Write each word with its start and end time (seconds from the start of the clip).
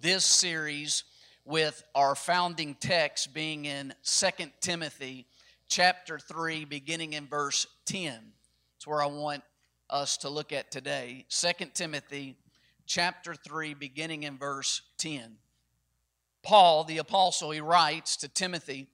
This 0.00 0.24
series 0.24 1.04
with 1.44 1.82
our 1.94 2.14
founding 2.14 2.74
text 2.74 3.34
being 3.34 3.66
in 3.66 3.92
2 4.02 4.28
Timothy 4.60 5.26
chapter 5.68 6.18
3 6.18 6.64
beginning 6.64 7.12
in 7.12 7.26
verse 7.26 7.66
10. 7.86 8.14
It's 8.76 8.86
where 8.86 9.02
I 9.02 9.06
want 9.06 9.42
us 9.90 10.16
to 10.18 10.30
look 10.30 10.52
at 10.52 10.70
today. 10.70 11.26
2 11.28 11.66
Timothy 11.74 12.36
chapter 12.86 13.34
3 13.34 13.74
beginning 13.74 14.22
in 14.22 14.38
verse 14.38 14.82
10. 14.98 15.36
Paul 16.42 16.84
the 16.84 16.98
apostle 16.98 17.50
he 17.50 17.60
writes 17.60 18.16
to 18.18 18.28
Timothy 18.28 18.88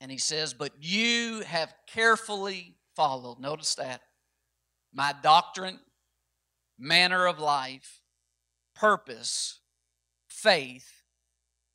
and 0.00 0.10
he 0.10 0.18
says, 0.18 0.54
"But 0.54 0.72
you 0.80 1.40
have 1.40 1.74
carefully 1.86 2.76
followed, 2.94 3.40
notice 3.40 3.74
that, 3.74 4.02
my 4.92 5.12
doctrine, 5.12 5.80
manner 6.78 7.26
of 7.26 7.38
life, 7.38 8.00
purpose, 8.74 9.59
faith, 10.40 11.02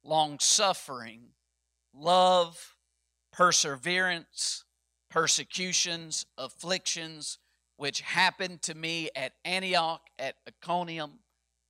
long 0.03 0.39
suffering, 0.39 1.21
love, 1.93 2.75
perseverance, 3.31 4.63
persecutions, 5.09 6.25
afflictions, 6.37 7.37
which 7.77 8.01
happened 8.01 8.61
to 8.63 8.73
me 8.73 9.09
at 9.15 9.33
Antioch, 9.43 10.01
at 10.17 10.35
Iconium, 10.47 11.19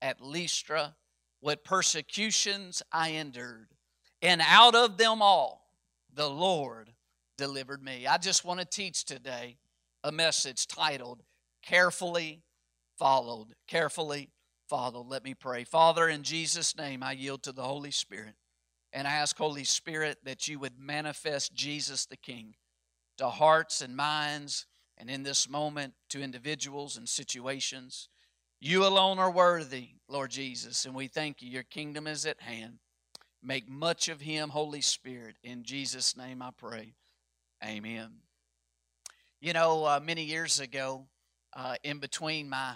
at 0.02 0.21
Lystra, 0.21 0.95
what 1.41 1.65
persecutions 1.65 2.81
I 2.91 3.09
endured. 3.09 3.67
And 4.21 4.41
out 4.47 4.73
of 4.73 4.97
them 4.97 5.21
all, 5.21 5.67
the 6.13 6.30
Lord 6.30 6.93
delivered 7.37 7.83
me. 7.83 8.07
I 8.07 8.17
just 8.17 8.45
want 8.45 8.61
to 8.61 8.65
teach 8.65 9.03
today 9.03 9.57
a 10.03 10.11
message 10.11 10.65
titled 10.65 11.23
Carefully 11.61 12.43
Followed. 12.97 13.55
Carefully 13.67 14.30
Followed. 14.67 15.08
Let 15.08 15.23
me 15.23 15.33
pray. 15.33 15.63
Father, 15.63 16.09
in 16.09 16.23
Jesus' 16.23 16.75
name, 16.77 17.03
I 17.03 17.11
yield 17.11 17.44
to 17.44 17.52
the 17.52 17.63
Holy 17.63 17.91
Spirit 17.91 18.33
and 18.91 19.08
I 19.08 19.11
ask, 19.11 19.38
Holy 19.38 19.66
Spirit, 19.66 20.19
that 20.23 20.47
you 20.47 20.58
would 20.59 20.80
manifest 20.80 21.53
Jesus 21.53 22.05
the 22.05 22.16
King 22.16 22.55
to 23.17 23.30
hearts 23.30 23.81
and 23.81 23.95
minds 23.95 24.66
and 24.97 25.09
in 25.09 25.23
this 25.23 25.49
moment 25.49 25.93
to 26.09 26.21
individuals 26.21 26.95
and 26.97 27.08
situations. 27.08 28.08
You 28.61 28.86
alone 28.86 29.19
are 29.19 29.30
worthy, 29.30 29.89
Lord 30.08 30.31
Jesus, 30.31 30.86
and 30.86 30.95
we 30.95 31.08
thank 31.08 31.41
you. 31.41 31.49
Your 31.49 31.63
kingdom 31.63 32.08
is 32.08 32.25
at 32.25 32.41
hand. 32.41 32.80
Make 33.43 33.69
much 33.69 34.08
of 34.08 34.21
him, 34.21 34.49
Holy 34.49 34.81
Spirit. 34.81 35.36
In 35.43 35.63
Jesus' 35.63 36.17
name 36.17 36.41
I 36.41 36.52
pray. 36.55 36.93
Amen. 37.63 38.11
You 39.41 39.53
know, 39.53 39.86
uh, 39.86 39.99
many 40.02 40.23
years 40.23 40.59
ago, 40.59 41.05
uh, 41.53 41.75
in 41.83 41.99
between 41.99 42.49
my 42.49 42.75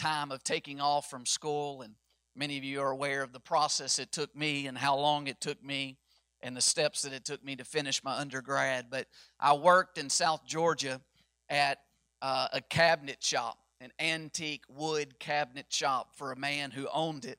time 0.00 0.32
of 0.32 0.42
taking 0.42 0.80
off 0.80 1.10
from 1.10 1.26
school, 1.26 1.82
and 1.82 1.94
many 2.34 2.56
of 2.56 2.64
you 2.64 2.80
are 2.80 2.90
aware 2.90 3.22
of 3.22 3.32
the 3.32 3.40
process 3.40 3.98
it 3.98 4.10
took 4.12 4.34
me 4.34 4.66
and 4.66 4.78
how 4.78 4.96
long 4.96 5.26
it 5.26 5.40
took 5.40 5.62
me 5.62 5.98
and 6.42 6.56
the 6.56 6.60
steps 6.60 7.02
that 7.02 7.12
it 7.12 7.24
took 7.24 7.44
me 7.44 7.54
to 7.56 7.64
finish 7.64 8.02
my 8.02 8.16
undergrad. 8.16 8.86
But 8.90 9.06
I 9.38 9.52
worked 9.52 9.98
in 9.98 10.08
South 10.08 10.46
Georgia 10.46 11.02
at 11.50 11.78
uh, 12.22 12.48
a 12.52 12.62
cabinet 12.62 13.22
shop, 13.22 13.58
an 13.80 13.90
antique 14.00 14.64
wood 14.68 15.18
cabinet 15.18 15.66
shop 15.68 16.16
for 16.16 16.32
a 16.32 16.36
man 16.36 16.70
who 16.70 16.88
owned 16.92 17.26
it. 17.26 17.38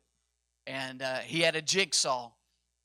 And 0.68 1.02
uh, 1.02 1.18
he 1.18 1.42
had 1.42 1.56
a 1.56 1.62
jigsaw, 1.64 2.32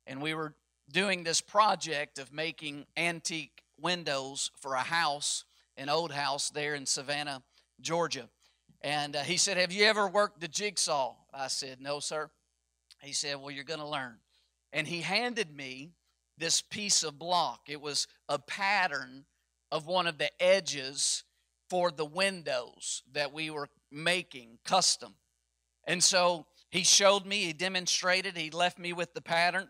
and 0.06 0.22
we 0.22 0.32
were 0.32 0.54
doing 0.90 1.22
this 1.22 1.42
project 1.42 2.18
of 2.18 2.32
making 2.32 2.86
antique 2.96 3.62
windows 3.78 4.50
for 4.56 4.74
a 4.74 4.80
house, 4.80 5.44
an 5.76 5.90
old 5.90 6.12
house 6.12 6.48
there 6.48 6.74
in 6.74 6.86
Savannah, 6.86 7.42
Georgia. 7.78 8.30
And 8.82 9.16
uh, 9.16 9.22
he 9.22 9.36
said, 9.36 9.56
Have 9.56 9.72
you 9.72 9.84
ever 9.84 10.08
worked 10.08 10.40
the 10.40 10.48
jigsaw? 10.48 11.14
I 11.32 11.48
said, 11.48 11.80
No, 11.80 12.00
sir. 12.00 12.30
He 13.02 13.12
said, 13.12 13.36
Well, 13.40 13.50
you're 13.50 13.64
going 13.64 13.80
to 13.80 13.86
learn. 13.86 14.16
And 14.72 14.86
he 14.86 15.00
handed 15.00 15.54
me 15.54 15.92
this 16.38 16.60
piece 16.60 17.02
of 17.02 17.18
block. 17.18 17.62
It 17.68 17.80
was 17.80 18.06
a 18.28 18.38
pattern 18.38 19.24
of 19.72 19.86
one 19.86 20.06
of 20.06 20.18
the 20.18 20.30
edges 20.42 21.24
for 21.68 21.90
the 21.90 22.04
windows 22.04 23.02
that 23.12 23.32
we 23.32 23.50
were 23.50 23.68
making 23.90 24.58
custom. 24.64 25.14
And 25.84 26.02
so 26.02 26.46
he 26.70 26.84
showed 26.84 27.26
me, 27.26 27.44
he 27.44 27.52
demonstrated, 27.52 28.36
he 28.36 28.50
left 28.50 28.78
me 28.78 28.92
with 28.92 29.14
the 29.14 29.20
pattern, 29.20 29.68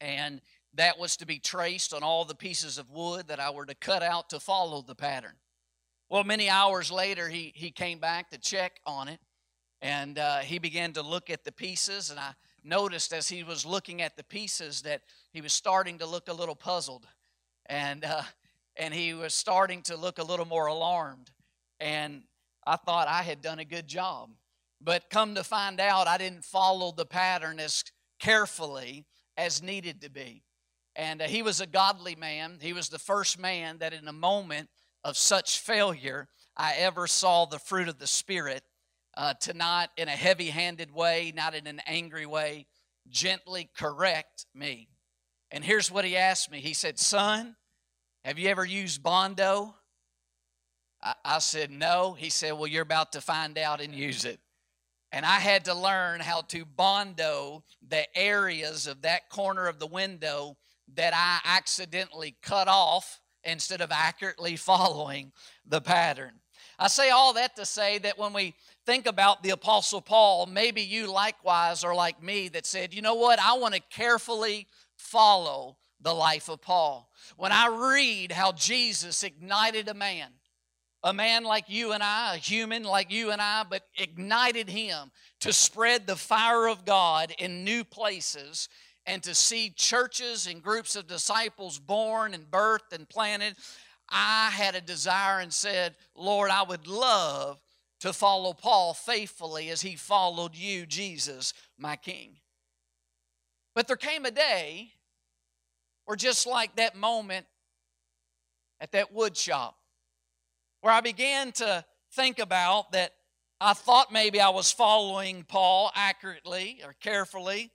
and 0.00 0.40
that 0.74 0.98
was 0.98 1.16
to 1.18 1.26
be 1.26 1.38
traced 1.38 1.94
on 1.94 2.02
all 2.02 2.24
the 2.24 2.34
pieces 2.34 2.78
of 2.78 2.90
wood 2.90 3.28
that 3.28 3.40
I 3.40 3.50
were 3.50 3.66
to 3.66 3.74
cut 3.74 4.02
out 4.02 4.30
to 4.30 4.40
follow 4.40 4.82
the 4.82 4.94
pattern. 4.94 5.34
Well, 6.14 6.22
many 6.22 6.48
hours 6.48 6.92
later, 6.92 7.28
he, 7.28 7.50
he 7.56 7.72
came 7.72 7.98
back 7.98 8.30
to 8.30 8.38
check 8.38 8.78
on 8.86 9.08
it, 9.08 9.18
and 9.82 10.16
uh, 10.16 10.38
he 10.38 10.60
began 10.60 10.92
to 10.92 11.02
look 11.02 11.28
at 11.28 11.42
the 11.42 11.50
pieces, 11.50 12.08
and 12.08 12.20
I 12.20 12.34
noticed 12.62 13.12
as 13.12 13.28
he 13.28 13.42
was 13.42 13.66
looking 13.66 14.00
at 14.00 14.16
the 14.16 14.22
pieces 14.22 14.82
that 14.82 15.02
he 15.32 15.40
was 15.40 15.52
starting 15.52 15.98
to 15.98 16.06
look 16.06 16.28
a 16.28 16.32
little 16.32 16.54
puzzled. 16.54 17.08
And 17.66 18.04
uh, 18.04 18.22
and 18.76 18.94
he 18.94 19.12
was 19.12 19.34
starting 19.34 19.82
to 19.82 19.96
look 19.96 20.20
a 20.20 20.22
little 20.22 20.46
more 20.46 20.66
alarmed. 20.66 21.32
And 21.80 22.22
I 22.64 22.76
thought 22.76 23.08
I 23.08 23.22
had 23.24 23.42
done 23.42 23.58
a 23.58 23.64
good 23.64 23.88
job. 23.88 24.30
But 24.80 25.10
come 25.10 25.34
to 25.34 25.42
find 25.42 25.80
out, 25.80 26.06
I 26.06 26.16
didn't 26.16 26.44
follow 26.44 26.92
the 26.92 27.06
pattern 27.06 27.58
as 27.58 27.82
carefully 28.20 29.04
as 29.36 29.64
needed 29.64 30.02
to 30.02 30.10
be. 30.10 30.44
And 30.94 31.22
uh, 31.22 31.24
he 31.24 31.42
was 31.42 31.60
a 31.60 31.66
godly 31.66 32.14
man. 32.14 32.58
He 32.60 32.72
was 32.72 32.88
the 32.88 33.00
first 33.00 33.36
man 33.36 33.78
that, 33.78 33.92
in 33.92 34.06
a 34.06 34.12
moment 34.12 34.68
of 35.04 35.16
such 35.16 35.60
failure, 35.60 36.28
I 36.56 36.74
ever 36.78 37.06
saw 37.06 37.44
the 37.44 37.58
fruit 37.58 37.88
of 37.88 37.98
the 37.98 38.06
Spirit 38.06 38.62
uh, 39.16 39.34
to 39.42 39.52
not 39.52 39.90
in 39.96 40.08
a 40.08 40.12
heavy 40.12 40.50
handed 40.50 40.92
way, 40.92 41.32
not 41.34 41.54
in 41.54 41.66
an 41.66 41.80
angry 41.86 42.26
way, 42.26 42.66
gently 43.08 43.70
correct 43.76 44.46
me. 44.54 44.88
And 45.50 45.64
here's 45.64 45.90
what 45.90 46.04
he 46.04 46.16
asked 46.16 46.50
me 46.50 46.60
He 46.60 46.74
said, 46.74 46.98
Son, 46.98 47.56
have 48.24 48.38
you 48.38 48.48
ever 48.48 48.64
used 48.64 49.02
Bondo? 49.02 49.74
I, 51.02 51.14
I 51.24 51.38
said, 51.38 51.70
No. 51.70 52.14
He 52.14 52.30
said, 52.30 52.52
Well, 52.52 52.66
you're 52.66 52.82
about 52.82 53.12
to 53.12 53.20
find 53.20 53.58
out 53.58 53.80
and 53.80 53.94
use 53.94 54.24
it. 54.24 54.40
And 55.12 55.24
I 55.24 55.38
had 55.38 55.66
to 55.66 55.74
learn 55.74 56.20
how 56.20 56.40
to 56.48 56.64
Bondo 56.64 57.62
the 57.86 58.04
areas 58.18 58.88
of 58.88 59.02
that 59.02 59.28
corner 59.28 59.68
of 59.68 59.78
the 59.78 59.86
window 59.86 60.56
that 60.94 61.14
I 61.14 61.38
accidentally 61.56 62.36
cut 62.42 62.66
off 62.66 63.20
instead 63.44 63.80
of 63.80 63.90
accurately 63.92 64.56
following 64.56 65.32
the 65.66 65.80
pattern. 65.80 66.32
I 66.78 66.88
say 66.88 67.10
all 67.10 67.34
that 67.34 67.56
to 67.56 67.64
say 67.64 67.98
that 67.98 68.18
when 68.18 68.32
we 68.32 68.54
think 68.84 69.06
about 69.06 69.42
the 69.42 69.50
Apostle 69.50 70.00
Paul, 70.00 70.46
maybe 70.46 70.82
you 70.82 71.10
likewise 71.10 71.84
are 71.84 71.94
like 71.94 72.22
me 72.22 72.48
that 72.48 72.66
said, 72.66 72.92
you 72.92 73.00
know 73.00 73.14
what, 73.14 73.38
I 73.38 73.54
want 73.54 73.74
to 73.74 73.80
carefully 73.90 74.66
follow 74.96 75.76
the 76.00 76.12
life 76.12 76.48
of 76.48 76.60
Paul. 76.60 77.08
When 77.36 77.52
I 77.52 77.68
read 77.68 78.32
how 78.32 78.52
Jesus 78.52 79.22
ignited 79.22 79.88
a 79.88 79.94
man, 79.94 80.28
a 81.02 81.12
man 81.12 81.44
like 81.44 81.64
you 81.68 81.92
and 81.92 82.02
I, 82.02 82.34
a 82.34 82.38
human 82.38 82.82
like 82.82 83.10
you 83.12 83.30
and 83.30 83.40
I, 83.40 83.64
but 83.68 83.82
ignited 83.96 84.68
him 84.68 85.10
to 85.40 85.52
spread 85.52 86.06
the 86.06 86.16
fire 86.16 86.66
of 86.68 86.84
God 86.84 87.32
in 87.38 87.64
new 87.64 87.84
places 87.84 88.68
and 89.06 89.22
to 89.22 89.34
see 89.34 89.70
churches 89.70 90.46
and 90.46 90.62
groups 90.62 90.96
of 90.96 91.06
disciples 91.06 91.78
born 91.78 92.34
and 92.34 92.50
birthed 92.50 92.92
and 92.92 93.08
planted, 93.08 93.56
I 94.08 94.50
had 94.50 94.74
a 94.74 94.80
desire 94.80 95.40
and 95.40 95.52
said, 95.52 95.94
Lord, 96.14 96.50
I 96.50 96.62
would 96.62 96.86
love 96.86 97.58
to 98.00 98.12
follow 98.12 98.52
Paul 98.52 98.94
faithfully 98.94 99.70
as 99.70 99.82
he 99.82 99.96
followed 99.96 100.54
you, 100.54 100.86
Jesus, 100.86 101.54
my 101.78 101.96
King. 101.96 102.36
But 103.74 103.86
there 103.86 103.96
came 103.96 104.24
a 104.24 104.30
day 104.30 104.92
or 106.06 106.16
just 106.16 106.46
like 106.46 106.76
that 106.76 106.96
moment 106.96 107.46
at 108.80 108.92
that 108.92 109.12
wood 109.12 109.36
shop 109.36 109.76
where 110.80 110.92
I 110.92 111.00
began 111.00 111.52
to 111.52 111.84
think 112.12 112.38
about 112.38 112.92
that 112.92 113.12
I 113.60 113.72
thought 113.72 114.12
maybe 114.12 114.40
I 114.40 114.50
was 114.50 114.70
following 114.70 115.44
Paul 115.44 115.90
accurately 115.94 116.82
or 116.84 116.94
carefully, 117.00 117.70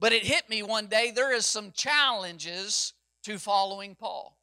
but 0.00 0.12
it 0.12 0.24
hit 0.24 0.48
me 0.48 0.62
one 0.62 0.86
day 0.86 1.10
there 1.10 1.34
is 1.34 1.46
some 1.46 1.72
challenges 1.72 2.92
to 3.24 3.38
following 3.38 3.94
Paul. 3.94 4.36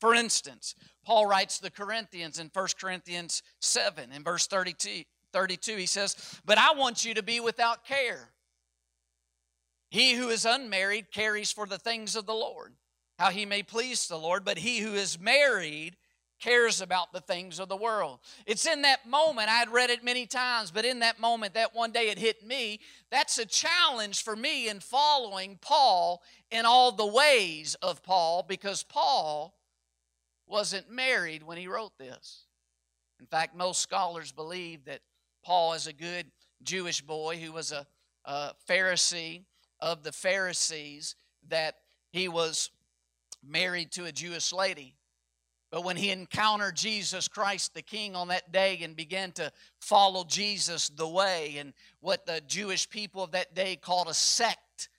For 0.00 0.14
instance, 0.14 0.74
Paul 1.04 1.26
writes 1.26 1.58
the 1.58 1.70
Corinthians 1.70 2.38
in 2.38 2.50
1 2.52 2.68
Corinthians 2.80 3.42
7 3.60 4.12
in 4.12 4.24
verse 4.24 4.46
32, 4.46 5.04
32 5.32 5.76
he 5.76 5.86
says, 5.86 6.40
But 6.44 6.58
I 6.58 6.74
want 6.74 7.04
you 7.04 7.14
to 7.14 7.22
be 7.22 7.40
without 7.40 7.84
care 7.84 8.30
He 9.90 10.14
who 10.14 10.28
is 10.30 10.44
unmarried 10.44 11.12
carries 11.12 11.52
for 11.52 11.66
the 11.66 11.78
things 11.78 12.16
of 12.16 12.26
the 12.26 12.34
Lord, 12.34 12.72
how 13.18 13.30
he 13.30 13.46
may 13.46 13.62
please 13.62 14.08
the 14.08 14.18
Lord, 14.18 14.44
but 14.44 14.58
he 14.58 14.80
who 14.80 14.94
is 14.94 15.20
married 15.20 15.96
cares 16.42 16.80
about 16.80 17.12
the 17.12 17.20
things 17.20 17.60
of 17.60 17.68
the 17.68 17.76
world. 17.76 18.18
It's 18.46 18.66
in 18.66 18.82
that 18.82 19.08
moment, 19.08 19.48
I'd 19.48 19.70
read 19.70 19.90
it 19.90 20.02
many 20.02 20.26
times, 20.26 20.70
but 20.70 20.84
in 20.84 20.98
that 20.98 21.20
moment, 21.20 21.54
that 21.54 21.74
one 21.74 21.92
day 21.92 22.10
it 22.10 22.18
hit 22.18 22.44
me. 22.44 22.80
That's 23.10 23.38
a 23.38 23.46
challenge 23.46 24.24
for 24.24 24.34
me 24.34 24.68
in 24.68 24.80
following 24.80 25.58
Paul 25.60 26.20
in 26.50 26.66
all 26.66 26.90
the 26.90 27.06
ways 27.06 27.76
of 27.80 28.02
Paul 28.02 28.44
because 28.46 28.82
Paul 28.82 29.54
wasn't 30.46 30.90
married 30.90 31.44
when 31.44 31.58
he 31.58 31.68
wrote 31.68 31.96
this. 31.96 32.44
In 33.20 33.26
fact, 33.26 33.56
most 33.56 33.80
scholars 33.80 34.32
believe 34.32 34.84
that 34.86 35.00
Paul 35.44 35.74
is 35.74 35.86
a 35.86 35.92
good 35.92 36.26
Jewish 36.64 37.00
boy 37.00 37.38
who 37.38 37.52
was 37.52 37.70
a, 37.70 37.86
a 38.24 38.52
Pharisee 38.68 39.44
of 39.80 40.02
the 40.02 40.12
Pharisees, 40.12 41.14
that 41.48 41.76
he 42.10 42.28
was 42.28 42.70
married 43.44 43.92
to 43.92 44.04
a 44.04 44.12
Jewish 44.12 44.52
lady. 44.52 44.94
But 45.72 45.84
when 45.84 45.96
he 45.96 46.10
encountered 46.10 46.76
Jesus 46.76 47.28
Christ 47.28 47.72
the 47.72 47.80
King 47.80 48.14
on 48.14 48.28
that 48.28 48.52
day 48.52 48.78
and 48.82 48.94
began 48.94 49.32
to 49.32 49.50
follow 49.80 50.22
Jesus 50.22 50.90
the 50.90 51.08
way 51.08 51.56
and 51.56 51.72
what 52.00 52.26
the 52.26 52.42
Jewish 52.46 52.90
people 52.90 53.24
of 53.24 53.30
that 53.30 53.54
day 53.54 53.76
called 53.76 54.08
a 54.08 54.14
sect, 54.14 54.90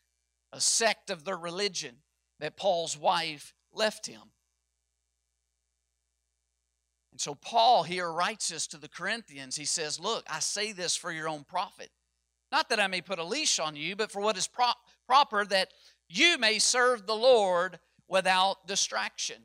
a 0.51 0.59
sect 0.59 1.11
of 1.11 1.23
their 1.23 1.37
religion, 1.37 1.97
that 2.39 2.57
Paul's 2.57 2.97
wife 2.97 3.53
left 3.71 4.07
him. 4.07 4.21
And 7.11 7.21
so 7.21 7.35
Paul 7.35 7.83
here 7.83 8.11
writes 8.11 8.47
this 8.47 8.65
to 8.67 8.77
the 8.77 8.89
Corinthians. 8.89 9.55
He 9.55 9.65
says, 9.65 9.99
Look, 9.99 10.25
I 10.27 10.39
say 10.39 10.71
this 10.71 10.95
for 10.95 11.11
your 11.11 11.29
own 11.29 11.43
profit. 11.43 11.91
Not 12.51 12.69
that 12.69 12.79
I 12.79 12.87
may 12.87 13.01
put 13.01 13.19
a 13.19 13.23
leash 13.23 13.59
on 13.59 13.75
you, 13.75 13.95
but 13.95 14.11
for 14.11 14.23
what 14.23 14.37
is 14.37 14.47
pro- 14.47 14.71
proper, 15.05 15.45
that 15.45 15.69
you 16.09 16.39
may 16.39 16.57
serve 16.57 17.05
the 17.05 17.15
Lord 17.15 17.77
without 18.07 18.65
distraction. 18.65 19.43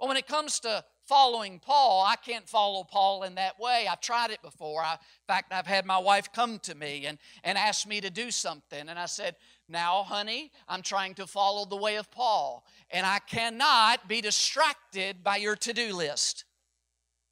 Well, 0.00 0.08
when 0.08 0.16
it 0.16 0.26
comes 0.26 0.60
to 0.60 0.82
following 1.04 1.58
Paul, 1.58 2.06
I 2.06 2.16
can't 2.16 2.48
follow 2.48 2.84
Paul 2.84 3.24
in 3.24 3.34
that 3.34 3.60
way. 3.60 3.86
I've 3.86 4.00
tried 4.00 4.30
it 4.30 4.40
before. 4.40 4.82
I, 4.82 4.92
in 4.94 4.98
fact, 5.26 5.52
I've 5.52 5.66
had 5.66 5.84
my 5.84 5.98
wife 5.98 6.32
come 6.32 6.58
to 6.60 6.74
me 6.74 7.04
and, 7.04 7.18
and 7.44 7.58
ask 7.58 7.86
me 7.86 8.00
to 8.00 8.08
do 8.08 8.30
something. 8.30 8.88
And 8.88 8.98
I 8.98 9.04
said, 9.04 9.36
Now, 9.68 10.02
honey, 10.02 10.52
I'm 10.66 10.80
trying 10.80 11.14
to 11.14 11.26
follow 11.26 11.66
the 11.66 11.76
way 11.76 11.96
of 11.96 12.10
Paul, 12.10 12.64
and 12.90 13.04
I 13.04 13.18
cannot 13.18 14.08
be 14.08 14.22
distracted 14.22 15.22
by 15.22 15.36
your 15.36 15.56
to 15.56 15.74
do 15.74 15.94
list. 15.94 16.46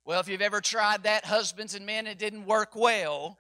Well, 0.04 0.20
if 0.20 0.28
you've 0.28 0.42
ever 0.42 0.60
tried 0.60 1.04
that, 1.04 1.24
husbands 1.24 1.74
and 1.74 1.86
men, 1.86 2.06
it 2.06 2.18
didn't 2.18 2.44
work 2.44 2.76
well 2.76 3.38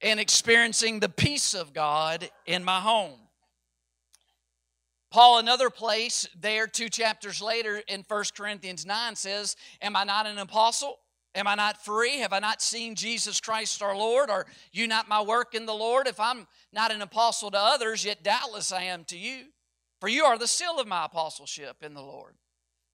in 0.00 0.18
experiencing 0.18 0.98
the 0.98 1.08
peace 1.08 1.54
of 1.54 1.72
God 1.72 2.28
in 2.46 2.64
my 2.64 2.80
home. 2.80 3.20
Paul, 5.12 5.38
another 5.38 5.68
place 5.68 6.26
there, 6.40 6.66
two 6.66 6.88
chapters 6.88 7.42
later 7.42 7.82
in 7.86 8.02
1 8.08 8.24
Corinthians 8.34 8.86
9, 8.86 9.14
says, 9.14 9.56
Am 9.82 9.94
I 9.94 10.04
not 10.04 10.26
an 10.26 10.38
apostle? 10.38 11.00
Am 11.34 11.46
I 11.46 11.54
not 11.54 11.84
free? 11.84 12.20
Have 12.20 12.32
I 12.32 12.38
not 12.38 12.62
seen 12.62 12.94
Jesus 12.94 13.38
Christ 13.38 13.82
our 13.82 13.94
Lord? 13.94 14.30
Are 14.30 14.46
you 14.72 14.88
not 14.88 15.10
my 15.10 15.20
work 15.20 15.54
in 15.54 15.66
the 15.66 15.74
Lord? 15.74 16.06
If 16.06 16.18
I'm 16.18 16.46
not 16.72 16.92
an 16.92 17.02
apostle 17.02 17.50
to 17.50 17.58
others, 17.58 18.06
yet 18.06 18.22
doubtless 18.22 18.72
I 18.72 18.84
am 18.84 19.04
to 19.04 19.18
you. 19.18 19.44
For 20.00 20.08
you 20.08 20.24
are 20.24 20.38
the 20.38 20.48
seal 20.48 20.80
of 20.80 20.86
my 20.86 21.04
apostleship 21.04 21.76
in 21.82 21.92
the 21.92 22.00
Lord. 22.00 22.32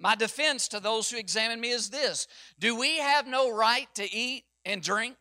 My 0.01 0.17
defense 0.17 0.67
to 0.69 0.81
those 0.81 1.09
who 1.11 1.19
examine 1.19 1.61
me 1.61 1.71
is 1.71 1.89
this 1.89 2.27
Do 2.59 2.77
we 2.77 2.99
have 2.99 3.29
no 3.29 3.55
right 3.55 3.89
to 3.95 4.13
eat 4.13 4.43
and 4.65 4.83
drink? 4.83 5.15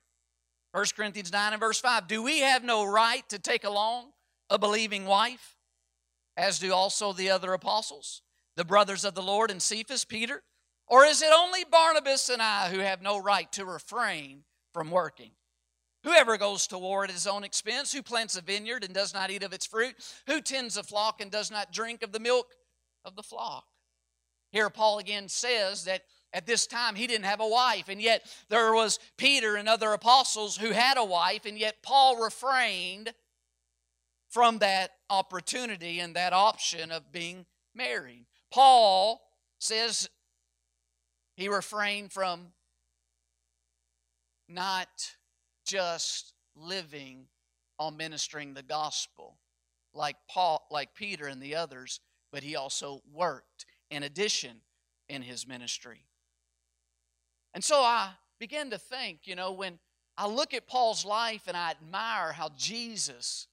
1 0.72 0.86
Corinthians 0.96 1.32
9 1.32 1.54
and 1.54 1.60
verse 1.60 1.80
5. 1.80 2.08
Do 2.08 2.24
we 2.24 2.40
have 2.40 2.64
no 2.64 2.86
right 2.86 3.28
to 3.30 3.38
take 3.38 3.66
along 3.66 4.12
a 4.50 4.58
believing 4.58 5.06
wife? 5.06 5.57
As 6.38 6.60
do 6.60 6.72
also 6.72 7.12
the 7.12 7.32
other 7.32 7.52
apostles, 7.52 8.22
the 8.56 8.64
brothers 8.64 9.04
of 9.04 9.16
the 9.16 9.24
Lord 9.24 9.52
and 9.52 9.62
Cephas, 9.62 10.06
Peter? 10.06 10.44
Or 10.88 11.04
is 11.04 11.22
it 11.22 11.34
only 11.36 11.66
Barnabas 11.66 12.30
and 12.30 12.42
I 12.42 12.70
who 12.70 12.80
have 12.80 13.02
no 13.02 13.18
right 13.18 13.52
to 13.54 13.66
refrain 13.66 14.44
from 14.72 14.92
working? 14.92 15.32
Whoever 16.04 16.38
goes 16.38 16.68
to 16.68 16.78
war 16.78 17.04
at 17.04 17.12
his 17.12 17.28
own 17.28 17.44
expense, 17.44 17.92
who 17.92 18.02
plants 18.02 18.38
a 18.38 18.42
vineyard 18.42 18.84
and 18.86 18.94
does 18.94 19.14
not 19.14 19.32
eat 19.32 19.44
of 19.44 19.52
its 19.52 19.66
fruit, 19.66 19.96
who 20.28 20.40
tends 20.40 20.78
a 20.78 20.84
flock 20.84 21.20
and 21.20 21.30
does 21.30 21.52
not 21.52 21.74
drink 21.74 22.04
of 22.04 22.14
the 22.14 22.20
milk 22.20 22.48
of 23.04 23.16
the 23.16 23.24
flock. 23.24 23.66
Here, 24.52 24.70
Paul 24.70 25.00
again 25.00 25.28
says 25.28 25.84
that 25.86 26.04
at 26.32 26.46
this 26.46 26.68
time 26.68 26.96
he 26.96 27.08
didn't 27.08 27.26
have 27.26 27.42
a 27.42 27.48
wife, 27.48 27.90
and 27.90 28.02
yet 28.02 28.26
there 28.48 28.74
was 28.74 29.00
Peter 29.18 29.56
and 29.56 29.68
other 29.68 29.92
apostles 29.92 30.56
who 30.56 30.72
had 30.72 30.98
a 30.98 31.04
wife, 31.04 31.46
and 31.46 31.58
yet 31.58 31.84
Paul 31.84 32.24
refrained 32.24 33.14
from 34.38 34.60
that 34.60 34.92
opportunity 35.10 36.00
and 36.00 36.16
that 36.16 36.32
option 36.32 36.92
of 36.92 37.12
being 37.12 37.44
married. 37.74 38.28
Paul 38.52 39.20
says 39.58 40.08
he 41.36 41.50
refrained 41.50 42.12
from 42.12 42.50
not 44.48 44.90
just 45.66 46.36
living 46.56 47.26
on 47.80 47.98
ministering 47.98 48.54
the 48.54 48.62
gospel 48.62 49.40
like 49.92 50.18
Paul 50.30 50.68
like 50.70 50.94
Peter 50.94 51.26
and 51.26 51.42
the 51.42 51.56
others, 51.56 52.00
but 52.32 52.44
he 52.44 52.56
also 52.56 53.02
worked 53.12 53.66
in 53.90 54.04
addition 54.04 54.58
in 55.10 55.24
his 55.24 55.48
ministry. 55.48 56.06
And 57.56 57.64
so 57.64 57.78
I 57.78 58.12
began 58.40 58.70
to 58.70 58.78
think, 58.78 59.22
you 59.24 59.36
know, 59.36 59.52
when 59.52 59.80
I 60.16 60.28
look 60.28 60.54
at 60.54 60.68
Paul's 60.68 61.06
life 61.06 61.46
and 61.48 61.58
I 61.58 61.72
admire 61.72 62.34
how 62.34 62.50
Jesus 62.56 63.48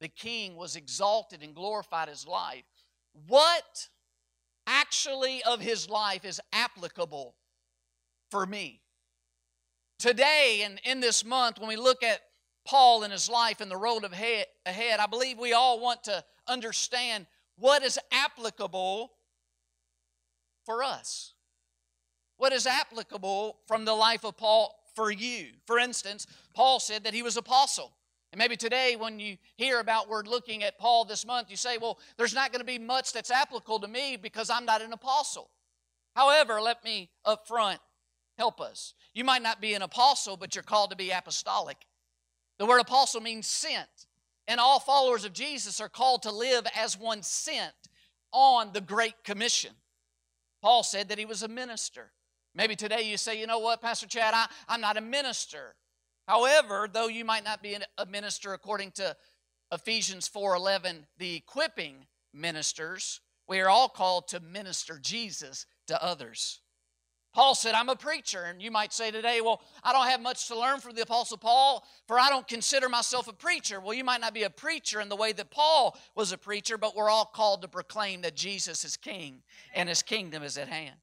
the 0.00 0.08
king 0.08 0.56
was 0.56 0.76
exalted 0.76 1.42
and 1.42 1.54
glorified 1.54 2.08
his 2.08 2.26
life. 2.26 2.64
What 3.28 3.88
actually 4.66 5.42
of 5.44 5.60
his 5.60 5.88
life 5.88 6.24
is 6.24 6.40
applicable 6.52 7.34
for 8.30 8.44
me? 8.46 8.82
Today 9.98 10.62
and 10.64 10.80
in 10.84 11.00
this 11.00 11.24
month, 11.24 11.58
when 11.58 11.68
we 11.68 11.76
look 11.76 12.02
at 12.02 12.20
Paul 12.66 13.04
and 13.04 13.12
his 13.12 13.30
life 13.30 13.60
and 13.60 13.70
the 13.70 13.76
road 13.76 14.04
ahead, 14.04 14.46
I 14.66 15.06
believe 15.06 15.38
we 15.38 15.52
all 15.52 15.80
want 15.80 16.04
to 16.04 16.22
understand 16.46 17.26
what 17.56 17.82
is 17.82 17.98
applicable 18.12 19.12
for 20.66 20.82
us. 20.82 21.32
What 22.36 22.52
is 22.52 22.66
applicable 22.66 23.56
from 23.66 23.86
the 23.86 23.94
life 23.94 24.24
of 24.24 24.36
Paul 24.36 24.74
for 24.94 25.10
you? 25.10 25.52
For 25.66 25.78
instance, 25.78 26.26
Paul 26.52 26.80
said 26.80 27.04
that 27.04 27.14
he 27.14 27.22
was 27.22 27.38
apostle. 27.38 27.92
And 28.32 28.38
maybe 28.38 28.56
today, 28.56 28.96
when 28.96 29.20
you 29.20 29.36
hear 29.56 29.80
about 29.80 30.08
we're 30.08 30.22
looking 30.22 30.62
at 30.62 30.78
Paul 30.78 31.04
this 31.04 31.24
month, 31.24 31.50
you 31.50 31.56
say, 31.56 31.78
well, 31.78 31.98
there's 32.16 32.34
not 32.34 32.52
going 32.52 32.60
to 32.60 32.66
be 32.66 32.78
much 32.78 33.12
that's 33.12 33.30
applicable 33.30 33.80
to 33.80 33.88
me 33.88 34.16
because 34.16 34.50
I'm 34.50 34.64
not 34.64 34.82
an 34.82 34.92
apostle. 34.92 35.50
However, 36.14 36.60
let 36.60 36.82
me 36.84 37.10
up 37.24 37.46
front 37.46 37.80
help 38.38 38.60
us. 38.60 38.94
You 39.14 39.24
might 39.24 39.42
not 39.42 39.60
be 39.60 39.74
an 39.74 39.82
apostle, 39.82 40.36
but 40.36 40.54
you're 40.54 40.62
called 40.64 40.90
to 40.90 40.96
be 40.96 41.10
apostolic. 41.10 41.78
The 42.58 42.66
word 42.66 42.80
apostle 42.80 43.20
means 43.20 43.46
sent. 43.46 43.88
And 44.48 44.60
all 44.60 44.78
followers 44.78 45.24
of 45.24 45.32
Jesus 45.32 45.80
are 45.80 45.88
called 45.88 46.22
to 46.22 46.30
live 46.30 46.66
as 46.76 46.98
one 46.98 47.22
sent 47.22 47.74
on 48.32 48.72
the 48.72 48.80
Great 48.80 49.24
Commission. 49.24 49.72
Paul 50.62 50.82
said 50.82 51.08
that 51.08 51.18
he 51.18 51.24
was 51.24 51.42
a 51.42 51.48
minister. 51.48 52.12
Maybe 52.54 52.76
today 52.76 53.02
you 53.02 53.16
say, 53.16 53.38
you 53.38 53.46
know 53.46 53.58
what, 53.58 53.82
Pastor 53.82 54.06
Chad, 54.06 54.32
I, 54.34 54.46
I'm 54.68 54.80
not 54.80 54.96
a 54.96 55.00
minister. 55.00 55.74
However, 56.26 56.88
though 56.92 57.08
you 57.08 57.24
might 57.24 57.44
not 57.44 57.62
be 57.62 57.76
a 57.98 58.06
minister 58.06 58.52
according 58.52 58.92
to 58.92 59.16
Ephesians 59.72 60.28
4:11, 60.28 61.06
the 61.18 61.36
equipping 61.36 62.06
ministers, 62.32 63.20
we 63.48 63.60
are 63.60 63.68
all 63.68 63.88
called 63.88 64.28
to 64.28 64.40
minister 64.40 64.98
Jesus 64.98 65.66
to 65.86 66.02
others. 66.02 66.60
Paul 67.36 67.54
said, 67.54 67.74
I'm 67.74 67.90
a 67.90 67.96
preacher. 67.96 68.44
And 68.44 68.62
you 68.62 68.70
might 68.70 68.94
say 68.94 69.10
today, 69.10 69.42
well, 69.42 69.60
I 69.84 69.92
don't 69.92 70.08
have 70.08 70.22
much 70.22 70.48
to 70.48 70.58
learn 70.58 70.80
from 70.80 70.94
the 70.94 71.02
Apostle 71.02 71.36
Paul, 71.36 71.86
for 72.08 72.18
I 72.18 72.30
don't 72.30 72.48
consider 72.48 72.88
myself 72.88 73.28
a 73.28 73.32
preacher. 73.34 73.78
Well, 73.78 73.92
you 73.92 74.04
might 74.04 74.22
not 74.22 74.32
be 74.32 74.44
a 74.44 74.50
preacher 74.50 75.02
in 75.02 75.10
the 75.10 75.16
way 75.16 75.32
that 75.32 75.50
Paul 75.50 75.98
was 76.14 76.32
a 76.32 76.38
preacher, 76.38 76.78
but 76.78 76.96
we're 76.96 77.10
all 77.10 77.26
called 77.26 77.60
to 77.60 77.68
proclaim 77.68 78.22
that 78.22 78.36
Jesus 78.36 78.86
is 78.86 78.96
king 78.96 79.42
and 79.74 79.86
his 79.86 80.02
kingdom 80.02 80.42
is 80.42 80.56
at 80.56 80.68
hand. 80.68 80.96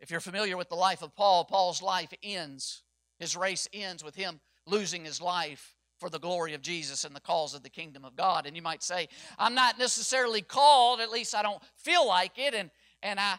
If 0.00 0.10
you're 0.10 0.20
familiar 0.20 0.56
with 0.56 0.70
the 0.70 0.76
life 0.76 1.02
of 1.02 1.14
Paul, 1.14 1.44
Paul's 1.44 1.82
life 1.82 2.14
ends 2.22 2.84
his 3.18 3.36
race 3.36 3.68
ends 3.72 4.04
with 4.04 4.14
him 4.14 4.40
losing 4.66 5.04
his 5.04 5.20
life 5.20 5.74
for 5.98 6.10
the 6.10 6.18
glory 6.18 6.54
of 6.54 6.62
Jesus 6.62 7.04
and 7.04 7.16
the 7.16 7.20
cause 7.20 7.54
of 7.54 7.62
the 7.62 7.70
kingdom 7.70 8.04
of 8.04 8.16
God. 8.16 8.46
And 8.46 8.54
you 8.54 8.62
might 8.62 8.82
say, 8.82 9.08
I'm 9.38 9.54
not 9.54 9.78
necessarily 9.78 10.42
called, 10.42 11.00
at 11.00 11.10
least 11.10 11.34
I 11.34 11.42
don't 11.42 11.62
feel 11.76 12.06
like 12.06 12.38
it, 12.38 12.54
and, 12.54 12.70
and 13.02 13.18
I 13.18 13.36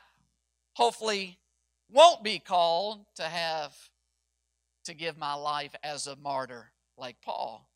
hopefully 0.73 1.37
won't 1.91 2.23
be 2.23 2.39
called 2.39 3.05
to 3.15 3.23
have 3.23 3.75
to 4.85 4.93
give 4.93 5.17
my 5.17 5.33
life 5.33 5.75
as 5.83 6.07
a 6.07 6.15
martyr 6.15 6.71
like 6.97 7.21
Paul. 7.21 7.69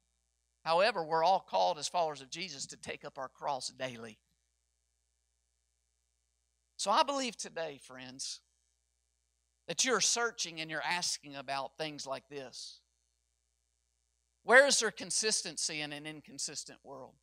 However, 0.64 1.04
we're 1.04 1.24
all 1.24 1.46
called 1.48 1.78
as 1.78 1.88
followers 1.88 2.22
of 2.22 2.30
Jesus 2.30 2.66
to 2.68 2.78
take 2.78 3.04
up 3.06 3.18
our 3.18 3.30
cross 3.30 3.70
daily. 3.70 4.18
So 6.78 6.90
I 6.90 7.04
believe 7.04 7.38
today, 7.38 7.80
friends, 7.82 8.40
that 9.72 9.86
you're 9.86 10.02
searching 10.02 10.60
and 10.60 10.70
you're 10.70 10.84
asking 10.84 11.34
about 11.34 11.78
things 11.78 12.06
like 12.06 12.28
this. 12.28 12.82
Where 14.44 14.68
is 14.68 14.82
there 14.82 14.92
consistency 14.92 15.80
in 15.80 15.94
an 15.94 16.06
inconsistent 16.06 16.80
world? 16.84 17.14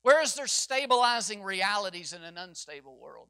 Where 0.00 0.22
is 0.22 0.32
there 0.32 0.46
stabilizing 0.46 1.42
realities 1.42 2.14
in 2.14 2.22
an 2.22 2.38
unstable 2.38 2.96
world? 2.96 3.28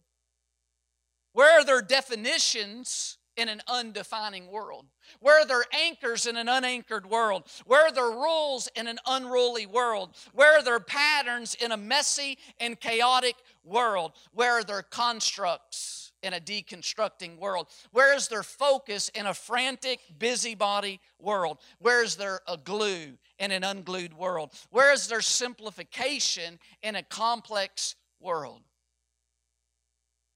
Where 1.33 1.59
are 1.59 1.65
there 1.65 1.83
definitions 1.83 3.19
in 3.37 3.49
an 3.49 3.63
undefining 3.67 4.49
world? 4.49 4.87
Where 5.19 5.43
are 5.43 5.47
there 5.47 5.65
anchors 5.73 6.25
in 6.25 6.37
an 6.37 6.49
unanchored 6.49 7.07
world? 7.07 7.49
Where 7.65 7.89
are 7.89 7.93
there 7.93 8.13
rules 8.13 8.69
in 8.77 8.87
an 8.87 9.01
unruly 9.09 9.67
world? 9.67 10.15
Where 10.35 10.57
are 10.57 10.63
there 10.63 10.79
patterns 10.79 11.57
in 11.57 11.73
a 11.73 11.77
messy 11.77 12.39
and 12.61 12.79
chaotic 12.79 13.35
world? 13.65 14.13
Where 14.31 14.53
are 14.53 14.65
there 14.65 14.83
constructs 14.83 16.06
in 16.23 16.33
a 16.33 16.41
deconstructing 16.41 17.39
world? 17.39 17.69
Where 17.93 18.15
is 18.15 18.29
their 18.29 18.43
focus 18.43 19.09
in 19.11 19.27
a 19.27 19.35
frantic, 19.35 20.01
busybody 20.19 21.01
world? 21.21 21.59
Where 21.79 22.03
is 22.03 22.17
there 22.17 22.41
a 22.49 22.57
glue 22.57 23.19
in 23.39 23.51
an 23.51 23.65
unglued 23.65 24.15
world? 24.15 24.53
Where 24.71 24.93
is 24.93 25.09
there 25.09 25.21
simplification 25.21 26.59
in 26.83 26.97
a 26.97 27.03
complex 27.03 27.95
world? 28.21 28.63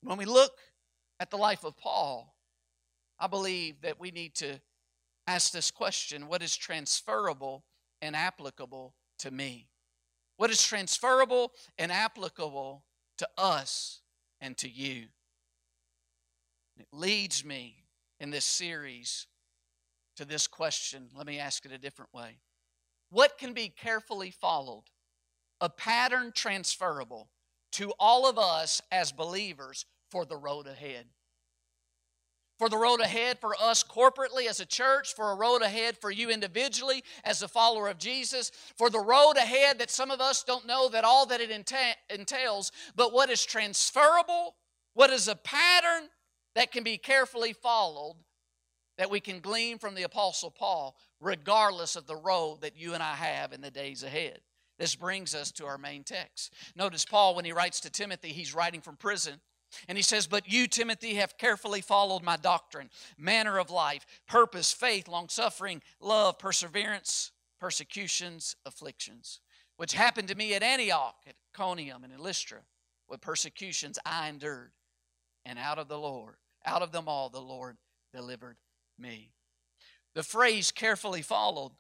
When 0.03 0.19
we 0.19 0.25
look 0.25 0.53
at 1.19 1.31
the 1.31 1.37
life 1.37 1.65
of 1.65 1.77
Paul, 1.77 2.35
I 3.19 3.27
believe 3.27 3.83
that 3.83 4.01
we 4.01 4.11
need 4.11 4.35
to 4.37 4.61
ask 5.27 5.53
this 5.53 5.71
question 5.71 6.27
what 6.27 6.43
is 6.43 6.57
transferable 6.57 7.65
and 8.01 8.17
applicable 8.17 8.95
to 9.19 9.31
me? 9.31 9.69
What 10.37 10.51
is 10.51 10.63
transferable 10.63 11.53
and 11.77 11.93
applicable 11.93 12.83
to 13.19 13.29
us 13.37 14.01
and 14.41 14.57
to 14.57 14.69
you? 14.69 15.09
It 16.81 16.89
leads 16.93 17.45
me 17.45 17.85
in 18.21 18.31
this 18.31 18.47
series 18.47 19.27
to 20.17 20.25
this 20.25 20.47
question. 20.47 21.11
Let 21.15 21.27
me 21.27 21.39
ask 21.39 21.67
it 21.67 21.73
a 21.73 21.79
different 21.79 22.13
way. 22.15 22.39
What 23.11 23.37
can 23.37 23.53
be 23.53 23.69
carefully 23.69 24.31
followed? 24.31 24.85
A 25.61 25.69
pattern 25.69 26.33
transferable 26.35 27.29
to 27.73 27.93
all 28.01 28.27
of 28.27 28.39
us 28.39 28.81
as 28.91 29.13
believers 29.13 29.85
for 30.11 30.25
the 30.25 30.39
road 30.39 30.67
ahead 30.67 31.07
for 32.61 32.69
the 32.69 32.77
road 32.77 33.01
ahead 33.01 33.39
for 33.41 33.55
us 33.59 33.83
corporately 33.83 34.47
as 34.47 34.61
a 34.61 34.67
church, 34.67 35.15
for 35.15 35.33
a 35.33 35.35
road 35.35 35.63
ahead 35.63 35.97
for 35.97 36.11
you 36.11 36.29
individually 36.29 37.03
as 37.25 37.41
a 37.41 37.49
follower 37.49 37.89
of 37.89 37.97
Jesus, 37.97 38.53
for 38.77 38.91
the 38.91 39.01
road 39.01 39.39
ahead 39.39 39.79
that 39.79 39.91
some 39.91 40.11
of 40.11 40.21
us 40.21 40.45
don't 40.45 40.67
know 40.67 40.87
that 40.91 41.03
all 41.03 41.25
that 41.25 41.41
it 41.41 41.51
entails, 42.11 42.71
but 42.95 43.15
what 43.15 43.31
is 43.31 43.47
transferable, 43.47 44.57
what 44.93 45.09
is 45.09 45.27
a 45.27 45.37
pattern 45.37 46.11
that 46.55 46.73
can 46.73 46.85
be 46.85 46.99
carefully 46.99 47.53
followed 47.53 48.17
that 48.99 49.11
we 49.11 49.21
can 49.21 49.41
glean 49.41 49.79
from 49.79 49.95
the 49.95 50.03
Apostle 50.03 50.51
Paul, 50.51 50.97
regardless 51.21 51.97
of 51.97 52.07
the 52.07 52.17
road 52.17 52.61
that 52.61 52.77
you 52.77 52.93
and 52.93 53.03
I 53.03 53.15
have 53.15 53.53
in 53.53 53.63
the 53.63 53.71
days 53.71 54.03
ahead. 54.03 54.41
This 54.79 54.95
brings 54.95 55.35
us 55.35 55.53
to 55.53 55.67
our 55.67 55.79
main 55.79 56.05
text. 56.05 56.53
Notice 56.75 57.05
Paul, 57.05 57.35
when 57.35 57.45
he 57.45 57.53
writes 57.53 57.81
to 57.81 57.91
Timothy, 57.91 58.29
he's 58.29 58.55
writing 58.55 58.81
from 58.81 58.97
prison. 58.97 59.41
And 59.89 59.97
he 59.97 60.03
says, 60.03 60.27
But 60.27 60.51
you, 60.51 60.67
Timothy, 60.67 61.15
have 61.15 61.39
carefully 61.39 61.81
followed 61.81 62.23
my 62.23 62.37
doctrine, 62.37 62.91
manner 63.17 63.59
of 63.59 63.71
life, 63.71 64.05
purpose, 64.27 64.73
faith, 64.73 65.07
long 65.09 65.29
suffering, 65.29 65.83
love, 66.01 66.39
perseverance, 66.39 67.31
persecutions, 67.61 68.57
afflictions, 68.67 69.41
which 69.77 69.93
happened 69.93 70.29
to 70.29 70.35
me 70.35 70.55
at 70.55 70.63
Antioch, 70.63 71.17
at 71.27 71.37
Iconium, 71.55 72.05
and 72.05 72.13
in 72.13 72.19
Lystra, 72.19 72.61
with 73.09 73.21
persecutions 73.21 73.99
I 74.05 74.29
endured. 74.29 74.73
And 75.45 75.59
out 75.59 75.79
of 75.79 75.89
the 75.89 75.99
Lord, 75.99 76.37
out 76.65 76.83
of 76.83 76.93
them 76.93 77.09
all, 77.09 77.29
the 77.29 77.41
Lord 77.41 77.77
delivered 78.13 78.57
me. 78.99 79.31
The 80.15 80.23
phrase 80.23 80.71
carefully 80.71 81.23
followed, 81.23 81.73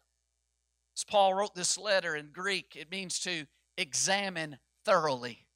as 0.96 1.04
Paul 1.04 1.34
wrote 1.34 1.54
this 1.54 1.76
letter 1.76 2.16
in 2.16 2.30
Greek, 2.32 2.76
it 2.76 2.90
means 2.90 3.18
to 3.20 3.46
examine 3.76 4.58
thoroughly 4.84 5.46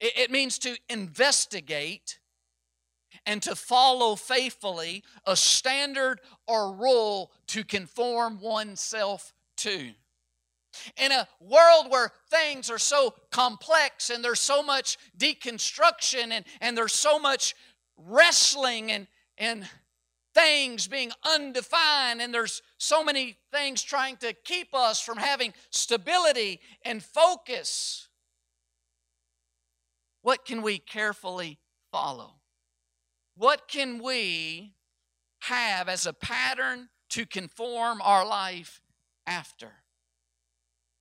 it 0.00 0.30
means 0.30 0.58
to 0.60 0.76
investigate 0.88 2.18
and 3.26 3.42
to 3.42 3.56
follow 3.56 4.14
faithfully 4.14 5.02
a 5.26 5.34
standard 5.34 6.20
or 6.46 6.72
rule 6.72 7.32
to 7.48 7.64
conform 7.64 8.40
oneself 8.40 9.32
to. 9.58 9.90
In 10.96 11.12
a 11.12 11.28
world 11.40 11.86
where 11.90 12.12
things 12.30 12.70
are 12.70 12.78
so 12.78 13.14
complex 13.30 14.10
and 14.10 14.24
there's 14.24 14.40
so 14.40 14.62
much 14.62 14.96
deconstruction 15.16 16.30
and, 16.32 16.44
and 16.60 16.76
there's 16.76 16.94
so 16.94 17.18
much 17.18 17.54
wrestling 17.96 18.90
and, 18.92 19.06
and 19.36 19.68
things 20.34 20.86
being 20.86 21.10
undefined, 21.24 22.20
and 22.20 22.32
there's 22.32 22.62
so 22.78 23.02
many 23.02 23.36
things 23.52 23.82
trying 23.82 24.16
to 24.18 24.32
keep 24.44 24.74
us 24.74 25.00
from 25.00 25.18
having 25.18 25.52
stability 25.70 26.60
and 26.84 27.02
focus 27.02 28.08
what 30.22 30.44
can 30.44 30.60
we 30.60 30.78
carefully 30.78 31.58
follow? 31.90 32.34
What 33.36 33.68
can 33.68 34.02
we 34.02 34.74
have 35.40 35.88
as 35.88 36.06
a 36.06 36.12
pattern 36.12 36.88
to 37.10 37.24
conform 37.24 38.02
our 38.02 38.26
life 38.26 38.82
after? 39.26 39.72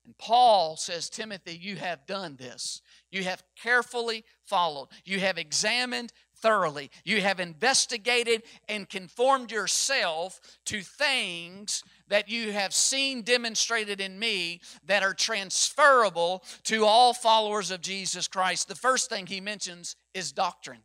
And 0.07 0.17
Paul 0.17 0.77
says, 0.77 1.09
Timothy, 1.09 1.59
you 1.61 1.75
have 1.75 2.07
done 2.07 2.37
this. 2.37 2.81
You 3.11 3.25
have 3.25 3.43
carefully 3.61 4.23
followed. 4.45 4.87
You 5.03 5.19
have 5.19 5.37
examined 5.37 6.13
thoroughly. 6.37 6.91
You 7.03 7.19
have 7.19 7.41
investigated 7.41 8.43
and 8.69 8.87
conformed 8.87 9.51
yourself 9.51 10.39
to 10.67 10.81
things 10.81 11.83
that 12.07 12.29
you 12.29 12.53
have 12.53 12.73
seen 12.73 13.21
demonstrated 13.21 13.99
in 13.99 14.17
me 14.17 14.61
that 14.85 15.03
are 15.03 15.13
transferable 15.13 16.41
to 16.63 16.85
all 16.85 17.13
followers 17.13 17.69
of 17.69 17.81
Jesus 17.81 18.29
Christ. 18.29 18.69
The 18.69 18.75
first 18.75 19.09
thing 19.09 19.25
he 19.25 19.41
mentions 19.41 19.97
is 20.13 20.31
doctrine. 20.31 20.83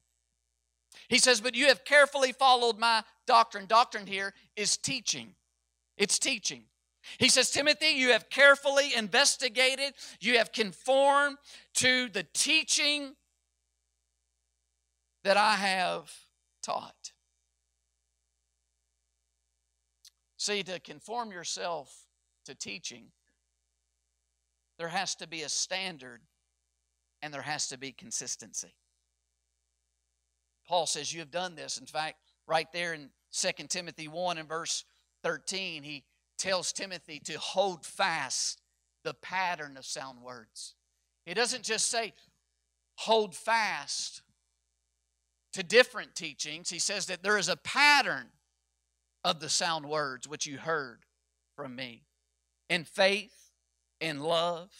He 1.09 1.19
says, 1.19 1.41
But 1.41 1.55
you 1.55 1.67
have 1.67 1.85
carefully 1.85 2.33
followed 2.33 2.77
my 2.77 3.05
doctrine. 3.29 3.67
Doctrine 3.67 4.09
here 4.09 4.35
is 4.57 4.77
teaching. 4.77 5.37
It's 5.97 6.19
teaching. 6.19 6.65
He 7.19 7.29
says, 7.29 7.51
Timothy, 7.51 7.89
you 7.89 8.11
have 8.13 8.31
carefully 8.31 8.95
investigated, 8.95 9.95
you 10.21 10.39
have 10.39 10.53
conformed 10.53 11.39
to 11.75 12.09
the 12.09 12.25
teaching 12.33 13.15
that 15.25 15.37
I 15.37 15.57
have 15.57 16.13
taught. 16.63 17.13
See, 20.37 20.63
to 20.65 20.81
conform 20.81 21.31
yourself 21.31 21.95
to 22.47 22.55
teaching, 22.55 23.07
there 24.79 24.89
has 24.89 25.15
to 25.17 25.29
be 25.29 25.43
a 25.43 25.49
standard 25.49 26.21
and 27.23 27.33
there 27.33 27.43
has 27.43 27.69
to 27.69 27.79
be 27.79 27.93
consistency. 27.93 28.75
Paul 30.67 30.87
says, 30.87 31.13
You 31.13 31.21
have 31.21 31.31
done 31.31 31.55
this. 31.55 31.79
In 31.79 31.87
fact, 31.87 32.17
right 32.47 32.67
there 32.73 32.95
in 32.95 33.11
2 33.33 33.51
Timothy 33.69 34.09
1 34.09 34.39
and 34.39 34.49
verse 34.49 34.85
13, 35.23 35.83
he 35.83 36.03
tells 36.43 36.73
Timothy 36.73 37.21
to 37.21 37.39
hold 37.39 37.87
fast 37.87 38.61
the 39.05 39.15
pattern 39.15 39.77
of 39.77 39.87
sound 39.87 40.21
words. 40.21 40.75
He 41.25 41.35
doesn't 41.35 41.63
just 41.63 41.89
say, 41.89 42.15
hold 42.97 43.37
fast 43.37 44.23
to 45.53 45.63
different 45.63 46.17
teachings. 46.17 46.69
He 46.69 46.81
says 46.81 47.07
that 47.07 47.23
there 47.23 47.39
is 47.39 47.49
a 47.49 47.57
pattern 47.57 48.27
of 49.23 49.39
the 49.39 49.49
sound 49.49 49.87
words 49.87 50.29
which 50.29 50.45
you 50.47 50.59
heard 50.59 51.05
from 51.55 51.77
me 51.77 52.03
in 52.69 52.83
faith, 52.83 53.53
in 54.01 54.19
love, 54.19 54.71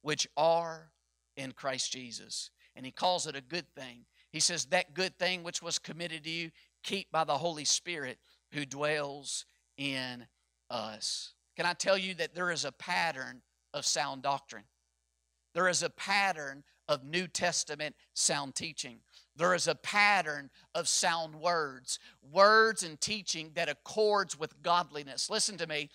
which 0.00 0.26
are 0.36 0.90
in 1.36 1.52
Christ 1.52 1.92
Jesus. 1.92 2.50
And 2.74 2.84
he 2.84 2.90
calls 2.90 3.28
it 3.28 3.36
a 3.36 3.40
good 3.40 3.66
thing. 3.76 4.06
He 4.32 4.40
says, 4.40 4.64
That 4.66 4.94
good 4.94 5.16
thing 5.20 5.44
which 5.44 5.62
was 5.62 5.78
committed 5.78 6.24
to 6.24 6.30
you, 6.30 6.50
keep 6.82 7.12
by 7.12 7.22
the 7.22 7.38
Holy 7.38 7.64
Spirit 7.64 8.18
who 8.50 8.66
dwells 8.66 9.44
in 9.76 10.26
us. 10.72 11.32
Can 11.56 11.66
I 11.66 11.74
tell 11.74 11.98
you 11.98 12.14
that 12.14 12.34
there 12.34 12.50
is 12.50 12.64
a 12.64 12.72
pattern 12.72 13.42
of 13.74 13.84
sound 13.84 14.22
doctrine? 14.22 14.64
There 15.54 15.68
is 15.68 15.82
a 15.82 15.90
pattern 15.90 16.64
of 16.88 17.04
New 17.04 17.26
Testament 17.26 17.94
sound 18.14 18.54
teaching. 18.54 18.98
There 19.36 19.54
is 19.54 19.66
a 19.66 19.74
pattern 19.74 20.50
of 20.74 20.88
sound 20.88 21.34
words, 21.34 21.98
words 22.32 22.82
and 22.82 23.00
teaching 23.00 23.52
that 23.54 23.68
accords 23.68 24.38
with 24.38 24.62
godliness. 24.62 25.30
Listen 25.30 25.56
to 25.58 25.66
me. 25.66 25.90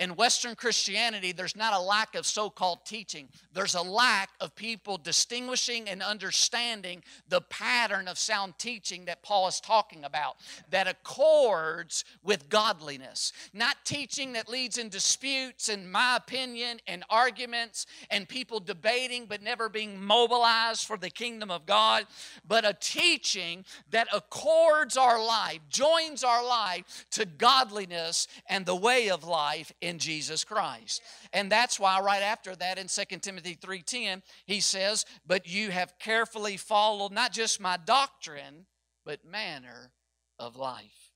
In 0.00 0.16
Western 0.16 0.54
Christianity, 0.54 1.32
there's 1.32 1.54
not 1.54 1.74
a 1.74 1.78
lack 1.78 2.14
of 2.14 2.24
so 2.24 2.48
called 2.48 2.86
teaching, 2.86 3.28
there's 3.52 3.74
a 3.74 3.82
lack 3.82 4.30
of 4.40 4.56
people 4.56 4.96
distinguishing 4.96 5.90
and 5.90 6.02
understanding 6.02 7.04
the 7.28 7.42
pattern 7.42 8.08
of 8.08 8.18
sound 8.18 8.54
teaching 8.56 9.04
that 9.04 9.22
Paul 9.22 9.46
is 9.46 9.60
talking 9.60 10.04
about 10.04 10.36
that 10.70 10.88
accords 10.88 12.06
with 12.22 12.48
godliness. 12.48 13.34
Not 13.52 13.76
teaching 13.84 14.32
that 14.32 14.48
leads 14.48 14.78
in 14.78 14.88
disputes, 14.88 15.68
in 15.68 15.90
my 15.90 16.16
opinion, 16.16 16.80
and 16.86 17.04
arguments 17.10 17.84
and 18.08 18.26
people 18.26 18.58
debating 18.58 19.26
but 19.26 19.42
never 19.42 19.68
being 19.68 20.02
mobilized 20.02 20.86
for 20.86 20.96
the 20.96 21.10
kingdom 21.10 21.50
of 21.50 21.66
God, 21.66 22.06
but 22.48 22.64
a 22.64 22.74
teaching 22.80 23.66
that 23.90 24.08
accords 24.14 24.96
our 24.96 25.22
life, 25.22 25.60
joins 25.68 26.24
our 26.24 26.42
life 26.42 27.04
to 27.10 27.26
godliness 27.26 28.28
and 28.48 28.64
the 28.64 28.74
way 28.74 29.10
of 29.10 29.24
life 29.24 29.70
in 29.82 29.89
Jesus 29.98 30.44
Christ. 30.44 31.02
And 31.32 31.50
that's 31.50 31.80
why 31.80 32.00
right 32.00 32.22
after 32.22 32.54
that 32.56 32.78
in 32.78 32.88
2 32.88 33.22
Timothy 33.22 33.54
3:10, 33.54 34.22
he 34.46 34.60
says, 34.60 35.04
"But 35.26 35.46
you 35.46 35.70
have 35.70 35.98
carefully 35.98 36.56
followed 36.56 37.12
not 37.12 37.32
just 37.32 37.60
my 37.60 37.76
doctrine, 37.76 38.66
but 39.04 39.24
manner 39.24 39.92
of 40.38 40.56
life." 40.56 41.12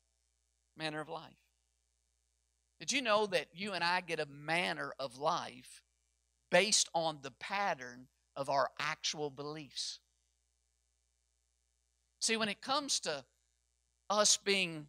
Manner 0.77 1.01
of 1.01 1.09
life. 1.09 1.39
Did 2.81 2.91
you 2.93 3.03
know 3.03 3.27
that 3.27 3.55
you 3.55 3.73
and 3.73 3.85
I 3.85 4.01
get 4.01 4.21
a 4.21 4.27
manner 4.27 4.93
of 4.99 5.17
life 5.17 5.83
based 6.51 6.89
on 6.95 7.23
the 7.23 7.31
pattern 7.31 8.09
of 8.37 8.51
our 8.51 8.73
actual 8.79 9.31
beliefs? 9.31 10.01
See, 12.21 12.37
when 12.37 12.49
it 12.49 12.61
comes 12.61 13.01
to 13.01 13.25
us 14.11 14.37
being 14.37 14.89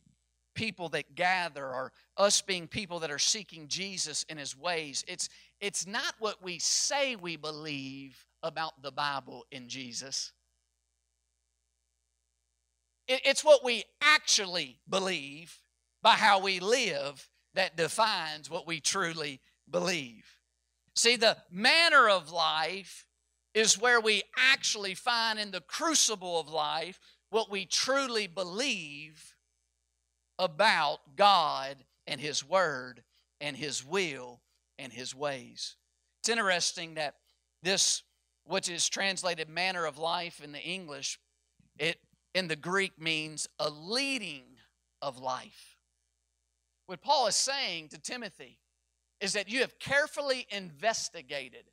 people 0.56 0.90
that 0.90 1.14
gather 1.16 1.66
or 1.66 1.92
us 2.18 2.42
being 2.42 2.68
people 2.68 3.00
that 3.00 3.12
are 3.12 3.20
seeking 3.20 3.68
Jesus 3.68 4.24
in 4.30 4.38
his 4.38 4.58
ways, 4.58 5.06
it's 5.08 5.30
it's 5.62 5.86
not 5.86 6.16
what 6.20 6.44
we 6.44 6.58
say 6.60 7.16
we 7.16 7.36
believe 7.36 8.26
about 8.42 8.82
the 8.82 8.92
Bible 8.92 9.46
in 9.52 9.70
Jesus. 9.70 10.32
it's 13.08 13.44
what 13.44 13.64
we 13.64 13.84
actually 14.02 14.80
believe 14.90 15.60
by 16.02 16.14
how 16.14 16.40
we 16.40 16.60
live 16.60 17.30
that 17.54 17.78
defines 17.78 18.50
what 18.50 18.66
we 18.66 18.80
truly 18.80 19.40
believe. 19.70 20.40
See, 20.96 21.16
the 21.16 21.38
manner 21.52 22.10
of 22.10 22.32
life 22.32 23.06
is 23.54 23.80
where 23.80 24.00
we 24.00 24.24
actually 24.38 24.96
find 24.96 25.40
in 25.40 25.52
the 25.52 25.62
crucible 25.62 26.40
of 26.40 26.50
life 26.50 27.00
what 27.30 27.52
we 27.52 27.66
truly 27.66 28.28
believe 28.28 29.35
about 30.38 31.00
God 31.16 31.78
and 32.08 32.20
His 32.20 32.48
Word 32.48 33.04
and 33.42 33.56
His 33.56 33.86
will 33.86 34.42
and 34.78 34.92
His 34.92 35.16
ways. 35.16 35.76
It's 36.22 36.30
interesting 36.30 36.96
that 36.96 37.16
this, 37.64 38.04
which 38.46 38.70
is 38.70 38.90
translated 38.90 39.50
manner 39.50 39.86
of 39.86 39.98
life 39.98 40.42
in 40.44 40.52
the 40.52 40.62
English, 40.62 41.20
it 41.78 41.98
in 42.34 42.48
the 42.48 42.56
Greek 42.56 43.00
means 43.02 43.48
a 43.60 43.70
leading 43.70 44.44
of 45.02 45.18
life. 45.18 45.78
What 46.88 47.02
Paul 47.02 47.28
is 47.28 47.36
saying 47.36 47.90
to 47.90 47.98
Timothy 47.98 48.60
is 49.22 49.34
that 49.34 49.50
you 49.50 49.62
have 49.62 49.80
carefully 49.80 50.46
investigated 50.50 51.66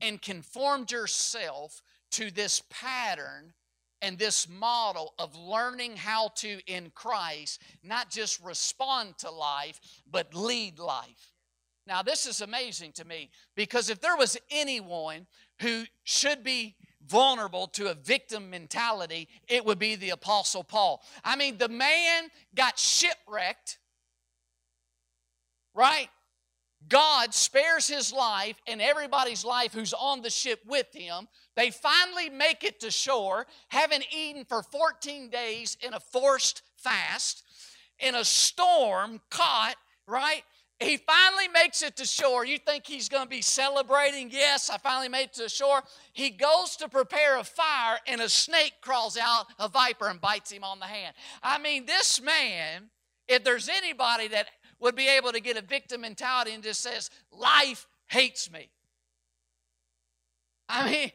and 0.00 0.20
conformed 0.20 0.90
yourself 0.90 1.80
to 2.10 2.30
this 2.30 2.62
pattern 2.68 3.54
and 4.02 4.18
this 4.18 4.48
model 4.48 5.14
of 5.18 5.34
learning 5.34 5.96
how 5.96 6.28
to, 6.36 6.60
in 6.66 6.90
Christ, 6.94 7.62
not 7.82 8.10
just 8.10 8.42
respond 8.42 9.16
to 9.18 9.30
life, 9.30 9.80
but 10.10 10.34
lead 10.34 10.78
life. 10.78 11.32
Now, 11.86 12.02
this 12.02 12.26
is 12.26 12.40
amazing 12.40 12.92
to 12.92 13.04
me 13.04 13.30
because 13.56 13.88
if 13.88 14.00
there 14.00 14.16
was 14.16 14.36
anyone 14.50 15.26
who 15.60 15.84
should 16.04 16.44
be 16.44 16.76
vulnerable 17.06 17.66
to 17.68 17.90
a 17.90 17.94
victim 17.94 18.50
mentality, 18.50 19.28
it 19.48 19.64
would 19.64 19.78
be 19.78 19.96
the 19.96 20.10
Apostle 20.10 20.62
Paul. 20.62 21.02
I 21.24 21.36
mean, 21.36 21.58
the 21.58 21.68
man 21.68 22.28
got 22.54 22.78
shipwrecked 22.78 23.78
right? 25.74 26.08
God 26.88 27.34
spares 27.34 27.86
his 27.86 28.12
life 28.12 28.56
and 28.66 28.80
everybody's 28.80 29.44
life 29.44 29.72
who's 29.72 29.92
on 29.92 30.22
the 30.22 30.30
ship 30.30 30.60
with 30.66 30.92
him. 30.92 31.28
They 31.56 31.70
finally 31.70 32.30
make 32.30 32.64
it 32.64 32.80
to 32.80 32.90
shore, 32.90 33.46
having 33.68 34.02
eaten 34.14 34.44
for 34.44 34.62
14 34.62 35.30
days 35.30 35.76
in 35.80 35.94
a 35.94 36.00
forced 36.00 36.62
fast, 36.76 37.44
in 37.98 38.14
a 38.14 38.24
storm, 38.24 39.20
caught, 39.30 39.76
right? 40.06 40.42
He 40.80 40.96
finally 40.96 41.48
makes 41.48 41.82
it 41.82 41.96
to 41.96 42.04
shore. 42.04 42.44
You 42.44 42.58
think 42.58 42.86
he's 42.86 43.08
going 43.08 43.24
to 43.24 43.28
be 43.28 43.42
celebrating? 43.42 44.30
Yes, 44.30 44.68
I 44.68 44.78
finally 44.78 45.08
made 45.08 45.24
it 45.24 45.34
to 45.34 45.48
shore. 45.48 45.82
He 46.12 46.30
goes 46.30 46.76
to 46.76 46.88
prepare 46.88 47.38
a 47.38 47.44
fire, 47.44 47.98
and 48.06 48.20
a 48.20 48.28
snake 48.28 48.74
crawls 48.80 49.16
out, 49.16 49.46
a 49.58 49.68
viper, 49.68 50.08
and 50.08 50.20
bites 50.20 50.50
him 50.50 50.64
on 50.64 50.80
the 50.80 50.86
hand. 50.86 51.14
I 51.42 51.58
mean, 51.58 51.86
this 51.86 52.20
man, 52.20 52.90
if 53.28 53.44
there's 53.44 53.68
anybody 53.68 54.28
that 54.28 54.48
would 54.82 54.94
be 54.96 55.08
able 55.08 55.32
to 55.32 55.40
get 55.40 55.56
a 55.56 55.62
victim 55.62 56.02
mentality 56.02 56.52
and 56.52 56.62
just 56.62 56.80
says, 56.80 57.08
Life 57.30 57.86
hates 58.08 58.50
me. 58.50 58.68
I 60.68 60.90
mean, 60.90 61.10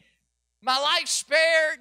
my 0.61 0.79
life 0.79 1.07
spared. 1.07 1.79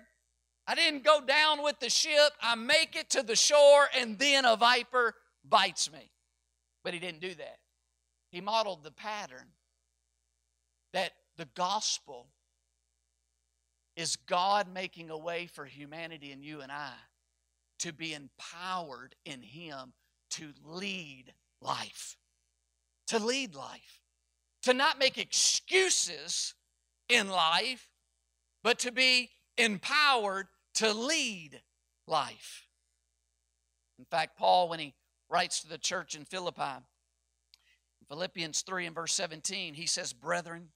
I 0.67 0.75
didn't 0.75 1.05
go 1.05 1.21
down 1.21 1.63
with 1.63 1.79
the 1.79 1.89
ship. 1.89 2.33
I 2.43 2.57
make 2.57 2.97
it 2.97 3.11
to 3.11 3.23
the 3.23 3.37
shore, 3.37 3.87
and 3.99 4.19
then 4.19 4.45
a 4.45 4.57
viper 4.57 5.15
bites 5.49 5.91
me. 5.93 6.11
But 6.83 6.93
he 6.93 7.01
didn't 7.01 7.21
do 7.21 7.35
that. 7.35 7.59
He 8.31 8.41
modeled 8.41 8.83
the 8.83 8.91
pattern 8.91 9.47
that 10.93 11.13
the 11.37 11.49
gospel 11.55 12.27
is 13.97 14.17
God 14.17 14.67
making 14.73 15.11
a 15.11 15.17
way 15.17 15.47
for 15.47 15.65
humanity 15.65 16.33
and 16.33 16.43
you 16.43 16.61
and 16.61 16.73
I 16.73 16.93
to 17.81 17.93
be 17.93 18.15
empowered 18.15 19.15
in 19.25 19.43
Him 19.43 19.93
to 20.31 20.53
lead 20.65 21.33
life, 21.61 22.17
to 23.09 23.19
lead 23.19 23.55
life, 23.55 24.01
to 24.63 24.75
not 24.75 24.99
make 24.99 25.19
excuses 25.19 26.55
in 27.09 27.29
life, 27.29 27.89
but 28.63 28.79
to 28.81 28.93
be 28.93 29.31
empowered 29.57 30.49
to 30.75 30.93
lead 30.93 31.63
life. 32.07 32.67
In 33.99 34.05
fact, 34.05 34.39
Paul, 34.39 34.69
when 34.69 34.81
he 34.81 34.95
writes 35.29 35.61
to 35.61 35.69
the 35.69 35.79
church 35.79 36.15
in 36.15 36.25
Philippi, 36.25 36.83
Philippians 38.09 38.63
3 38.63 38.87
and 38.87 38.95
verse 38.95 39.13
17, 39.15 39.75
he 39.75 39.87
says, 39.87 40.13
Brethren, 40.13 40.69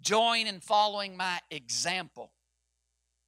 join 0.00 0.46
in 0.46 0.60
following 0.60 1.16
my 1.16 1.38
example, 1.50 2.32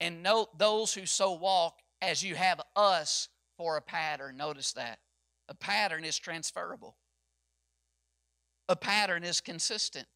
and 0.00 0.22
note 0.22 0.59
those 0.59 0.94
who 0.94 1.06
so 1.06 1.32
walk 1.32 1.78
as 2.02 2.22
you 2.22 2.35
have 2.35 2.61
us 2.74 3.28
for 3.56 3.76
a 3.76 3.82
pattern. 3.82 4.37
Notice 4.37 4.72
that. 4.72 4.98
A 5.48 5.54
pattern 5.54 6.04
is 6.04 6.18
transferable, 6.18 6.96
a 8.68 8.76
pattern 8.76 9.24
is 9.24 9.40
consistent. 9.40 10.06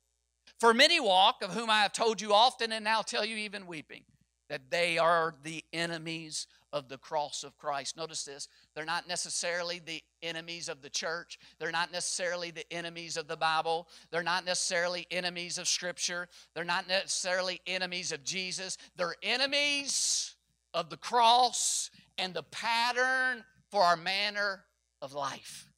For 0.59 0.75
many 0.75 1.01
walk, 1.01 1.43
of 1.43 1.55
whom 1.55 1.71
I 1.71 1.83
have 1.83 1.93
told 1.93 2.21
you 2.21 2.35
often 2.35 2.73
and 2.73 2.85
now 2.85 3.03
tell 3.03 3.25
you 3.25 3.37
even 3.37 3.66
weeping, 3.66 4.03
that 4.51 4.71
they 4.71 4.99
are 4.99 5.35
the 5.43 5.64
enemies 5.73 6.47
of 6.73 6.88
the 6.88 6.99
cross 6.99 7.45
of 7.45 7.57
Christ. 7.57 7.97
Notice 7.97 8.25
this 8.25 8.49
they're 8.75 8.85
not 8.85 9.09
necessarily 9.09 9.79
the 9.79 10.03
enemies 10.23 10.69
of 10.69 10.83
the 10.83 10.90
church, 10.90 11.38
they're 11.59 11.71
not 11.71 11.93
necessarily 11.93 12.51
the 12.51 12.71
enemies 12.73 13.16
of 13.16 13.27
the 13.27 13.37
Bible, 13.37 13.88
they're 14.11 14.23
not 14.23 14.45
necessarily 14.45 15.07
enemies 15.11 15.57
of 15.59 15.69
Scripture, 15.69 16.29
they're 16.55 16.64
not 16.64 16.88
necessarily 16.88 17.61
enemies 17.66 18.12
of 18.12 18.25
Jesus, 18.25 18.77
they're 18.97 19.14
enemies 19.23 20.35
of 20.75 20.90
the 20.90 20.97
cross 20.97 21.90
and 22.19 22.35
the 22.35 22.45
pattern 22.45 23.45
for 23.71 23.83
our 23.83 23.97
manner 23.97 24.64
of 25.01 25.13
life. 25.13 25.71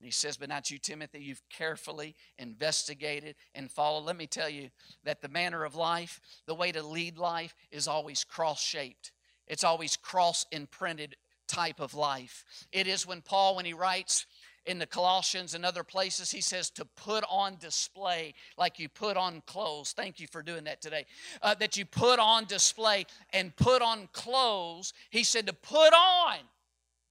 And 0.00 0.06
he 0.06 0.12
says, 0.12 0.38
But 0.38 0.48
not 0.48 0.70
you, 0.70 0.78
Timothy, 0.78 1.20
you've 1.20 1.42
carefully 1.50 2.16
investigated 2.38 3.36
and 3.54 3.70
followed. 3.70 4.06
Let 4.06 4.16
me 4.16 4.26
tell 4.26 4.48
you 4.48 4.70
that 5.04 5.20
the 5.20 5.28
manner 5.28 5.64
of 5.64 5.74
life, 5.74 6.20
the 6.46 6.54
way 6.54 6.72
to 6.72 6.82
lead 6.82 7.18
life, 7.18 7.54
is 7.70 7.86
always 7.86 8.24
cross 8.24 8.62
shaped, 8.62 9.12
it's 9.46 9.64
always 9.64 9.96
cross 9.96 10.46
imprinted 10.52 11.16
type 11.46 11.80
of 11.80 11.94
life. 11.94 12.44
It 12.72 12.86
is 12.86 13.06
when 13.06 13.20
Paul, 13.20 13.56
when 13.56 13.66
he 13.66 13.74
writes, 13.74 14.26
in 14.66 14.78
the 14.78 14.86
Colossians 14.86 15.54
and 15.54 15.64
other 15.64 15.82
places, 15.82 16.30
he 16.30 16.40
says 16.40 16.70
to 16.70 16.84
put 16.84 17.24
on 17.30 17.56
display 17.56 18.34
like 18.58 18.78
you 18.78 18.88
put 18.88 19.16
on 19.16 19.42
clothes. 19.46 19.92
Thank 19.92 20.20
you 20.20 20.26
for 20.30 20.42
doing 20.42 20.64
that 20.64 20.82
today. 20.82 21.06
Uh, 21.42 21.54
that 21.54 21.76
you 21.76 21.84
put 21.84 22.18
on 22.18 22.44
display 22.44 23.06
and 23.32 23.56
put 23.56 23.82
on 23.82 24.08
clothes. 24.12 24.92
He 25.08 25.24
said 25.24 25.46
to 25.46 25.54
put 25.54 25.92
on 25.94 26.36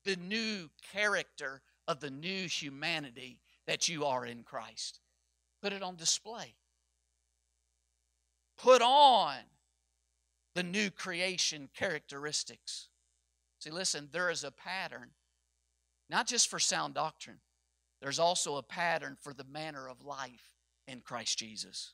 the 0.05 0.15
new 0.15 0.69
character 0.93 1.61
of 1.87 1.99
the 1.99 2.09
new 2.09 2.47
humanity 2.47 3.39
that 3.67 3.87
you 3.87 4.05
are 4.05 4.25
in 4.25 4.43
Christ. 4.43 4.99
Put 5.61 5.73
it 5.73 5.83
on 5.83 5.95
display. 5.95 6.55
Put 8.57 8.81
on 8.81 9.35
the 10.55 10.63
new 10.63 10.89
creation 10.89 11.69
characteristics. 11.75 12.89
See, 13.59 13.71
listen, 13.71 14.09
there 14.11 14.29
is 14.29 14.43
a 14.43 14.51
pattern, 14.51 15.11
not 16.09 16.27
just 16.27 16.49
for 16.49 16.59
sound 16.59 16.93
doctrine, 16.93 17.39
there's 18.01 18.19
also 18.19 18.55
a 18.55 18.63
pattern 18.63 19.17
for 19.21 19.33
the 19.33 19.43
manner 19.43 19.87
of 19.87 20.05
life 20.05 20.53
in 20.87 21.01
Christ 21.01 21.37
Jesus. 21.37 21.93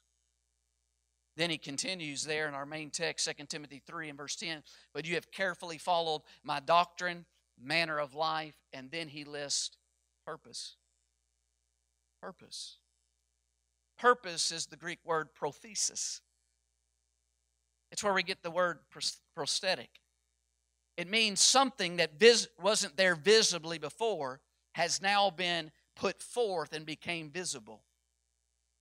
Then 1.36 1.50
he 1.50 1.58
continues 1.58 2.24
there 2.24 2.48
in 2.48 2.54
our 2.54 2.66
main 2.66 2.92
text, 2.92 3.30
2 3.38 3.46
Timothy 3.46 3.82
3 3.86 4.10
and 4.10 4.18
verse 4.18 4.36
10. 4.36 4.64
But 4.94 5.06
you 5.06 5.16
have 5.16 5.32
carefully 5.32 5.78
followed 5.78 6.22
my 6.44 6.60
doctrine, 6.60 7.26
manner 7.62 8.00
of 8.00 8.14
life, 8.14 8.56
and 8.74 8.92
then 8.92 9.08
he 9.08 9.24
lists 9.24 9.78
purpose. 10.26 10.76
Purpose. 12.22 12.78
Purpose 13.98 14.52
is 14.52 14.66
the 14.66 14.76
Greek 14.76 15.00
word 15.06 15.30
prothesis. 15.34 16.22
It's 17.92 18.04
where 18.04 18.14
we 18.14 18.24
get 18.24 18.44
the 18.44 18.52
word 18.52 18.80
prosthetic. 19.36 19.90
It 20.98 21.10
means 21.10 21.40
something 21.40 21.98
that 21.98 22.20
vis- 22.20 22.48
wasn't 22.62 22.98
there 22.98 23.16
visibly 23.16 23.78
before 23.78 24.42
has 24.74 25.02
now 25.02 25.30
been 25.30 25.72
put 25.96 26.22
forth 26.22 26.74
and 26.74 26.86
became 26.86 27.30
visible. 27.30 27.84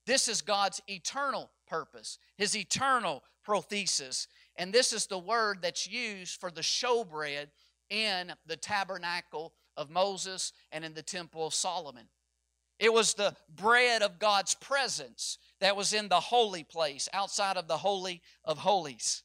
This 0.06 0.28
is 0.28 0.42
God's 0.42 0.80
eternal 0.88 1.50
purpose, 1.66 2.18
His 2.36 2.56
eternal 2.56 3.22
prothesis. 3.46 4.26
And 4.56 4.72
this 4.72 4.92
is 4.92 5.06
the 5.06 5.18
word 5.18 5.58
that's 5.62 5.88
used 5.88 6.40
for 6.40 6.50
the 6.50 6.60
showbread 6.60 7.48
in 7.90 8.32
the 8.46 8.56
tabernacle 8.56 9.52
of 9.76 9.90
Moses 9.90 10.52
and 10.72 10.84
in 10.84 10.94
the 10.94 11.02
temple 11.02 11.46
of 11.46 11.54
Solomon. 11.54 12.08
It 12.78 12.92
was 12.92 13.14
the 13.14 13.34
bread 13.54 14.02
of 14.02 14.18
God's 14.18 14.54
presence 14.54 15.38
that 15.60 15.76
was 15.76 15.92
in 15.92 16.08
the 16.08 16.20
holy 16.20 16.64
place, 16.64 17.08
outside 17.12 17.56
of 17.56 17.68
the 17.68 17.76
Holy 17.76 18.20
of 18.44 18.58
Holies. 18.58 19.22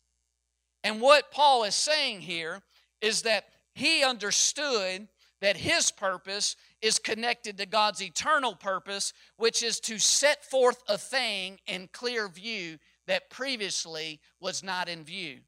And 0.84 1.02
what 1.02 1.32
Paul 1.32 1.64
is 1.64 1.76
saying 1.76 2.22
here 2.22 2.62
is 3.02 3.24
that 3.24 3.46
he 3.74 4.04
understood 4.04 5.08
that 5.42 5.58
his 5.58 5.92
purpose 5.92 6.56
is 6.82 7.00
connected 7.00 7.58
to 7.58 7.66
God's 7.66 8.02
eternal 8.02 8.56
purpose, 8.56 9.14
which 9.38 9.64
is 9.64 9.80
to 9.82 9.98
set 9.98 10.44
forth 10.46 10.84
a 10.88 10.98
thing 10.98 11.60
in 11.66 11.90
clear 11.92 12.28
view 12.28 12.78
that 13.08 13.30
previously 13.30 14.20
was 14.40 14.64
not 14.64 14.90
in 14.90 15.04
view. 15.04 15.40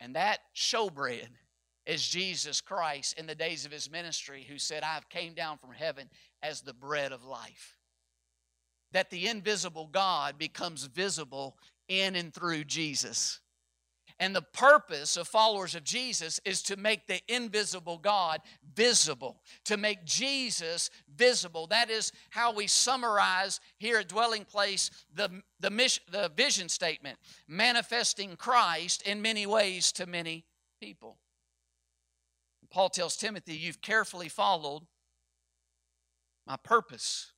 And 0.00 0.16
that 0.16 0.40
showbread 0.56 1.28
is 1.90 2.06
Jesus 2.06 2.60
Christ 2.60 3.18
in 3.18 3.26
the 3.26 3.34
days 3.34 3.66
of 3.66 3.72
his 3.72 3.90
ministry 3.90 4.46
who 4.48 4.58
said, 4.58 4.84
I've 4.84 5.08
came 5.08 5.34
down 5.34 5.58
from 5.58 5.72
heaven 5.72 6.08
as 6.40 6.60
the 6.60 6.72
bread 6.72 7.10
of 7.10 7.24
life. 7.24 7.76
That 8.92 9.10
the 9.10 9.26
invisible 9.26 9.88
God 9.90 10.38
becomes 10.38 10.84
visible 10.84 11.56
in 11.88 12.14
and 12.14 12.32
through 12.32 12.64
Jesus. 12.64 13.40
And 14.20 14.36
the 14.36 14.42
purpose 14.42 15.16
of 15.16 15.26
followers 15.26 15.74
of 15.74 15.82
Jesus 15.82 16.38
is 16.44 16.62
to 16.64 16.76
make 16.76 17.08
the 17.08 17.20
invisible 17.26 17.98
God 17.98 18.40
visible, 18.72 19.40
to 19.64 19.76
make 19.76 20.04
Jesus 20.04 20.90
visible. 21.16 21.66
That 21.66 21.90
is 21.90 22.12
how 22.28 22.52
we 22.52 22.68
summarize 22.68 23.58
here 23.78 23.98
at 23.98 24.08
Dwelling 24.08 24.44
Place 24.44 24.90
the, 25.12 25.42
the, 25.58 25.70
mission, 25.70 26.04
the 26.12 26.30
vision 26.36 26.68
statement 26.68 27.18
manifesting 27.48 28.36
Christ 28.36 29.02
in 29.02 29.22
many 29.22 29.44
ways 29.46 29.90
to 29.92 30.06
many 30.06 30.44
people. 30.80 31.16
Paul 32.70 32.88
tells 32.88 33.16
Timothy, 33.16 33.54
You've 33.54 33.80
carefully 33.80 34.28
followed 34.28 34.82
my 36.46 36.56
purpose, 36.56 37.32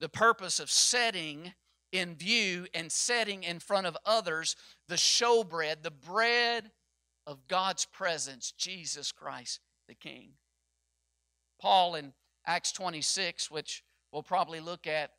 the 0.00 0.08
purpose 0.08 0.60
of 0.60 0.70
setting 0.70 1.54
in 1.92 2.14
view 2.16 2.66
and 2.74 2.92
setting 2.92 3.42
in 3.42 3.60
front 3.60 3.86
of 3.86 3.96
others 4.04 4.56
the 4.88 4.96
showbread, 4.96 5.82
the 5.82 5.90
bread 5.90 6.70
of 7.26 7.46
God's 7.48 7.84
presence, 7.86 8.52
Jesus 8.52 9.12
Christ 9.12 9.60
the 9.88 9.94
King. 9.94 10.32
Paul 11.60 11.94
in 11.94 12.12
Acts 12.46 12.72
26, 12.72 13.50
which 13.50 13.82
we'll 14.12 14.22
probably 14.22 14.60
look 14.60 14.86
at 14.86 15.10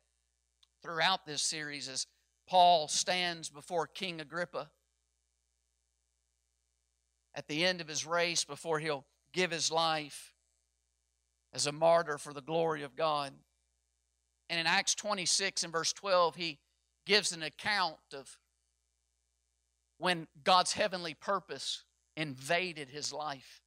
throughout 0.82 1.26
this 1.26 1.42
series, 1.42 1.88
as 1.88 2.06
Paul 2.48 2.88
stands 2.88 3.50
before 3.50 3.86
King 3.86 4.20
Agrippa 4.20 4.70
at 7.34 7.46
the 7.46 7.64
end 7.64 7.80
of 7.80 7.88
his 7.88 8.06
race 8.06 8.44
before 8.44 8.78
he'll 8.78 9.04
give 9.32 9.50
his 9.50 9.70
life 9.70 10.32
as 11.52 11.66
a 11.66 11.72
martyr 11.72 12.18
for 12.18 12.32
the 12.32 12.42
glory 12.42 12.82
of 12.82 12.96
God. 12.96 13.32
And 14.48 14.60
in 14.60 14.66
Acts 14.66 14.94
26 14.94 15.62
and 15.64 15.72
verse 15.72 15.92
12, 15.92 16.36
he 16.36 16.58
gives 17.06 17.32
an 17.32 17.42
account 17.42 17.96
of 18.12 18.38
when 19.98 20.26
God's 20.44 20.72
heavenly 20.72 21.14
purpose 21.14 21.84
invaded 22.16 22.88
his 22.88 23.12
life. 23.12 23.62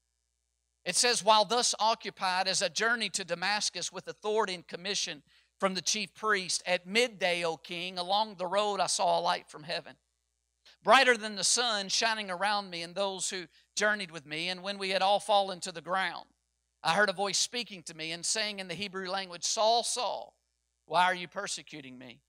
It 0.86 0.95
says, 0.95 1.23
While 1.23 1.45
thus 1.45 1.73
occupied 1.80 2.47
as 2.47 2.62
I 2.62 2.67
journeyed 2.67 3.13
to 3.13 3.23
Damascus 3.23 3.91
with 3.91 4.08
authority 4.08 4.54
and 4.54 4.67
commission 4.67 5.23
from 5.60 5.76
the 5.76 5.82
chief 5.82 6.13
priest, 6.13 6.62
at 6.65 6.86
midday, 6.86 7.43
O 7.45 7.56
king, 7.56 7.97
along 7.97 8.36
the 8.36 8.47
road 8.47 8.80
I 8.80 8.88
saw 8.88 9.19
a 9.19 9.21
light 9.21 9.49
from 9.49 9.63
heaven, 9.63 9.95
brighter 10.84 11.17
than 11.17 11.36
the 11.36 11.43
sun, 11.43 11.89
shining 11.89 12.30
around 12.30 12.69
me 12.69 12.82
and 12.82 12.93
those 12.93 13.30
who 13.30 13.46
journeyed 13.76 14.12
with 14.12 14.26
me. 14.26 14.50
And 14.50 14.62
when 14.62 14.78
we 14.78 14.89
had 14.89 15.02
all 15.02 15.19
fallen 15.19 15.60
to 15.62 15.72
the 15.72 15.82
ground, 15.82 16.26
I 16.84 16.93
heard 16.93 17.10
a 17.10 17.13
voice 17.13 17.38
speaking 17.38 17.82
to 17.84 17.96
me 17.96 18.12
and 18.12 18.26
saying 18.26 18.60
in 18.60 18.67
the 18.67 18.74
Hebrew 18.74 19.10
language, 19.10 19.46
Saul, 19.46 19.84
Saul, 19.84 20.36
why 20.86 21.06
are 21.06 21.15
you 21.15 21.28
persecuting 21.28 21.98
me? 21.98 22.19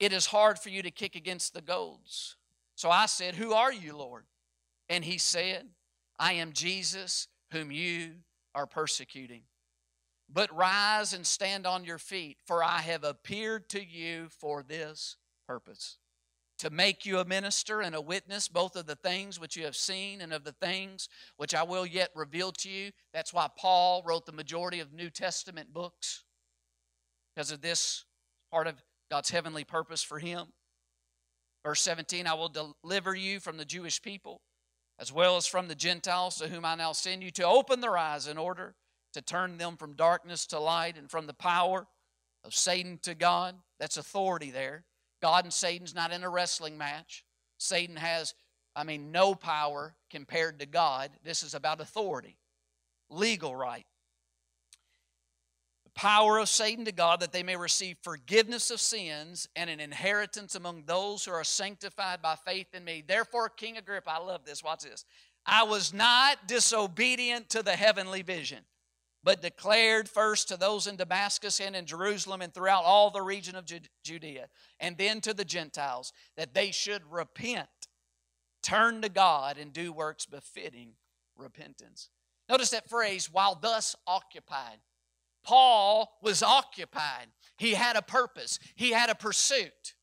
It 0.00 0.12
is 0.12 0.26
hard 0.26 0.58
for 0.58 0.68
you 0.68 0.82
to 0.82 0.90
kick 0.90 1.14
against 1.14 1.54
the 1.54 1.62
goads. 1.62 2.36
So 2.74 2.90
I 2.90 3.06
said, 3.06 3.36
Who 3.36 3.52
are 3.54 3.72
you, 3.72 3.96
Lord? 3.96 4.24
And 4.88 5.04
he 5.04 5.18
said, 5.18 5.68
I 6.18 6.34
am 6.34 6.52
Jesus 6.52 7.28
whom 7.52 7.70
you 7.70 8.10
are 8.54 8.66
persecuting. 8.66 9.42
But 10.28 10.54
rise 10.54 11.12
and 11.12 11.24
stand 11.24 11.66
on 11.66 11.84
your 11.84 11.98
feet, 11.98 12.38
for 12.44 12.62
I 12.62 12.80
have 12.80 13.04
appeared 13.04 13.68
to 13.70 13.84
you 13.84 14.26
for 14.28 14.62
this 14.62 15.16
purpose 15.46 15.98
to 16.58 16.70
make 16.70 17.04
you 17.04 17.18
a 17.18 17.24
minister 17.24 17.82
and 17.82 17.94
a 17.94 18.00
witness 18.00 18.48
both 18.48 18.76
of 18.76 18.86
the 18.86 18.96
things 18.96 19.38
which 19.38 19.56
you 19.56 19.64
have 19.64 19.76
seen 19.76 20.20
and 20.20 20.32
of 20.32 20.44
the 20.44 20.52
things 20.52 21.08
which 21.36 21.54
I 21.54 21.62
will 21.62 21.84
yet 21.84 22.10
reveal 22.14 22.52
to 22.52 22.70
you. 22.70 22.92
That's 23.12 23.32
why 23.32 23.48
Paul 23.58 24.02
wrote 24.06 24.26
the 24.26 24.32
majority 24.32 24.80
of 24.80 24.92
New 24.92 25.10
Testament 25.10 25.72
books, 25.72 26.24
because 27.34 27.50
of 27.50 27.60
this 27.60 28.04
part 28.50 28.66
of 28.66 28.82
God's 29.10 29.30
heavenly 29.30 29.64
purpose 29.64 30.02
for 30.02 30.18
him. 30.18 30.46
Verse 31.64 31.82
17 31.82 32.26
I 32.26 32.34
will 32.34 32.52
deliver 32.82 33.14
you 33.14 33.40
from 33.40 33.56
the 33.56 33.64
Jewish 33.64 34.00
people 34.00 34.40
as 34.98 35.12
well 35.12 35.36
as 35.36 35.46
from 35.46 35.68
the 35.68 35.74
Gentiles 35.74 36.36
to 36.36 36.48
whom 36.48 36.64
I 36.64 36.74
now 36.74 36.92
send 36.92 37.22
you 37.22 37.30
to 37.32 37.46
open 37.46 37.80
their 37.80 37.98
eyes 37.98 38.26
in 38.26 38.38
order 38.38 38.74
to 39.12 39.20
turn 39.20 39.58
them 39.58 39.76
from 39.76 39.94
darkness 39.94 40.46
to 40.46 40.58
light 40.58 40.96
and 40.96 41.10
from 41.10 41.26
the 41.26 41.34
power 41.34 41.86
of 42.44 42.54
Satan 42.54 42.98
to 43.02 43.14
God. 43.14 43.56
That's 43.78 43.98
authority 43.98 44.50
there 44.50 44.84
God 45.20 45.44
and 45.44 45.52
Satan's 45.52 45.94
not 45.94 46.12
in 46.12 46.22
a 46.22 46.28
wrestling 46.28 46.76
match. 46.76 47.24
Satan 47.58 47.96
has, 47.96 48.34
I 48.74 48.84
mean, 48.84 49.12
no 49.12 49.34
power 49.34 49.94
compared 50.10 50.60
to 50.60 50.66
God. 50.66 51.10
This 51.24 51.42
is 51.42 51.54
about 51.54 51.80
authority, 51.80 52.36
legal 53.08 53.54
right. 53.56 53.86
The 55.84 55.90
power 55.90 56.38
of 56.38 56.48
Satan 56.48 56.84
to 56.84 56.92
God 56.92 57.20
that 57.20 57.32
they 57.32 57.42
may 57.42 57.56
receive 57.56 57.96
forgiveness 58.02 58.70
of 58.70 58.80
sins 58.80 59.48
and 59.56 59.70
an 59.70 59.80
inheritance 59.80 60.54
among 60.54 60.84
those 60.84 61.24
who 61.24 61.32
are 61.32 61.44
sanctified 61.44 62.20
by 62.20 62.36
faith 62.36 62.74
in 62.74 62.84
me. 62.84 63.02
Therefore, 63.06 63.48
King 63.48 63.78
Agrippa, 63.78 64.10
I 64.10 64.18
love 64.18 64.44
this. 64.44 64.62
Watch 64.62 64.82
this. 64.82 65.04
I 65.46 65.62
was 65.62 65.94
not 65.94 66.48
disobedient 66.48 67.48
to 67.50 67.62
the 67.62 67.76
heavenly 67.76 68.22
vision 68.22 68.64
but 69.26 69.42
declared 69.42 70.08
first 70.08 70.46
to 70.46 70.56
those 70.56 70.86
in 70.86 70.94
Damascus 70.94 71.58
and 71.58 71.74
in 71.74 71.84
Jerusalem 71.84 72.42
and 72.42 72.54
throughout 72.54 72.84
all 72.84 73.10
the 73.10 73.22
region 73.22 73.56
of 73.56 73.64
Judea, 74.04 74.46
and 74.78 74.96
then 74.96 75.20
to 75.22 75.34
the 75.34 75.44
Gentiles, 75.44 76.12
that 76.36 76.54
they 76.54 76.70
should 76.70 77.02
repent, 77.10 77.68
turn 78.62 79.02
to 79.02 79.08
God, 79.08 79.58
and 79.58 79.72
do 79.72 79.92
works 79.92 80.26
befitting 80.26 80.92
repentance. 81.36 82.08
Notice 82.48 82.70
that 82.70 82.88
phrase, 82.88 83.28
while 83.28 83.56
thus 83.56 83.96
occupied. 84.06 84.78
Paul 85.42 86.16
was 86.22 86.40
occupied. 86.44 87.26
He 87.56 87.74
had 87.74 87.96
a 87.96 88.02
purpose, 88.02 88.60
he 88.76 88.92
had 88.92 89.10
a 89.10 89.16
pursuit. 89.16 89.96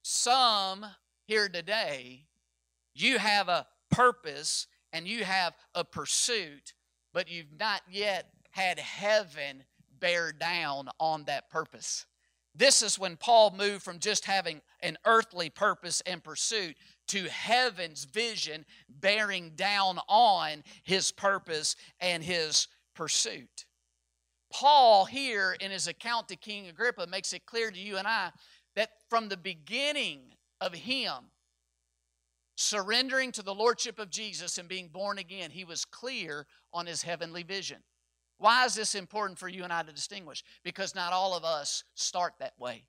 Some 0.00 0.86
here 1.26 1.50
today, 1.50 2.24
you 2.94 3.18
have 3.18 3.50
a 3.50 3.66
purpose 3.90 4.66
and 4.94 5.06
you 5.06 5.24
have 5.24 5.52
a 5.74 5.84
pursuit 5.84 6.72
but 7.16 7.30
you've 7.30 7.58
not 7.58 7.80
yet 7.90 8.28
had 8.50 8.78
heaven 8.78 9.64
bear 10.00 10.32
down 10.32 10.86
on 11.00 11.24
that 11.24 11.48
purpose. 11.48 12.04
This 12.54 12.82
is 12.82 12.98
when 12.98 13.16
Paul 13.16 13.54
moved 13.56 13.82
from 13.82 14.00
just 14.00 14.26
having 14.26 14.60
an 14.80 14.98
earthly 15.06 15.48
purpose 15.48 16.02
and 16.04 16.22
pursuit 16.22 16.76
to 17.08 17.24
heaven's 17.30 18.04
vision 18.04 18.66
bearing 18.90 19.52
down 19.56 19.98
on 20.10 20.62
his 20.82 21.10
purpose 21.10 21.74
and 22.00 22.22
his 22.22 22.68
pursuit. 22.94 23.64
Paul, 24.52 25.06
here 25.06 25.56
in 25.58 25.70
his 25.70 25.86
account 25.86 26.28
to 26.28 26.36
King 26.36 26.66
Agrippa, 26.66 27.06
makes 27.06 27.32
it 27.32 27.46
clear 27.46 27.70
to 27.70 27.80
you 27.80 27.96
and 27.96 28.06
I 28.06 28.30
that 28.74 28.90
from 29.08 29.30
the 29.30 29.38
beginning 29.38 30.34
of 30.60 30.74
him 30.74 31.30
surrendering 32.56 33.30
to 33.32 33.42
the 33.42 33.54
lordship 33.54 33.98
of 33.98 34.10
Jesus 34.10 34.58
and 34.58 34.68
being 34.68 34.88
born 34.88 35.18
again, 35.18 35.50
he 35.50 35.64
was 35.64 35.84
clear 35.84 36.46
on 36.72 36.86
his 36.86 37.02
heavenly 37.02 37.42
vision. 37.42 37.78
Why 38.38 38.64
is 38.64 38.74
this 38.74 38.94
important 38.94 39.38
for 39.38 39.48
you 39.48 39.64
and 39.64 39.72
I 39.72 39.82
to 39.82 39.92
distinguish? 39.92 40.42
Because 40.62 40.94
not 40.94 41.12
all 41.12 41.34
of 41.34 41.44
us 41.44 41.84
start 41.94 42.34
that 42.40 42.58
way. 42.58 42.84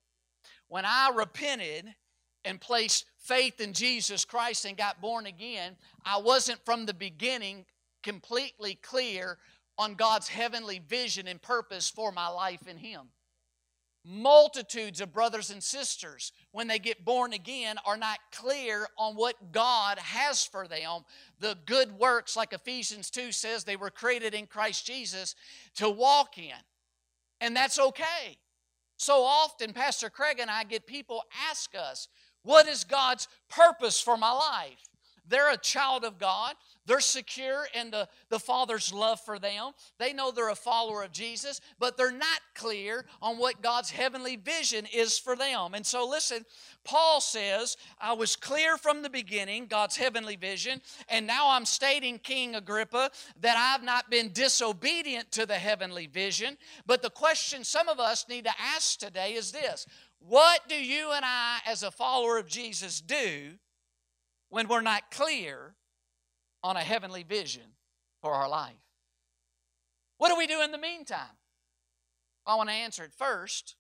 When 0.68 0.86
I 0.86 1.12
repented 1.16 1.86
and 2.44 2.60
placed 2.60 3.06
faith 3.18 3.62
in 3.62 3.74
Jesus 3.74 4.26
Christ 4.26 4.66
and 4.66 4.78
got 4.78 5.02
born 5.02 5.26
again, 5.26 5.76
I 6.06 6.18
wasn't 6.18 6.64
from 6.66 6.86
the 6.86 6.94
beginning 6.94 7.66
completely 8.04 8.76
clear 8.76 9.38
on 9.78 9.96
God's 9.96 10.28
heavenly 10.28 10.80
vision 10.80 11.28
and 11.28 11.42
purpose 11.42 11.90
for 11.90 12.12
my 12.12 12.28
life 12.28 12.68
in 12.68 12.78
Him. 12.78 13.10
Multitudes 14.08 15.02
of 15.02 15.14
brothers 15.14 15.50
and 15.52 15.62
sisters 15.62 16.32
when 16.52 16.68
they 16.68 16.80
get 16.80 17.04
born 17.04 17.34
again 17.34 17.76
are 17.86 17.98
not 17.98 18.20
clear 18.32 18.88
on 18.98 19.16
what 19.16 19.52
God 19.52 20.00
has 20.00 20.46
for 20.46 20.68
them. 20.68 21.02
The 21.40 21.58
good 21.66 21.92
works, 22.00 22.38
like 22.38 22.54
Ephesians 22.54 23.10
2 23.10 23.32
says, 23.32 23.64
they 23.64 23.76
were 23.76 23.90
created 23.90 24.34
in 24.34 24.48
Christ 24.48 24.86
Jesus 24.86 25.36
to 25.76 25.90
walk 25.90 26.38
in. 26.38 26.56
And 27.42 27.56
that's 27.56 27.80
okay. 27.80 28.38
So 28.98 29.24
often, 29.24 29.74
Pastor 29.74 30.10
Craig 30.10 30.40
and 30.40 30.50
I 30.50 30.64
get 30.64 30.88
people 30.88 31.24
ask 31.50 31.76
us, 31.76 32.08
What 32.44 32.68
is 32.68 32.84
God's 32.84 33.28
purpose 33.50 34.02
for 34.02 34.18
my 34.18 34.32
life? 34.32 34.88
They're 35.28 35.52
a 35.52 35.58
child 35.58 36.04
of 36.04 36.18
God. 36.18 36.56
They're 36.86 37.02
secure 37.02 37.68
in 37.74 37.92
the, 37.92 38.08
the 38.30 38.40
Father's 38.40 38.94
love 38.94 39.20
for 39.20 39.38
them. 39.38 39.72
They 40.00 40.14
know 40.14 40.32
they're 40.32 40.50
a 40.50 40.56
follower 40.56 41.04
of 41.04 41.12
Jesus, 41.12 41.60
but 41.80 41.98
they're 41.98 42.12
not 42.12 42.40
clear 42.56 43.06
on 43.22 43.38
what 43.38 43.62
God's 43.62 43.92
heavenly 43.92 44.38
vision 44.38 44.88
is 44.94 45.20
for 45.20 45.36
them. 45.36 45.74
And 45.74 45.86
so, 45.86 46.08
listen, 46.08 46.46
Paul 46.86 47.20
says, 47.20 47.76
I 48.00 48.14
was 48.14 48.38
clear 48.38 48.78
from 48.78 49.02
the 49.02 49.10
beginning, 49.10 49.68
God's 49.68 49.98
heavenly 49.98 50.38
vision, 50.38 50.82
and 51.10 51.28
now 51.28 51.50
I'm 51.50 51.66
stating, 51.66 52.20
King 52.20 52.56
Agrippa, 52.56 53.12
that 53.42 53.58
I've 53.58 53.84
not 53.84 54.10
been 54.10 54.32
disobedient 54.32 55.30
to 55.34 55.46
the 55.46 55.56
heavenly 55.56 56.08
vision. 56.08 56.58
But 56.86 57.02
the 57.02 57.10
question 57.10 57.66
some 57.66 57.90
of 57.90 58.00
us 58.00 58.30
need 58.30 58.46
to 58.46 58.54
ask 58.76 58.98
today 58.98 59.34
is 59.34 59.52
this 59.52 59.86
What 60.20 60.62
do 60.70 60.76
you 60.76 61.12
and 61.12 61.26
I, 61.26 61.60
as 61.68 61.84
a 61.84 61.92
follower 61.92 62.38
of 62.38 62.48
Jesus, 62.48 63.02
do 63.02 63.58
when 64.50 64.68
we're 64.68 64.82
not 64.82 65.12
clear 65.12 65.76
on 66.64 66.78
a 66.78 66.82
heavenly 66.82 67.24
vision 67.24 67.76
for 68.22 68.34
our 68.34 68.50
life. 68.50 68.74
What 70.18 70.30
do 70.30 70.38
we 70.38 70.48
do 70.48 70.62
in 70.62 70.72
the 70.72 70.78
meantime? 70.78 71.38
I 72.46 72.56
want 72.56 72.70
to 72.70 72.76
answer 72.76 73.04
it 73.04 73.14
first. 73.14 73.76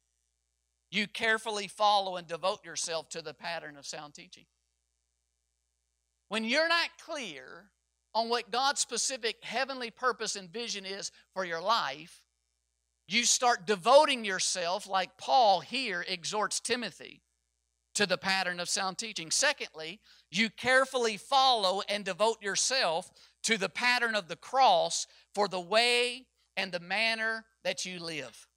You 0.91 1.07
carefully 1.07 1.67
follow 1.67 2.17
and 2.17 2.27
devote 2.27 2.63
yourself 2.63 3.09
to 3.09 3.21
the 3.21 3.33
pattern 3.33 3.77
of 3.77 3.85
sound 3.85 4.13
teaching. 4.13 4.45
When 6.29 6.43
you're 6.43 6.67
not 6.67 6.89
clear 7.03 7.71
on 8.13 8.29
what 8.29 8.51
God's 8.51 8.81
specific 8.81 9.37
heavenly 9.43 9.91
purpose 9.91 10.35
and 10.35 10.51
vision 10.51 10.85
is 10.85 11.11
for 11.33 11.45
your 11.45 11.61
life, 11.61 12.23
you 13.07 13.23
start 13.23 13.65
devoting 13.65 14.25
yourself, 14.25 14.87
like 14.87 15.17
Paul 15.17 15.61
here 15.61 16.03
exhorts 16.07 16.59
Timothy, 16.59 17.21
to 17.95 18.05
the 18.05 18.17
pattern 18.17 18.59
of 18.59 18.69
sound 18.69 18.97
teaching. 18.97 19.31
Secondly, 19.31 20.01
you 20.31 20.49
carefully 20.49 21.17
follow 21.17 21.81
and 21.87 22.03
devote 22.03 22.41
yourself 22.41 23.11
to 23.43 23.57
the 23.57 23.69
pattern 23.69 24.15
of 24.15 24.27
the 24.27 24.35
cross 24.35 25.07
for 25.33 25.47
the 25.47 25.59
way 25.59 26.25
and 26.55 26.71
the 26.71 26.79
manner 26.79 27.45
that 27.63 27.85
you 27.85 27.99
live. 27.99 28.47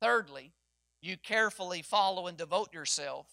Thirdly, 0.00 0.52
you 1.00 1.16
carefully 1.16 1.82
follow 1.82 2.26
and 2.26 2.36
devote 2.36 2.72
yourself 2.72 3.26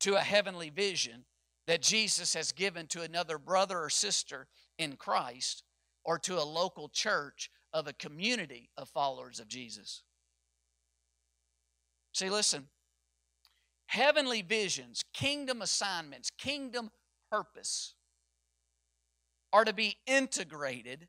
to 0.00 0.16
a 0.16 0.20
heavenly 0.20 0.70
vision 0.70 1.24
that 1.66 1.82
Jesus 1.82 2.34
has 2.34 2.52
given 2.52 2.86
to 2.88 3.02
another 3.02 3.38
brother 3.38 3.78
or 3.78 3.90
sister 3.90 4.48
in 4.78 4.96
Christ 4.96 5.62
or 6.04 6.18
to 6.18 6.38
a 6.38 6.44
local 6.44 6.88
church 6.88 7.50
of 7.72 7.86
a 7.86 7.92
community 7.92 8.68
of 8.76 8.88
followers 8.88 9.40
of 9.40 9.48
Jesus. 9.48 10.02
See, 12.12 12.28
listen. 12.28 12.68
Heavenly 13.92 14.40
visions, 14.40 15.04
kingdom 15.12 15.60
assignments, 15.60 16.30
kingdom 16.30 16.90
purpose 17.30 17.92
are 19.52 19.66
to 19.66 19.74
be 19.74 19.98
integrated 20.06 21.08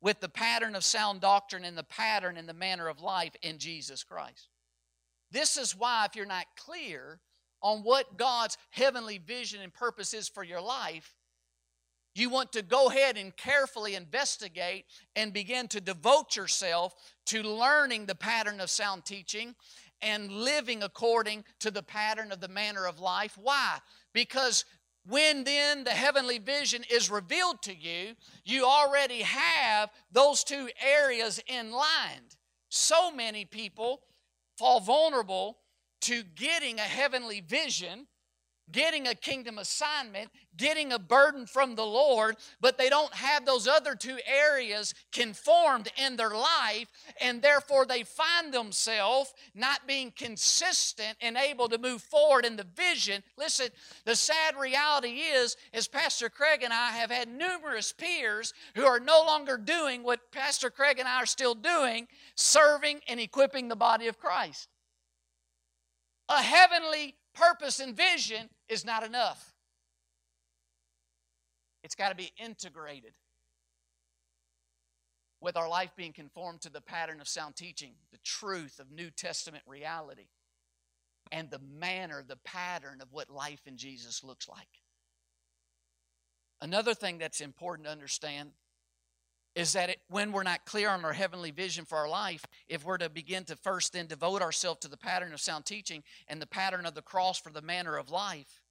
with 0.00 0.20
the 0.20 0.28
pattern 0.28 0.76
of 0.76 0.84
sound 0.84 1.20
doctrine 1.20 1.64
and 1.64 1.76
the 1.76 1.82
pattern 1.82 2.36
and 2.36 2.48
the 2.48 2.54
manner 2.54 2.86
of 2.86 3.00
life 3.00 3.34
in 3.42 3.58
Jesus 3.58 4.04
Christ. 4.04 4.46
This 5.32 5.56
is 5.56 5.76
why, 5.76 6.04
if 6.04 6.14
you're 6.14 6.24
not 6.24 6.46
clear 6.56 7.18
on 7.60 7.80
what 7.80 8.16
God's 8.16 8.56
heavenly 8.70 9.18
vision 9.18 9.60
and 9.60 9.74
purpose 9.74 10.14
is 10.14 10.28
for 10.28 10.44
your 10.44 10.60
life, 10.60 11.16
you 12.14 12.30
want 12.30 12.52
to 12.52 12.62
go 12.62 12.86
ahead 12.86 13.16
and 13.16 13.36
carefully 13.36 13.96
investigate 13.96 14.84
and 15.16 15.32
begin 15.32 15.66
to 15.68 15.80
devote 15.80 16.36
yourself 16.36 16.94
to 17.26 17.42
learning 17.42 18.06
the 18.06 18.14
pattern 18.14 18.60
of 18.60 18.70
sound 18.70 19.04
teaching 19.04 19.56
and 20.02 20.30
living 20.30 20.82
according 20.82 21.44
to 21.60 21.70
the 21.70 21.82
pattern 21.82 22.32
of 22.32 22.40
the 22.40 22.48
manner 22.48 22.86
of 22.86 22.98
life. 22.98 23.38
Why? 23.40 23.78
Because 24.12 24.64
when 25.06 25.44
then 25.44 25.84
the 25.84 25.90
heavenly 25.90 26.38
vision 26.38 26.84
is 26.90 27.10
revealed 27.10 27.62
to 27.62 27.74
you, 27.74 28.14
you 28.44 28.64
already 28.64 29.22
have 29.22 29.90
those 30.12 30.44
two 30.44 30.68
areas 30.84 31.40
in 31.46 31.72
line. 31.72 32.22
So 32.68 33.10
many 33.10 33.44
people 33.44 34.02
fall 34.56 34.80
vulnerable 34.80 35.58
to 36.02 36.22
getting 36.22 36.78
a 36.78 36.82
heavenly 36.82 37.40
vision 37.40 38.06
getting 38.72 39.06
a 39.06 39.14
kingdom 39.14 39.58
assignment, 39.58 40.30
getting 40.56 40.92
a 40.92 40.98
burden 40.98 41.46
from 41.46 41.74
the 41.74 41.84
Lord, 41.84 42.36
but 42.60 42.78
they 42.78 42.88
don't 42.88 43.12
have 43.14 43.44
those 43.44 43.68
other 43.68 43.94
two 43.94 44.18
areas 44.26 44.94
conformed 45.12 45.90
in 45.96 46.16
their 46.16 46.30
life, 46.30 46.88
and 47.20 47.40
therefore 47.40 47.86
they 47.86 48.02
find 48.02 48.52
themselves 48.52 49.32
not 49.54 49.86
being 49.86 50.12
consistent 50.16 51.16
and 51.20 51.36
able 51.36 51.68
to 51.68 51.78
move 51.78 52.02
forward 52.02 52.44
in 52.44 52.56
the 52.56 52.66
vision. 52.76 53.22
Listen, 53.36 53.68
the 54.04 54.16
sad 54.16 54.56
reality 54.58 55.20
is, 55.20 55.56
as 55.72 55.86
Pastor 55.88 56.28
Craig 56.28 56.62
and 56.62 56.72
I 56.72 56.90
have 56.90 57.10
had 57.10 57.28
numerous 57.28 57.92
peers 57.92 58.52
who 58.74 58.84
are 58.84 59.00
no 59.00 59.22
longer 59.26 59.56
doing 59.56 60.02
what 60.02 60.32
Pastor 60.32 60.70
Craig 60.70 60.98
and 60.98 61.08
I 61.08 61.16
are 61.16 61.26
still 61.26 61.54
doing, 61.54 62.08
serving 62.34 63.00
and 63.08 63.20
equipping 63.20 63.68
the 63.68 63.76
body 63.76 64.08
of 64.08 64.18
Christ. 64.18 64.68
A 66.28 66.40
heavenly 66.42 67.14
purpose 67.34 67.80
and 67.80 67.96
vision 67.96 68.48
is 68.68 68.84
not 68.84 69.04
enough. 69.04 69.52
It's 71.84 71.94
got 71.94 72.10
to 72.10 72.14
be 72.14 72.32
integrated 72.36 73.12
with 75.40 75.56
our 75.56 75.68
life 75.68 75.90
being 75.96 76.12
conformed 76.12 76.60
to 76.60 76.70
the 76.70 76.80
pattern 76.80 77.20
of 77.20 77.26
sound 77.26 77.56
teaching, 77.56 77.92
the 78.12 78.18
truth 78.24 78.78
of 78.78 78.92
New 78.92 79.10
Testament 79.10 79.64
reality, 79.66 80.28
and 81.32 81.50
the 81.50 81.58
manner, 81.58 82.22
the 82.26 82.38
pattern 82.44 83.00
of 83.00 83.12
what 83.12 83.28
life 83.28 83.62
in 83.66 83.76
Jesus 83.76 84.22
looks 84.22 84.48
like. 84.48 84.80
Another 86.60 86.94
thing 86.94 87.18
that's 87.18 87.40
important 87.40 87.86
to 87.86 87.92
understand 87.92 88.50
is 89.54 89.74
that 89.74 89.90
it, 89.90 89.98
when 90.08 90.32
we're 90.32 90.42
not 90.42 90.64
clear 90.64 90.88
on 90.88 91.04
our 91.04 91.12
heavenly 91.12 91.50
vision 91.50 91.84
for 91.84 91.98
our 91.98 92.08
life, 92.08 92.44
if 92.68 92.84
we're 92.84 92.98
to 92.98 93.10
begin 93.10 93.44
to 93.44 93.56
first 93.56 93.92
then 93.92 94.06
devote 94.06 94.40
ourselves 94.40 94.80
to 94.80 94.88
the 94.88 94.96
pattern 94.96 95.32
of 95.32 95.40
sound 95.40 95.66
teaching 95.66 96.02
and 96.28 96.40
the 96.40 96.46
pattern 96.46 96.86
of 96.86 96.94
the 96.94 97.02
cross 97.02 97.38
for 97.38 97.50
the 97.50 97.60
manner 97.60 97.96
of 97.96 98.10
life, 98.10 98.62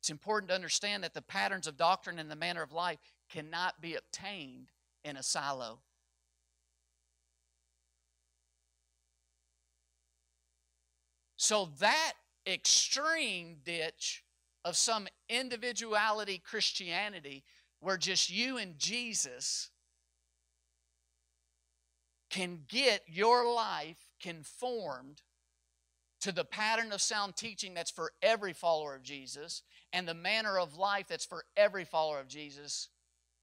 it's 0.00 0.10
important 0.10 0.48
to 0.48 0.54
understand 0.54 1.04
that 1.04 1.14
the 1.14 1.22
patterns 1.22 1.66
of 1.66 1.76
doctrine 1.76 2.18
and 2.18 2.30
the 2.30 2.36
manner 2.36 2.62
of 2.62 2.72
life 2.72 2.98
cannot 3.30 3.80
be 3.80 3.94
obtained 3.94 4.70
in 5.04 5.16
a 5.16 5.22
silo. 5.22 5.80
So 11.36 11.70
that 11.78 12.14
extreme 12.46 13.58
ditch 13.64 14.24
of 14.64 14.76
some 14.76 15.06
individuality 15.28 16.42
Christianity 16.44 17.44
where 17.80 17.96
just 17.96 18.30
you 18.30 18.58
and 18.58 18.78
Jesus 18.78 19.70
can 22.30 22.60
get 22.68 23.02
your 23.06 23.52
life 23.52 24.08
conformed 24.20 25.22
to 26.20 26.32
the 26.32 26.44
pattern 26.44 26.92
of 26.92 27.00
sound 27.00 27.36
teaching 27.36 27.74
that's 27.74 27.90
for 27.90 28.12
every 28.22 28.52
follower 28.52 28.94
of 28.94 29.02
Jesus 29.02 29.62
and 29.92 30.06
the 30.06 30.14
manner 30.14 30.58
of 30.58 30.76
life 30.76 31.06
that's 31.08 31.24
for 31.24 31.44
every 31.56 31.84
follower 31.84 32.20
of 32.20 32.28
Jesus 32.28 32.88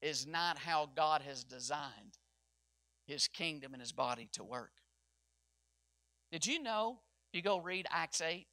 is 0.02 0.26
not 0.26 0.58
how 0.58 0.88
God 0.94 1.22
has 1.22 1.42
designed 1.42 2.18
his 3.06 3.28
kingdom 3.28 3.72
and 3.72 3.80
his 3.80 3.92
body 3.92 4.28
to 4.32 4.44
work. 4.44 4.72
Did 6.30 6.46
you 6.46 6.62
know, 6.62 6.98
if 7.30 7.36
you 7.36 7.42
go 7.42 7.58
read 7.58 7.86
Acts 7.90 8.20
8, 8.20 8.46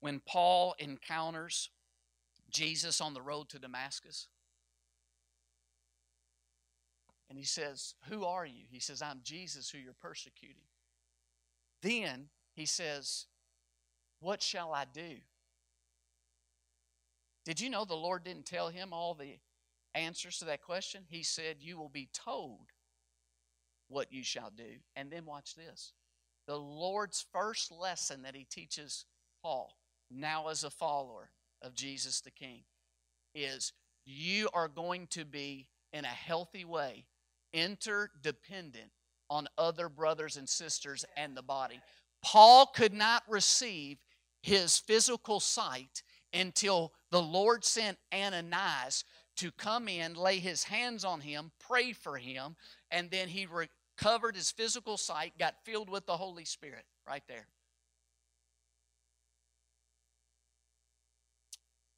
when 0.00 0.20
Paul 0.26 0.74
encounters 0.78 1.70
Jesus 2.50 3.00
on 3.00 3.12
the 3.12 3.20
road 3.20 3.48
to 3.50 3.58
Damascus, 3.58 4.28
and 7.28 7.38
he 7.38 7.44
says, 7.44 7.94
Who 8.08 8.24
are 8.24 8.46
you? 8.46 8.64
He 8.70 8.80
says, 8.80 9.02
I'm 9.02 9.20
Jesus 9.22 9.70
who 9.70 9.78
you're 9.78 9.92
persecuting. 9.92 10.56
Then 11.82 12.28
he 12.54 12.66
says, 12.66 13.26
What 14.20 14.42
shall 14.42 14.72
I 14.72 14.84
do? 14.92 15.16
Did 17.44 17.60
you 17.60 17.70
know 17.70 17.84
the 17.84 17.94
Lord 17.94 18.24
didn't 18.24 18.46
tell 18.46 18.68
him 18.68 18.92
all 18.92 19.14
the 19.14 19.38
answers 19.94 20.38
to 20.38 20.44
that 20.46 20.62
question? 20.62 21.02
He 21.08 21.22
said, 21.22 21.56
You 21.60 21.78
will 21.78 21.88
be 21.88 22.08
told 22.12 22.72
what 23.88 24.12
you 24.12 24.24
shall 24.24 24.50
do. 24.56 24.80
And 24.94 25.10
then 25.10 25.24
watch 25.24 25.54
this. 25.54 25.92
The 26.46 26.56
Lord's 26.56 27.24
first 27.32 27.72
lesson 27.72 28.22
that 28.22 28.36
he 28.36 28.44
teaches 28.44 29.04
Paul, 29.42 29.76
now 30.10 30.48
as 30.48 30.64
a 30.64 30.70
follower 30.70 31.30
of 31.62 31.74
Jesus 31.74 32.20
the 32.20 32.30
King, 32.30 32.62
is 33.34 33.72
you 34.04 34.48
are 34.54 34.68
going 34.68 35.08
to 35.08 35.24
be 35.24 35.68
in 35.92 36.04
a 36.04 36.08
healthy 36.08 36.64
way 36.64 37.06
interdependent 37.56 38.90
on 39.28 39.48
other 39.58 39.88
brothers 39.88 40.36
and 40.36 40.48
sisters 40.48 41.04
and 41.16 41.36
the 41.36 41.42
body. 41.42 41.80
Paul 42.22 42.66
could 42.66 42.92
not 42.92 43.22
receive 43.28 43.98
his 44.42 44.78
physical 44.78 45.40
sight 45.40 46.02
until 46.32 46.92
the 47.10 47.22
Lord 47.22 47.64
sent 47.64 47.98
Ananias 48.14 49.04
to 49.36 49.50
come 49.50 49.88
in, 49.88 50.14
lay 50.14 50.38
his 50.38 50.64
hands 50.64 51.04
on 51.04 51.20
him, 51.20 51.50
pray 51.58 51.92
for 51.92 52.16
him, 52.16 52.56
and 52.90 53.10
then 53.10 53.28
he 53.28 53.46
recovered 53.46 54.36
his 54.36 54.50
physical 54.50 54.96
sight, 54.96 55.32
got 55.38 55.64
filled 55.64 55.90
with 55.90 56.06
the 56.06 56.16
Holy 56.16 56.44
Spirit 56.44 56.84
right 57.06 57.24
there. 57.26 57.46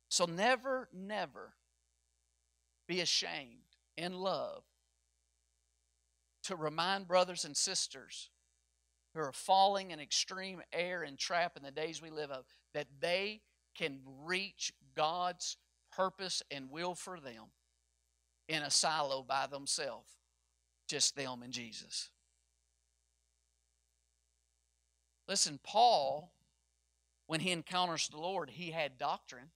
So 0.09 0.25
never, 0.25 0.89
never 0.93 1.53
be 2.87 3.01
ashamed 3.01 3.77
in 3.97 4.15
love 4.15 4.63
to 6.49 6.57
remind 6.57 7.07
brothers 7.07 7.45
and 7.45 7.55
sisters 7.55 8.31
who 9.15 9.21
are 9.21 9.33
falling 9.33 9.91
in 9.91 10.01
extreme 10.01 10.63
error 10.73 11.03
and 11.03 11.19
trap 11.19 11.59
in 11.59 11.63
the 11.63 11.71
days 11.71 12.01
we 12.01 12.09
live 12.09 12.31
of 12.31 12.47
that 12.73 12.87
they 13.01 13.43
can 13.77 13.99
reach 14.25 14.73
God's 14.97 15.59
purpose 15.95 16.43
and 16.51 16.71
will 16.71 16.95
for 16.95 17.21
them 17.21 17.53
in 18.49 18.63
a 18.63 18.71
silo 18.71 19.23
by 19.23 19.47
themselves, 19.47 20.17
just 20.89 21.17
them 21.17 21.43
and 21.43 21.53
Jesus. 21.53 22.09
Listen, 25.29 25.61
Paul, 25.63 26.33
when 27.27 27.41
he 27.41 27.53
encounters 27.53 28.09
the 28.09 28.17
Lord, 28.17 28.49
he 28.49 28.71
had 28.71 28.97
doctrine. 28.97 29.51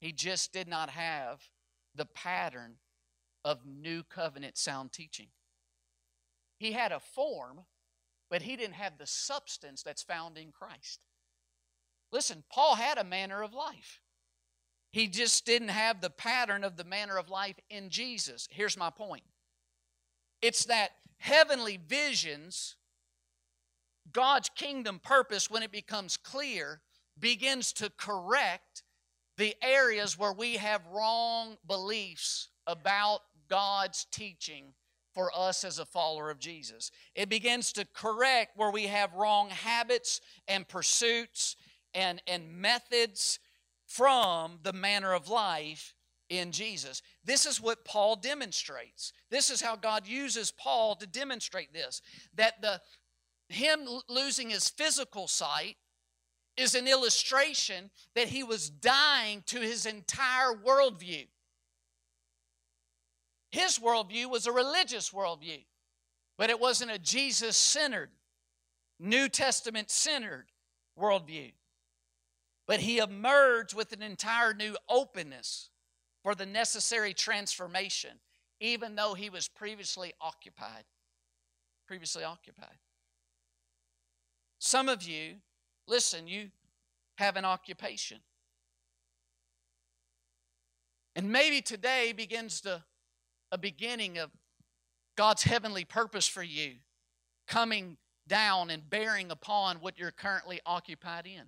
He 0.00 0.12
just 0.12 0.50
did 0.50 0.66
not 0.66 0.88
have 0.88 1.42
the 1.94 2.06
pattern 2.06 2.76
of 3.44 3.66
new 3.66 4.02
covenant 4.02 4.56
sound 4.56 4.92
teaching. 4.92 5.26
He 6.58 6.72
had 6.72 6.92
a 6.92 7.00
form, 7.00 7.60
but 8.30 8.42
he 8.42 8.56
didn't 8.56 8.74
have 8.74 8.98
the 8.98 9.06
substance 9.06 9.82
that's 9.82 10.02
found 10.02 10.38
in 10.38 10.52
Christ. 10.52 11.00
Listen, 12.12 12.44
Paul 12.50 12.76
had 12.76 12.98
a 12.98 13.04
manner 13.04 13.42
of 13.42 13.52
life. 13.52 14.00
He 14.92 15.08
just 15.08 15.44
didn't 15.44 15.68
have 15.68 16.00
the 16.00 16.10
pattern 16.10 16.64
of 16.64 16.76
the 16.76 16.84
manner 16.84 17.18
of 17.18 17.28
life 17.28 17.56
in 17.68 17.90
Jesus. 17.90 18.48
Here's 18.50 18.78
my 18.78 18.90
point 18.90 19.24
it's 20.40 20.64
that 20.66 20.90
heavenly 21.18 21.76
visions, 21.76 22.76
God's 24.12 24.48
kingdom 24.48 25.00
purpose, 25.02 25.50
when 25.50 25.62
it 25.62 25.72
becomes 25.72 26.16
clear, 26.16 26.80
begins 27.18 27.72
to 27.74 27.90
correct 27.96 28.82
the 29.36 29.54
areas 29.62 30.18
where 30.18 30.32
we 30.32 30.54
have 30.54 30.86
wrong 30.86 31.56
beliefs 31.66 32.48
about 32.66 33.20
God's 33.48 34.06
teaching 34.10 34.72
for 35.16 35.30
us 35.34 35.64
as 35.64 35.78
a 35.78 35.86
follower 35.86 36.30
of 36.30 36.38
Jesus. 36.38 36.90
It 37.14 37.30
begins 37.30 37.72
to 37.72 37.86
correct 37.94 38.52
where 38.54 38.70
we 38.70 38.82
have 38.82 39.14
wrong 39.14 39.48
habits 39.48 40.20
and 40.46 40.68
pursuits 40.68 41.56
and, 41.94 42.20
and 42.26 42.60
methods 42.60 43.38
from 43.86 44.58
the 44.62 44.74
manner 44.74 45.14
of 45.14 45.30
life 45.30 45.94
in 46.28 46.52
Jesus. 46.52 47.00
This 47.24 47.46
is 47.46 47.62
what 47.62 47.82
Paul 47.82 48.16
demonstrates. 48.16 49.14
This 49.30 49.48
is 49.48 49.62
how 49.62 49.74
God 49.74 50.06
uses 50.06 50.50
Paul 50.52 50.96
to 50.96 51.06
demonstrate 51.06 51.72
this 51.72 52.02
that 52.34 52.60
the 52.60 52.82
him 53.48 53.88
losing 54.10 54.50
his 54.50 54.68
physical 54.68 55.28
sight 55.28 55.76
is 56.58 56.74
an 56.74 56.86
illustration 56.86 57.90
that 58.14 58.28
he 58.28 58.42
was 58.42 58.68
dying 58.68 59.44
to 59.46 59.60
his 59.60 59.86
entire 59.86 60.52
worldview. 60.52 61.26
His 63.56 63.78
worldview 63.78 64.30
was 64.30 64.46
a 64.46 64.52
religious 64.52 65.10
worldview, 65.10 65.64
but 66.36 66.50
it 66.50 66.60
wasn't 66.60 66.90
a 66.90 66.98
Jesus 66.98 67.56
centered, 67.56 68.10
New 68.98 69.28
Testament 69.28 69.90
centered 69.90 70.46
worldview. 70.98 71.52
But 72.66 72.80
he 72.80 72.98
emerged 72.98 73.74
with 73.74 73.92
an 73.92 74.02
entire 74.02 74.52
new 74.52 74.76
openness 74.88 75.70
for 76.22 76.34
the 76.34 76.46
necessary 76.46 77.14
transformation, 77.14 78.18
even 78.60 78.96
though 78.96 79.14
he 79.14 79.30
was 79.30 79.48
previously 79.48 80.12
occupied. 80.20 80.84
Previously 81.86 82.24
occupied. 82.24 82.78
Some 84.58 84.88
of 84.88 85.02
you 85.02 85.36
Listen, 85.88 86.26
you 86.26 86.50
have 87.16 87.36
an 87.36 87.44
occupation. 87.44 88.18
And 91.14 91.30
maybe 91.30 91.62
today 91.62 92.12
begins 92.12 92.60
the, 92.60 92.82
a 93.50 93.58
beginning 93.58 94.18
of 94.18 94.30
God's 95.16 95.44
heavenly 95.44 95.84
purpose 95.84 96.26
for 96.26 96.42
you 96.42 96.74
coming 97.46 97.96
down 98.26 98.70
and 98.70 98.88
bearing 98.88 99.30
upon 99.30 99.76
what 99.76 99.98
you're 99.98 100.10
currently 100.10 100.60
occupied 100.66 101.26
in. 101.26 101.44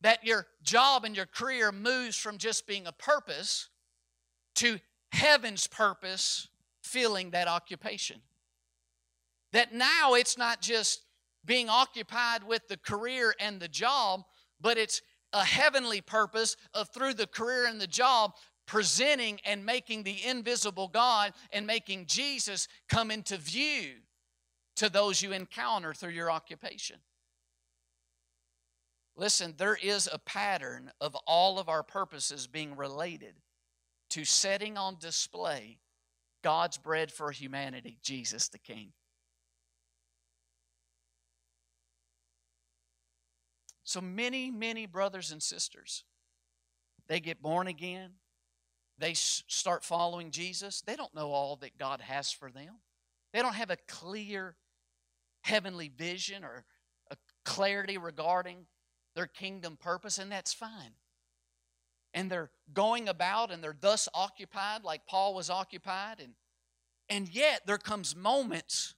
That 0.00 0.24
your 0.24 0.46
job 0.62 1.04
and 1.04 1.16
your 1.16 1.26
career 1.26 1.72
moves 1.72 2.16
from 2.16 2.38
just 2.38 2.66
being 2.66 2.86
a 2.86 2.92
purpose 2.92 3.68
to 4.56 4.78
heaven's 5.12 5.66
purpose 5.66 6.48
filling 6.82 7.30
that 7.30 7.48
occupation. 7.48 8.20
That 9.52 9.72
now 9.72 10.14
it's 10.14 10.38
not 10.38 10.60
just 10.60 11.02
being 11.44 11.68
occupied 11.68 12.44
with 12.44 12.68
the 12.68 12.76
career 12.76 13.34
and 13.40 13.58
the 13.58 13.68
job, 13.68 14.22
but 14.60 14.76
it's 14.76 15.00
a 15.32 15.44
heavenly 15.44 16.00
purpose 16.00 16.56
of 16.74 16.90
through 16.90 17.14
the 17.14 17.26
career 17.26 17.66
and 17.66 17.80
the 17.80 17.86
job 17.86 18.32
presenting 18.68 19.40
and 19.44 19.66
making 19.66 20.04
the 20.04 20.24
invisible 20.24 20.86
God 20.86 21.32
and 21.50 21.66
making 21.66 22.06
Jesus 22.06 22.68
come 22.88 23.10
into 23.10 23.36
view 23.36 23.94
to 24.76 24.88
those 24.88 25.20
you 25.22 25.32
encounter 25.32 25.92
through 25.92 26.10
your 26.10 26.30
occupation. 26.30 26.98
Listen, 29.16 29.54
there 29.56 29.76
is 29.82 30.08
a 30.12 30.18
pattern 30.18 30.92
of 31.00 31.16
all 31.26 31.58
of 31.58 31.68
our 31.68 31.82
purposes 31.82 32.46
being 32.46 32.76
related 32.76 33.34
to 34.10 34.24
setting 34.24 34.78
on 34.78 34.96
display 35.00 35.78
God's 36.44 36.78
bread 36.78 37.10
for 37.10 37.32
humanity, 37.32 37.98
Jesus 38.02 38.48
the 38.48 38.58
King. 38.58 38.92
So 43.82 44.00
many, 44.00 44.50
many 44.50 44.86
brothers 44.86 45.32
and 45.32 45.42
sisters, 45.42 46.04
they 47.08 47.20
get 47.20 47.42
born 47.42 47.66
again, 47.66 48.10
they 48.98 49.14
start 49.14 49.84
following 49.84 50.30
Jesus. 50.30 50.80
They 50.80 50.96
don't 50.96 51.14
know 51.14 51.30
all 51.30 51.56
that 51.56 51.78
God 51.78 52.00
has 52.00 52.32
for 52.32 52.50
them, 52.50 52.80
they 53.32 53.42
don't 53.42 53.54
have 53.54 53.70
a 53.70 53.78
clear 53.86 54.56
heavenly 55.42 55.88
vision 55.88 56.44
or 56.44 56.64
a 57.10 57.16
clarity 57.44 57.96
regarding 57.96 58.66
their 59.14 59.26
kingdom 59.26 59.76
purpose, 59.80 60.18
and 60.18 60.30
that's 60.30 60.52
fine. 60.52 60.92
And 62.14 62.30
they're 62.30 62.50
going 62.72 63.08
about 63.08 63.50
and 63.50 63.62
they're 63.62 63.76
thus 63.78 64.08
occupied 64.14 64.82
like 64.82 65.06
Paul 65.06 65.34
was 65.34 65.50
occupied. 65.50 66.20
And, 66.22 66.32
and 67.08 67.28
yet 67.28 67.62
there 67.66 67.78
comes 67.78 68.16
moments 68.16 68.94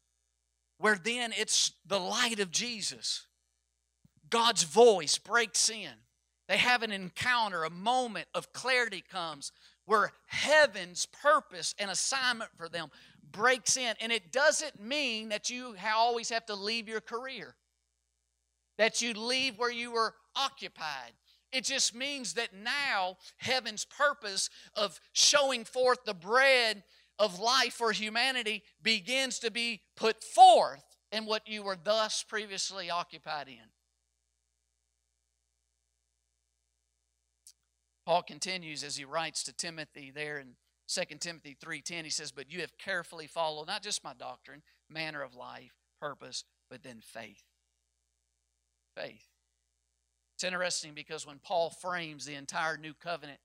where 0.79 0.97
then 0.97 1.33
it's 1.37 1.73
the 1.87 1.99
light 1.99 2.41
of 2.41 2.51
Jesus 2.51 3.27
God's 4.31 4.63
voice 4.63 5.19
breaks 5.19 5.69
in. 5.69 5.91
They 6.49 6.57
have 6.57 6.83
an 6.83 6.93
encounter, 6.93 7.65
a 7.65 7.71
moment 7.71 8.29
of 8.35 8.53
clarity 8.53 9.03
comes 9.09 9.53
where 9.91 10.13
heaven's 10.27 11.07
purpose 11.07 11.75
and 11.77 11.91
assignment 11.91 12.49
for 12.57 12.69
them 12.69 12.89
breaks 13.33 13.77
in. 13.77 13.93
And 14.01 14.13
it 14.13 14.31
doesn't 14.31 14.81
mean 14.81 15.31
that 15.31 15.51
you 15.51 15.75
always 15.93 16.29
have 16.29 16.47
to 16.47 16.55
leave 16.55 16.89
your 16.89 17.01
career, 17.01 17.57
that 18.79 19.03
you 19.03 19.15
leave 19.15 19.59
where 19.59 19.73
you 19.73 19.91
were 19.91 20.15
occupied. 20.37 21.11
It 21.51 21.65
just 21.65 21.93
means 21.93 22.35
that 22.35 22.55
now 22.55 23.17
heaven's 23.39 23.85
purpose 23.85 24.49
of 24.77 25.01
showing 25.13 25.65
forth 25.65 26.05
the 26.05 26.15
bread 26.15 26.85
of 27.19 27.41
life 27.41 27.73
for 27.73 27.91
humanity 27.91 28.63
begins 28.81 29.41
to 29.41 29.51
be 29.51 29.83
put 29.97 30.23
forth 30.23 30.85
in 31.11 31.27
what 31.27 31.49
you 31.49 31.65
were 31.65 31.77
thus 31.83 32.23
previously 32.23 32.91
occupied 32.91 33.49
in. 33.49 33.80
Paul 38.11 38.23
continues 38.25 38.83
as 38.83 38.97
he 38.97 39.05
writes 39.05 39.45
to 39.45 39.53
Timothy 39.53 40.11
there 40.11 40.41
in 40.41 40.57
2 40.89 41.21
Timothy 41.21 41.55
3:10 41.55 42.03
he 42.03 42.11
says 42.11 42.33
but 42.33 42.51
you 42.51 42.61
have 42.61 42.77
carefully 42.77 43.29
followed 43.29 43.69
not 43.69 43.85
just 43.85 44.03
my 44.03 44.15
doctrine 44.15 44.65
manner 44.89 45.23
of 45.23 45.37
life 45.37 45.77
purpose 46.01 46.43
but 46.69 46.83
then 46.83 47.01
faith. 47.01 47.45
Faith. 48.97 49.29
It's 50.35 50.43
interesting 50.43 50.93
because 50.93 51.25
when 51.25 51.39
Paul 51.39 51.71
frames 51.71 52.25
the 52.25 52.35
entire 52.35 52.77
new 52.77 52.95
covenant 52.95 53.39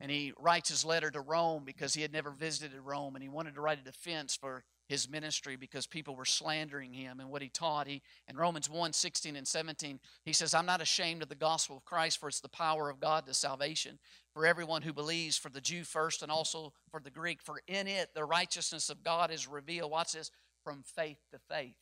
and 0.00 0.10
he 0.10 0.32
writes 0.36 0.70
his 0.70 0.84
letter 0.84 1.12
to 1.12 1.20
Rome 1.20 1.62
because 1.64 1.94
he 1.94 2.02
had 2.02 2.12
never 2.12 2.32
visited 2.32 2.76
Rome 2.80 3.14
and 3.14 3.22
he 3.22 3.28
wanted 3.28 3.54
to 3.54 3.60
write 3.60 3.78
a 3.78 3.84
defense 3.84 4.34
for 4.34 4.64
his 4.92 5.08
ministry 5.08 5.56
because 5.56 5.86
people 5.86 6.14
were 6.14 6.26
slandering 6.26 6.92
him 6.92 7.18
and 7.18 7.30
what 7.30 7.40
he 7.40 7.48
taught. 7.48 7.86
He 7.86 8.02
in 8.28 8.36
Romans 8.36 8.68
1, 8.68 8.92
16 8.92 9.36
and 9.36 9.48
17, 9.48 9.98
he 10.26 10.34
says, 10.34 10.52
I'm 10.52 10.66
not 10.66 10.82
ashamed 10.82 11.22
of 11.22 11.30
the 11.30 11.34
gospel 11.34 11.78
of 11.78 11.84
Christ, 11.86 12.18
for 12.18 12.28
it's 12.28 12.40
the 12.40 12.48
power 12.50 12.90
of 12.90 13.00
God 13.00 13.24
to 13.24 13.32
salvation 13.32 13.98
for 14.34 14.44
everyone 14.44 14.82
who 14.82 14.92
believes, 14.92 15.38
for 15.38 15.48
the 15.48 15.62
Jew 15.62 15.84
first 15.84 16.22
and 16.22 16.30
also 16.30 16.74
for 16.90 17.00
the 17.00 17.10
Greek. 17.10 17.40
For 17.40 17.62
in 17.66 17.88
it 17.88 18.10
the 18.14 18.26
righteousness 18.26 18.90
of 18.90 19.02
God 19.02 19.30
is 19.30 19.48
revealed. 19.48 19.90
Watch 19.90 20.12
this 20.12 20.30
from 20.62 20.82
faith 20.84 21.20
to 21.32 21.38
faith. 21.38 21.78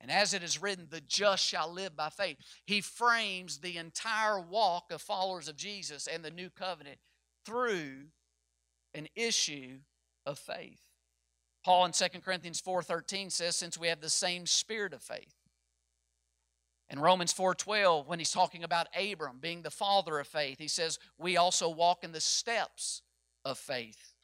And 0.00 0.10
as 0.10 0.32
it 0.32 0.42
is 0.42 0.62
written, 0.62 0.86
the 0.88 1.02
just 1.02 1.44
shall 1.44 1.70
live 1.70 1.94
by 1.94 2.08
faith. 2.08 2.38
He 2.64 2.80
frames 2.80 3.58
the 3.58 3.76
entire 3.76 4.40
walk 4.40 4.90
of 4.90 5.02
followers 5.02 5.46
of 5.46 5.56
Jesus 5.56 6.06
and 6.06 6.24
the 6.24 6.30
new 6.30 6.48
covenant 6.48 7.00
through 7.44 8.06
an 8.94 9.08
issue 9.14 9.80
of 10.24 10.38
faith. 10.38 10.87
Paul 11.68 11.84
in 11.84 11.92
2 11.92 12.22
Corinthians 12.24 12.62
4:13 12.62 13.30
says 13.30 13.54
since 13.54 13.76
we 13.76 13.88
have 13.88 14.00
the 14.00 14.08
same 14.08 14.46
spirit 14.46 14.94
of 14.94 15.02
faith. 15.02 15.34
In 16.88 16.98
Romans 16.98 17.30
4:12 17.30 18.06
when 18.06 18.18
he's 18.18 18.30
talking 18.30 18.64
about 18.64 18.88
Abram 18.96 19.38
being 19.38 19.60
the 19.60 19.70
father 19.70 20.18
of 20.18 20.26
faith, 20.26 20.58
he 20.58 20.66
says 20.66 20.98
we 21.18 21.36
also 21.36 21.68
walk 21.68 22.04
in 22.04 22.12
the 22.12 22.22
steps 22.22 23.02
of 23.44 23.58
faith. 23.58 24.14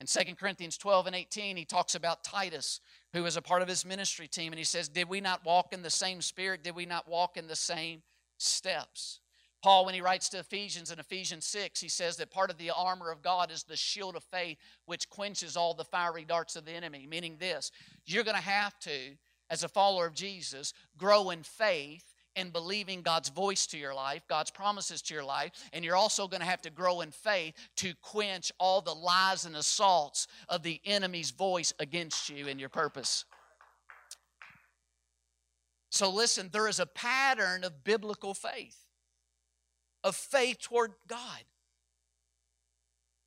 In 0.00 0.06
2 0.06 0.34
Corinthians 0.34 0.78
12 0.78 1.08
and 1.08 1.14
18, 1.14 1.58
he 1.58 1.66
talks 1.66 1.94
about 1.94 2.24
Titus, 2.24 2.80
who 3.12 3.26
is 3.26 3.36
a 3.36 3.42
part 3.42 3.60
of 3.60 3.68
his 3.68 3.84
ministry 3.84 4.26
team, 4.26 4.54
and 4.54 4.58
he 4.58 4.64
says, 4.64 4.88
Did 4.88 5.10
we 5.10 5.20
not 5.20 5.44
walk 5.44 5.74
in 5.74 5.82
the 5.82 5.90
same 5.90 6.22
spirit? 6.22 6.64
Did 6.64 6.74
we 6.74 6.86
not 6.86 7.06
walk 7.06 7.36
in 7.36 7.48
the 7.48 7.54
same 7.54 8.02
steps? 8.38 9.20
Paul, 9.64 9.86
when 9.86 9.94
he 9.94 10.02
writes 10.02 10.28
to 10.28 10.40
Ephesians 10.40 10.90
in 10.90 10.98
Ephesians 10.98 11.46
6, 11.46 11.80
he 11.80 11.88
says 11.88 12.18
that 12.18 12.30
part 12.30 12.50
of 12.50 12.58
the 12.58 12.70
armor 12.70 13.10
of 13.10 13.22
God 13.22 13.50
is 13.50 13.62
the 13.62 13.78
shield 13.78 14.14
of 14.14 14.22
faith, 14.22 14.58
which 14.84 15.08
quenches 15.08 15.56
all 15.56 15.72
the 15.72 15.86
fiery 15.86 16.26
darts 16.26 16.54
of 16.54 16.66
the 16.66 16.72
enemy. 16.72 17.06
Meaning 17.08 17.36
this, 17.40 17.70
you're 18.04 18.24
going 18.24 18.36
to 18.36 18.42
have 18.42 18.78
to, 18.80 18.90
as 19.48 19.64
a 19.64 19.68
follower 19.68 20.04
of 20.04 20.12
Jesus, 20.12 20.74
grow 20.98 21.30
in 21.30 21.42
faith 21.42 22.04
and 22.36 22.52
believing 22.52 23.00
God's 23.00 23.30
voice 23.30 23.66
to 23.68 23.78
your 23.78 23.94
life, 23.94 24.20
God's 24.28 24.50
promises 24.50 25.00
to 25.00 25.14
your 25.14 25.24
life, 25.24 25.52
and 25.72 25.82
you're 25.82 25.96
also 25.96 26.28
going 26.28 26.42
to 26.42 26.46
have 26.46 26.60
to 26.60 26.70
grow 26.70 27.00
in 27.00 27.10
faith 27.10 27.54
to 27.76 27.94
quench 28.02 28.52
all 28.60 28.82
the 28.82 28.94
lies 28.94 29.46
and 29.46 29.56
assaults 29.56 30.26
of 30.50 30.62
the 30.62 30.78
enemy's 30.84 31.30
voice 31.30 31.72
against 31.78 32.28
you 32.28 32.48
and 32.48 32.60
your 32.60 32.68
purpose. 32.68 33.24
So, 35.88 36.10
listen, 36.10 36.50
there 36.52 36.68
is 36.68 36.80
a 36.80 36.86
pattern 36.86 37.64
of 37.64 37.82
biblical 37.82 38.34
faith, 38.34 38.83
of 40.04 40.14
faith 40.14 40.60
toward 40.60 40.92
God, 41.08 41.42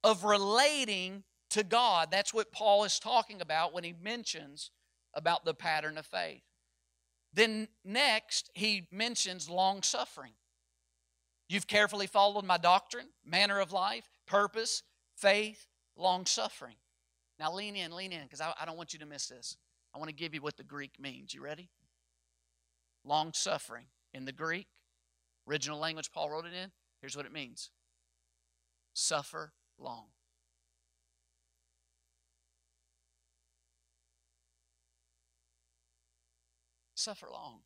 of 0.03 0.23
relating 0.23 1.23
to 1.49 1.63
God. 1.63 2.09
That's 2.11 2.33
what 2.33 2.51
Paul 2.51 2.85
is 2.85 2.99
talking 2.99 3.41
about 3.41 3.73
when 3.73 3.83
he 3.83 3.93
mentions 4.01 4.71
about 5.13 5.43
the 5.43 5.55
pattern 5.55 5.97
of 5.97 6.05
faith. 6.05 6.43
Then 7.33 7.67
next, 7.83 8.51
he 8.53 8.87
mentions 8.91 9.49
long 9.49 9.81
suffering. 9.81 10.33
You've 11.49 11.67
carefully 11.67 12.07
followed 12.07 12.45
my 12.45 12.57
doctrine, 12.57 13.07
manner 13.25 13.59
of 13.59 13.71
life, 13.71 14.07
purpose, 14.25 14.83
faith, 15.15 15.65
long 15.95 16.25
suffering. 16.25 16.75
Now 17.39 17.53
lean 17.53 17.75
in, 17.75 17.95
lean 17.95 18.11
in, 18.11 18.23
because 18.23 18.41
I, 18.41 18.53
I, 18.59 18.65
don't 18.65 18.77
want 18.77 18.93
you 18.93 18.99
to 18.99 19.05
miss 19.05 19.27
this. 19.27 19.57
I 19.93 19.97
want 19.97 20.09
to 20.09 20.15
give 20.15 20.33
you 20.33 20.41
what 20.41 20.57
the 20.57 20.63
Greek 20.63 20.99
means. 20.99 21.33
You 21.33 21.43
ready? 21.43 21.69
Long 23.03 23.31
suffering. 23.33 23.85
In 24.13 24.25
the 24.25 24.31
Greek, 24.31 24.67
original 25.47 25.79
language 25.79 26.11
Paul 26.11 26.29
wrote 26.29 26.45
it 26.45 26.53
in, 26.53 26.71
here's 27.01 27.15
what 27.15 27.25
it 27.25 27.33
means 27.33 27.69
suffer 28.93 29.53
long. 29.77 30.05
suffer 37.07 37.27
long. 37.31 37.59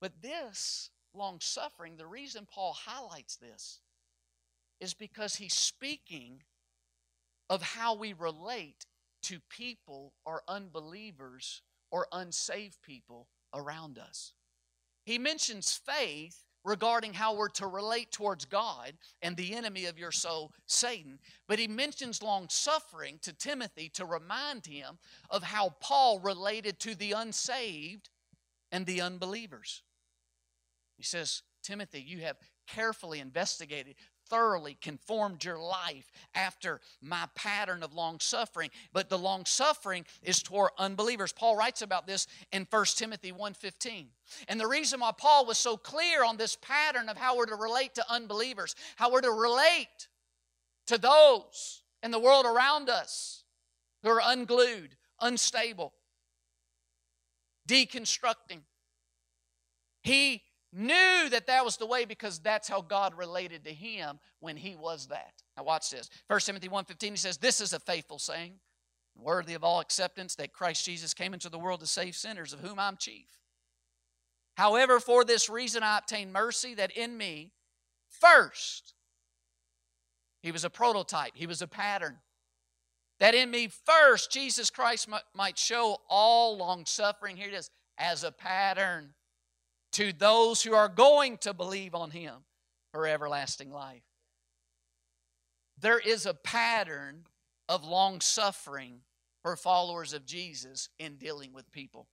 But 0.00 0.22
this 0.22 0.88
long 1.12 1.38
suffering, 1.40 1.96
the 1.96 2.06
reason 2.06 2.46
Paul 2.50 2.72
highlights 2.72 3.36
this 3.36 3.80
is 4.80 4.94
because 4.94 5.36
he's 5.36 5.52
speaking 5.52 6.42
of 7.50 7.60
how 7.60 7.94
we 7.94 8.14
relate 8.14 8.86
to 9.24 9.40
people 9.50 10.14
or 10.24 10.42
unbelievers 10.48 11.60
or 11.90 12.06
unsaved 12.12 12.80
people 12.82 13.28
around 13.52 13.98
us. 13.98 14.32
He 15.04 15.18
mentions 15.18 15.72
faith 15.72 16.44
regarding 16.64 17.14
how 17.14 17.34
we're 17.34 17.48
to 17.48 17.66
relate 17.66 18.12
towards 18.12 18.44
God 18.44 18.92
and 19.22 19.36
the 19.36 19.54
enemy 19.54 19.86
of 19.86 19.98
your 19.98 20.12
soul, 20.12 20.52
Satan. 20.66 21.18
But 21.48 21.58
he 21.58 21.66
mentions 21.66 22.22
long 22.22 22.48
suffering 22.50 23.18
to 23.22 23.32
Timothy 23.32 23.88
to 23.94 24.04
remind 24.04 24.66
him 24.66 24.98
of 25.30 25.42
how 25.42 25.70
Paul 25.80 26.20
related 26.20 26.78
to 26.80 26.94
the 26.94 27.12
unsaved 27.12 28.10
and 28.70 28.84
the 28.84 29.00
unbelievers. 29.00 29.82
He 30.96 31.02
says, 31.02 31.42
Timothy, 31.62 32.02
you 32.02 32.20
have 32.20 32.36
carefully 32.66 33.20
investigated 33.20 33.94
thoroughly 34.30 34.78
conformed 34.80 35.44
your 35.44 35.58
life 35.58 36.10
after 36.34 36.80
my 37.02 37.26
pattern 37.34 37.82
of 37.82 37.92
long 37.92 38.18
suffering. 38.20 38.70
But 38.92 39.10
the 39.10 39.18
long 39.18 39.44
suffering 39.44 40.06
is 40.22 40.42
toward 40.42 40.70
unbelievers. 40.78 41.32
Paul 41.32 41.56
writes 41.56 41.82
about 41.82 42.06
this 42.06 42.26
in 42.52 42.66
1 42.70 42.84
timothy 42.96 43.32
1.15 43.32 44.06
and 44.48 44.60
the 44.60 44.66
reason 44.66 45.00
why 45.00 45.12
paul 45.16 45.44
was 45.44 45.58
so 45.58 45.76
clear 45.76 46.24
on 46.24 46.36
this 46.36 46.56
pattern 46.60 47.08
of 47.08 47.16
how 47.16 47.36
we're 47.36 47.46
to 47.46 47.56
relate 47.56 47.94
to 47.94 48.04
unbelievers 48.10 48.74
how 48.96 49.10
we're 49.10 49.20
to 49.20 49.30
relate 49.30 50.08
to 50.86 50.98
those 50.98 51.82
in 52.02 52.10
the 52.10 52.18
world 52.18 52.46
around 52.46 52.88
us 52.88 53.44
who 54.02 54.10
are 54.10 54.22
unglued 54.24 54.96
unstable 55.20 55.92
deconstructing. 57.70 58.62
He 60.02 60.42
knew 60.72 61.28
that 61.30 61.46
that 61.48 61.64
was 61.64 61.76
the 61.76 61.86
way 61.86 62.04
because 62.04 62.38
that's 62.38 62.68
how 62.68 62.80
God 62.80 63.16
related 63.16 63.64
to 63.64 63.72
him 63.72 64.18
when 64.38 64.56
he 64.56 64.76
was 64.76 65.08
that. 65.08 65.32
Now 65.56 65.64
watch 65.64 65.90
this. 65.90 66.08
1 66.28 66.40
Timothy 66.40 66.68
1.15 66.68 67.10
he 67.10 67.16
says, 67.16 67.38
This 67.38 67.60
is 67.60 67.72
a 67.72 67.80
faithful 67.80 68.18
saying, 68.18 68.54
worthy 69.16 69.54
of 69.54 69.64
all 69.64 69.80
acceptance, 69.80 70.36
that 70.36 70.52
Christ 70.52 70.84
Jesus 70.84 71.14
came 71.14 71.34
into 71.34 71.48
the 71.48 71.58
world 71.58 71.80
to 71.80 71.86
save 71.86 72.14
sinners, 72.14 72.52
of 72.52 72.60
whom 72.60 72.78
I'm 72.78 72.96
chief. 72.96 73.26
However, 74.56 75.00
for 75.00 75.24
this 75.24 75.48
reason 75.48 75.82
I 75.82 75.98
obtained 75.98 76.32
mercy 76.32 76.74
that 76.74 76.96
in 76.96 77.16
me 77.16 77.52
first, 78.08 78.94
he 80.42 80.52
was 80.52 80.64
a 80.64 80.70
prototype, 80.70 81.32
he 81.34 81.46
was 81.46 81.62
a 81.62 81.66
pattern. 81.66 82.18
That 83.18 83.34
in 83.34 83.50
me 83.50 83.68
first 83.68 84.30
Jesus 84.30 84.70
Christ 84.70 85.08
might 85.34 85.58
show 85.58 85.98
all 86.08 86.56
long 86.56 86.86
suffering, 86.86 87.36
here 87.36 87.48
it 87.48 87.54
is, 87.54 87.70
as 87.98 88.24
a 88.24 88.32
pattern 88.32 89.14
to 89.92 90.12
those 90.12 90.62
who 90.62 90.74
are 90.74 90.88
going 90.88 91.38
to 91.38 91.54
believe 91.54 91.94
on 91.94 92.10
him 92.10 92.34
for 92.92 93.06
everlasting 93.06 93.70
life. 93.70 94.02
There 95.78 95.98
is 95.98 96.26
a 96.26 96.34
pattern 96.34 97.24
of 97.68 97.84
long 97.84 98.20
suffering 98.20 99.00
for 99.42 99.56
followers 99.56 100.12
of 100.12 100.26
Jesus 100.26 100.88
in 100.98 101.16
dealing 101.16 101.52
with 101.52 101.72
people. 101.72 102.06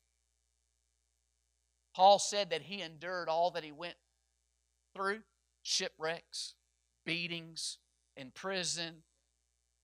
Paul 1.93 2.19
said 2.19 2.51
that 2.51 2.61
he 2.61 2.81
endured 2.81 3.27
all 3.27 3.51
that 3.51 3.63
he 3.63 3.71
went 3.71 3.95
through 4.95 5.21
shipwrecks, 5.63 6.55
beatings, 7.05 7.79
in 8.15 8.31
prison 8.31 9.03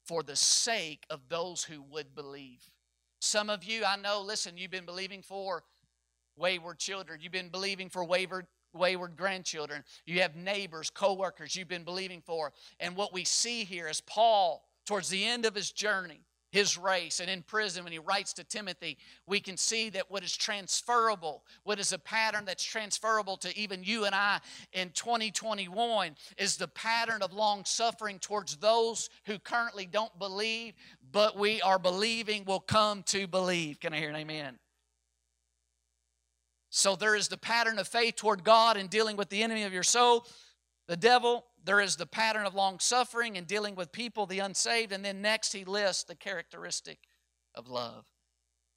for 0.05 0.23
the 0.23 0.35
sake 0.35 1.05
of 1.09 1.27
those 1.29 1.63
who 1.63 1.81
would 1.81 2.15
believe. 2.15 2.69
Some 3.19 3.49
of 3.49 3.63
you, 3.63 3.83
I 3.85 3.95
know, 3.95 4.21
listen, 4.21 4.57
you've 4.57 4.71
been 4.71 4.85
believing 4.85 5.21
for 5.21 5.63
wayward 6.38 6.79
children. 6.79 7.19
You've 7.21 7.31
been 7.31 7.49
believing 7.49 7.89
for 7.89 8.03
wayward 8.03 8.47
wayward 8.73 9.15
grandchildren. 9.15 9.84
You 10.05 10.21
have 10.21 10.36
neighbors, 10.36 10.89
coworkers 10.89 11.55
you've 11.55 11.67
been 11.67 11.84
believing 11.84 12.21
for. 12.25 12.51
And 12.79 12.95
what 12.95 13.13
we 13.13 13.23
see 13.23 13.63
here 13.63 13.88
is 13.88 14.01
Paul 14.01 14.65
towards 14.86 15.09
the 15.09 15.23
end 15.23 15.45
of 15.45 15.55
his 15.55 15.71
journey, 15.71 16.21
his 16.51 16.77
race, 16.77 17.19
and 17.19 17.29
in 17.29 17.41
prison 17.41 17.84
when 17.84 17.93
he 17.93 17.99
writes 17.99 18.34
to 18.34 18.43
Timothy, 18.43 18.97
we 19.25 19.39
can 19.39 19.57
see 19.57 19.89
that 19.89 20.11
what 20.11 20.23
is 20.23 20.36
transferable, 20.36 21.43
what 21.63 21.79
is 21.79 21.93
a 21.93 21.99
pattern 21.99 22.45
that's 22.45 22.63
transferable 22.63 23.38
to 23.38 23.57
even 23.57 23.84
you 23.84 24.05
and 24.05 24.13
I 24.13 24.39
in 24.73 24.89
2021 24.91 26.15
is 26.38 26.57
the 26.57 26.67
pattern 26.67 27.21
of 27.21 27.34
long 27.34 27.65
suffering 27.65 28.19
towards 28.19 28.57
those 28.57 29.09
who 29.25 29.39
currently 29.39 29.86
don't 29.86 30.17
believe, 30.19 30.73
but 31.11 31.38
we 31.38 31.61
are 31.61 31.79
believing 31.79 32.43
will 32.45 32.59
come 32.59 33.03
to 33.03 33.25
believe. 33.25 33.79
Can 33.79 33.93
I 33.93 33.97
hear 33.97 34.09
an 34.09 34.15
amen? 34.15 34.59
So 36.76 36.95
there 36.95 37.15
is 37.15 37.28
the 37.28 37.38
pattern 37.38 37.78
of 37.78 37.88
faith 37.88 38.15
toward 38.15 38.43
God 38.43 38.78
in 38.78 38.88
dealing 38.88 39.15
with 39.15 39.30
the 39.30 39.43
enemy 39.43 39.61
of 39.61 39.74
your 39.74 39.84
soul, 39.84 40.26
the 40.88 40.97
devil. 40.97 41.45
There 41.63 41.80
is 41.80 41.97
the 41.97 42.07
pattern 42.07 42.47
of 42.47 42.55
long 42.55 42.80
suffering 42.80 43.36
in 43.36 43.43
dealing 43.43 43.76
with 43.76 43.91
people, 43.91 44.26
the 44.26 44.39
unsaved. 44.39 44.91
And 44.91 45.05
then 45.05 45.21
next, 45.21 45.53
he 45.53 45.65
lists 45.65 46.03
the 46.03 46.15
characteristic 46.15 46.97
of 47.53 47.67
love. 47.67 48.05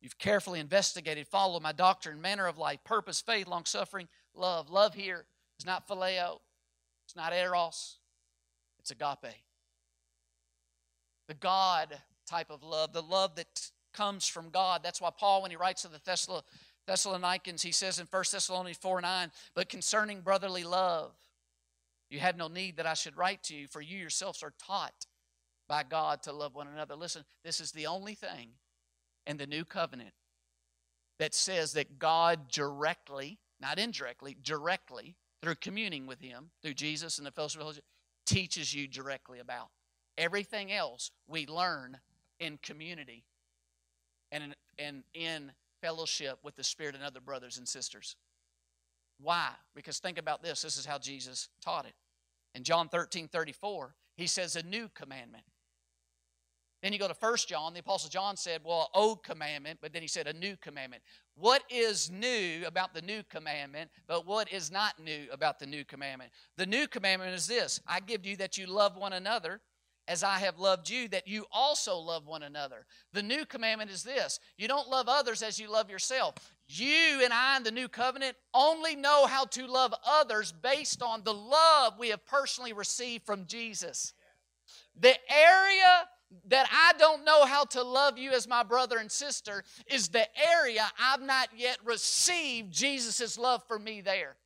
You've 0.02 0.18
carefully 0.18 0.60
investigated, 0.60 1.26
followed 1.26 1.62
my 1.62 1.72
doctrine, 1.72 2.20
manner 2.20 2.46
of 2.46 2.58
life, 2.58 2.80
purpose, 2.84 3.22
faith, 3.22 3.48
long 3.48 3.64
suffering, 3.64 4.08
love. 4.34 4.68
Love 4.68 4.92
here 4.92 5.24
is 5.58 5.64
not 5.64 5.88
phileo, 5.88 6.40
it's 7.06 7.16
not 7.16 7.32
eros, 7.32 7.96
it's 8.78 8.90
agape. 8.90 9.36
The 11.28 11.34
God 11.34 11.96
type 12.28 12.50
of 12.50 12.62
love, 12.62 12.92
the 12.92 13.00
love 13.00 13.36
that 13.36 13.70
comes 13.94 14.26
from 14.26 14.50
God. 14.50 14.82
That's 14.84 15.00
why 15.00 15.08
Paul, 15.18 15.40
when 15.40 15.50
he 15.50 15.56
writes 15.56 15.80
to 15.82 15.88
the 15.88 16.00
Thessalonians, 16.04 16.46
Thessalonians, 16.86 17.62
he 17.62 17.72
says 17.72 17.98
in 17.98 18.06
1 18.06 18.24
Thessalonians 18.30 18.78
4 18.78 19.00
9, 19.00 19.32
but 19.54 19.68
concerning 19.68 20.20
brotherly 20.20 20.64
love, 20.64 21.12
You 22.10 22.20
have 22.20 22.36
no 22.36 22.48
need 22.48 22.76
that 22.76 22.86
I 22.86 22.94
should 22.94 23.16
write 23.16 23.42
to 23.44 23.54
you, 23.54 23.66
for 23.66 23.80
you 23.80 23.98
yourselves 23.98 24.42
are 24.42 24.52
taught 24.64 25.06
by 25.68 25.82
God 25.82 26.22
to 26.22 26.32
love 26.32 26.54
one 26.54 26.68
another. 26.68 26.94
Listen, 26.94 27.24
this 27.44 27.60
is 27.60 27.72
the 27.72 27.86
only 27.86 28.14
thing 28.14 28.50
in 29.26 29.36
the 29.36 29.46
new 29.46 29.64
covenant 29.64 30.12
that 31.18 31.34
says 31.34 31.72
that 31.72 31.98
God 31.98 32.48
directly, 32.48 33.38
not 33.60 33.78
indirectly, 33.78 34.36
directly, 34.42 35.16
through 35.42 35.56
communing 35.56 36.06
with 36.06 36.20
Him, 36.20 36.50
through 36.62 36.74
Jesus 36.74 37.18
and 37.18 37.26
the 37.26 37.32
fellowship 37.32 37.62
of 37.62 37.74
the 37.74 37.82
teaches 38.26 38.74
you 38.74 38.86
directly 38.86 39.38
about. 39.38 39.68
Everything 40.18 40.72
else 40.72 41.10
we 41.26 41.46
learn 41.46 41.98
in 42.38 42.58
community 42.62 43.24
and 44.30 44.44
in, 44.44 44.54
and 44.78 45.02
in 45.14 45.52
fellowship 45.80 46.38
with 46.42 46.56
the 46.56 46.64
Spirit 46.64 46.94
and 46.94 47.04
other 47.04 47.20
brothers 47.20 47.58
and 47.58 47.66
sisters. 47.66 48.16
Why? 49.18 49.50
Because 49.74 49.98
think 49.98 50.18
about 50.18 50.42
this. 50.42 50.62
This 50.62 50.76
is 50.76 50.86
how 50.86 50.98
Jesus 50.98 51.48
taught 51.64 51.86
it. 51.86 51.94
In 52.54 52.64
John 52.64 52.88
13 52.88 53.28
34, 53.28 53.94
he 54.16 54.26
says, 54.26 54.56
A 54.56 54.62
new 54.62 54.88
commandment. 54.94 55.44
Then 56.82 56.92
you 56.92 56.98
go 56.98 57.08
to 57.08 57.14
First 57.14 57.48
John, 57.48 57.72
the 57.72 57.80
Apostle 57.80 58.10
John 58.10 58.36
said, 58.36 58.60
Well, 58.64 58.90
old 58.94 59.24
commandment, 59.24 59.78
but 59.80 59.92
then 59.92 60.02
he 60.02 60.08
said 60.08 60.26
a 60.26 60.32
new 60.32 60.56
commandment. 60.56 61.02
What 61.34 61.62
is 61.70 62.10
new 62.10 62.64
about 62.66 62.94
the 62.94 63.02
new 63.02 63.22
commandment, 63.24 63.90
but 64.06 64.26
what 64.26 64.52
is 64.52 64.70
not 64.70 64.98
new 64.98 65.26
about 65.32 65.58
the 65.58 65.66
new 65.66 65.84
commandment? 65.84 66.30
The 66.56 66.66
new 66.66 66.86
commandment 66.86 67.34
is 67.34 67.46
this 67.46 67.80
I 67.86 68.00
give 68.00 68.26
you 68.26 68.36
that 68.36 68.58
you 68.58 68.66
love 68.66 68.96
one 68.96 69.14
another 69.14 69.60
as 70.08 70.22
I 70.22 70.38
have 70.38 70.58
loved 70.58 70.88
you, 70.88 71.08
that 71.08 71.26
you 71.26 71.46
also 71.50 71.96
love 71.96 72.26
one 72.26 72.42
another. 72.42 72.86
The 73.12 73.22
new 73.22 73.44
commandment 73.44 73.90
is 73.90 74.02
this 74.02 74.38
you 74.56 74.68
don't 74.68 74.88
love 74.88 75.08
others 75.08 75.42
as 75.42 75.58
you 75.58 75.70
love 75.70 75.90
yourself. 75.90 76.34
You 76.68 77.20
and 77.22 77.32
I 77.32 77.56
in 77.56 77.62
the 77.62 77.70
new 77.70 77.88
covenant 77.88 78.36
only 78.52 78.96
know 78.96 79.26
how 79.26 79.44
to 79.46 79.66
love 79.66 79.94
others 80.06 80.52
based 80.52 81.02
on 81.02 81.22
the 81.22 81.34
love 81.34 81.98
we 81.98 82.08
have 82.08 82.24
personally 82.26 82.72
received 82.72 83.24
from 83.24 83.46
Jesus. 83.46 84.12
The 84.98 85.14
area 85.30 86.08
that 86.48 86.68
I 86.72 86.98
don't 86.98 87.24
know 87.24 87.44
how 87.44 87.64
to 87.66 87.82
love 87.82 88.18
you 88.18 88.32
as 88.32 88.48
my 88.48 88.62
brother 88.62 88.98
and 88.98 89.10
sister 89.10 89.62
is 89.86 90.08
the 90.08 90.26
area 90.36 90.84
I've 90.98 91.22
not 91.22 91.48
yet 91.56 91.78
received 91.84 92.72
Jesus' 92.72 93.38
love 93.38 93.62
for 93.68 93.78
me 93.78 94.00
there. 94.00 94.36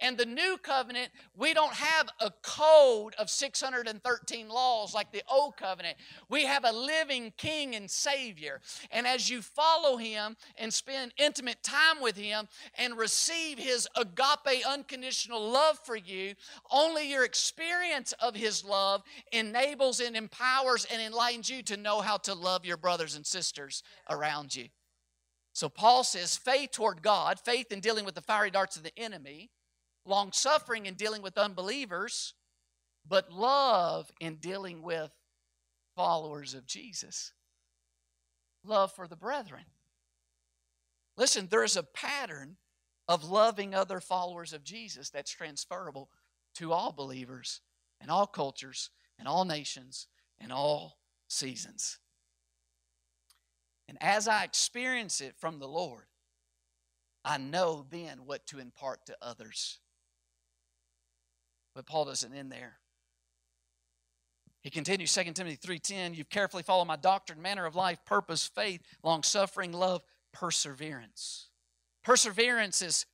And 0.00 0.16
the 0.16 0.26
new 0.26 0.56
covenant, 0.62 1.10
we 1.36 1.52
don't 1.52 1.74
have 1.74 2.08
a 2.20 2.30
code 2.42 3.14
of 3.18 3.28
613 3.28 4.48
laws 4.48 4.94
like 4.94 5.12
the 5.12 5.22
old 5.30 5.56
covenant. 5.56 5.96
We 6.28 6.46
have 6.46 6.64
a 6.64 6.72
living 6.72 7.32
king 7.36 7.74
and 7.74 7.90
savior. 7.90 8.60
And 8.90 9.06
as 9.06 9.28
you 9.28 9.42
follow 9.42 9.98
him 9.98 10.36
and 10.56 10.72
spend 10.72 11.12
intimate 11.18 11.62
time 11.62 12.00
with 12.00 12.16
him 12.16 12.48
and 12.76 12.96
receive 12.96 13.58
his 13.58 13.86
agape 13.96 14.66
unconditional 14.66 15.50
love 15.50 15.78
for 15.84 15.96
you, 15.96 16.34
only 16.70 17.10
your 17.10 17.24
experience 17.24 18.12
of 18.20 18.34
his 18.34 18.64
love 18.64 19.02
enables 19.32 20.00
and 20.00 20.16
empowers 20.16 20.86
and 20.90 21.02
enlightens 21.02 21.50
you 21.50 21.62
to 21.64 21.76
know 21.76 22.00
how 22.00 22.16
to 22.16 22.34
love 22.34 22.64
your 22.64 22.78
brothers 22.78 23.16
and 23.16 23.26
sisters 23.26 23.82
around 24.08 24.56
you. 24.56 24.68
So 25.52 25.68
Paul 25.68 26.04
says 26.04 26.36
faith 26.36 26.70
toward 26.70 27.02
God, 27.02 27.38
faith 27.38 27.70
in 27.70 27.80
dealing 27.80 28.04
with 28.04 28.14
the 28.14 28.22
fiery 28.22 28.50
darts 28.50 28.76
of 28.76 28.82
the 28.82 28.98
enemy 28.98 29.50
long 30.10 30.32
suffering 30.32 30.86
in 30.86 30.94
dealing 30.94 31.22
with 31.22 31.38
unbelievers, 31.38 32.34
but 33.08 33.32
love 33.32 34.10
in 34.20 34.36
dealing 34.36 34.82
with 34.82 35.10
followers 35.96 36.52
of 36.52 36.66
Jesus. 36.66 37.32
Love 38.64 38.92
for 38.92 39.06
the 39.06 39.16
brethren. 39.16 39.64
Listen, 41.16 41.48
there's 41.50 41.76
a 41.76 41.82
pattern 41.82 42.56
of 43.08 43.30
loving 43.30 43.74
other 43.74 44.00
followers 44.00 44.52
of 44.52 44.64
Jesus 44.64 45.10
that's 45.10 45.30
transferable 45.30 46.10
to 46.54 46.72
all 46.72 46.92
believers 46.92 47.60
and 48.00 48.10
all 48.10 48.26
cultures 48.26 48.90
and 49.18 49.26
all 49.26 49.44
nations 49.44 50.06
and 50.40 50.52
all 50.52 50.98
seasons. 51.28 51.98
And 53.88 53.98
as 54.00 54.28
I 54.28 54.44
experience 54.44 55.20
it 55.20 55.34
from 55.38 55.58
the 55.58 55.68
Lord, 55.68 56.04
I 57.24 57.38
know 57.38 57.84
then 57.90 58.20
what 58.24 58.46
to 58.46 58.58
impart 58.58 59.06
to 59.06 59.16
others. 59.20 59.78
But 61.74 61.86
Paul 61.86 62.04
doesn't 62.06 62.32
end 62.32 62.50
there. 62.50 62.78
He 64.62 64.70
continues 64.70 65.12
2 65.12 65.34
Timothy 65.34 65.56
3:10, 65.56 66.14
you've 66.14 66.28
carefully 66.28 66.62
followed 66.62 66.84
my 66.84 66.96
doctrine, 66.96 67.40
manner 67.40 67.64
of 67.64 67.74
life, 67.74 68.04
purpose, 68.04 68.46
faith, 68.46 68.82
long-suffering, 69.02 69.72
love, 69.72 70.02
perseverance. 70.32 71.48
Perseverance 72.02 72.82
is 72.82 73.06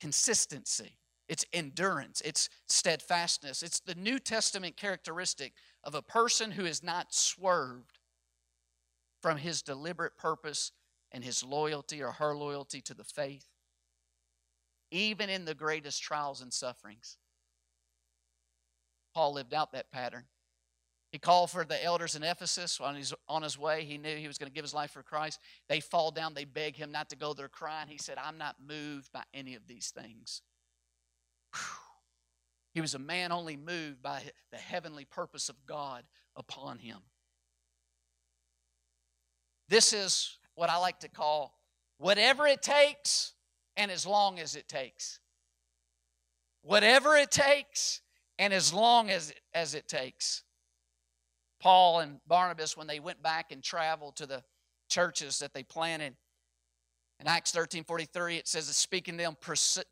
consistency. 0.00 0.98
It's 1.28 1.46
endurance, 1.52 2.20
it's 2.22 2.48
steadfastness. 2.66 3.62
It's 3.62 3.80
the 3.80 3.94
New 3.94 4.18
Testament 4.18 4.76
characteristic 4.76 5.54
of 5.84 5.94
a 5.94 6.02
person 6.02 6.50
who 6.50 6.66
is 6.66 6.82
not 6.82 7.14
swerved 7.14 8.00
from 9.20 9.38
his 9.38 9.62
deliberate 9.62 10.16
purpose 10.16 10.72
and 11.12 11.22
his 11.22 11.44
loyalty 11.44 12.02
or 12.02 12.12
her 12.12 12.34
loyalty 12.34 12.80
to 12.82 12.94
the 12.94 13.04
faith, 13.04 13.46
even 14.90 15.30
in 15.30 15.44
the 15.44 15.54
greatest 15.54 16.02
trials 16.02 16.42
and 16.42 16.52
sufferings. 16.52 17.18
Paul 19.14 19.34
lived 19.34 19.54
out 19.54 19.72
that 19.72 19.90
pattern. 19.90 20.24
He 21.10 21.18
called 21.18 21.50
for 21.50 21.64
the 21.64 21.82
elders 21.84 22.16
in 22.16 22.22
Ephesus 22.22 22.80
on 22.80 22.94
his, 22.94 23.12
on 23.28 23.42
his 23.42 23.58
way. 23.58 23.84
He 23.84 23.98
knew 23.98 24.16
he 24.16 24.26
was 24.26 24.38
going 24.38 24.50
to 24.50 24.54
give 24.54 24.64
his 24.64 24.72
life 24.72 24.92
for 24.92 25.02
Christ. 25.02 25.40
They 25.68 25.80
fall 25.80 26.10
down, 26.10 26.32
they 26.32 26.46
beg 26.46 26.76
him 26.76 26.90
not 26.90 27.10
to 27.10 27.16
go. 27.16 27.34
They're 27.34 27.48
crying. 27.48 27.88
He 27.88 27.98
said, 27.98 28.16
I'm 28.16 28.38
not 28.38 28.56
moved 28.66 29.12
by 29.12 29.22
any 29.34 29.54
of 29.54 29.66
these 29.66 29.90
things. 29.90 30.40
Whew. 31.54 31.60
He 32.72 32.80
was 32.80 32.94
a 32.94 32.98
man 32.98 33.32
only 33.32 33.56
moved 33.56 34.02
by 34.02 34.22
the 34.50 34.56
heavenly 34.56 35.04
purpose 35.04 35.50
of 35.50 35.66
God 35.66 36.04
upon 36.34 36.78
him. 36.78 36.98
This 39.68 39.92
is 39.92 40.38
what 40.54 40.70
I 40.70 40.78
like 40.78 41.00
to 41.00 41.08
call 41.08 41.58
whatever 41.98 42.46
it 42.46 42.62
takes 42.62 43.34
and 43.76 43.90
as 43.90 44.06
long 44.06 44.38
as 44.38 44.56
it 44.56 44.68
takes. 44.68 45.20
Whatever 46.62 47.16
it 47.16 47.30
takes 47.30 48.00
and 48.38 48.52
as 48.52 48.72
long 48.72 49.10
as, 49.10 49.32
as 49.54 49.74
it 49.74 49.88
takes. 49.88 50.42
Paul 51.60 52.00
and 52.00 52.18
Barnabas, 52.26 52.76
when 52.76 52.88
they 52.88 52.98
went 52.98 53.22
back 53.22 53.52
and 53.52 53.62
traveled 53.62 54.16
to 54.16 54.26
the 54.26 54.42
churches 54.88 55.38
that 55.38 55.54
they 55.54 55.62
planted, 55.62 56.14
in 57.20 57.28
Acts 57.28 57.52
13 57.52 57.84
43, 57.84 58.36
it 58.36 58.48
says 58.48 58.66
speaking 58.76 59.16
to 59.16 59.22
them 59.22 59.36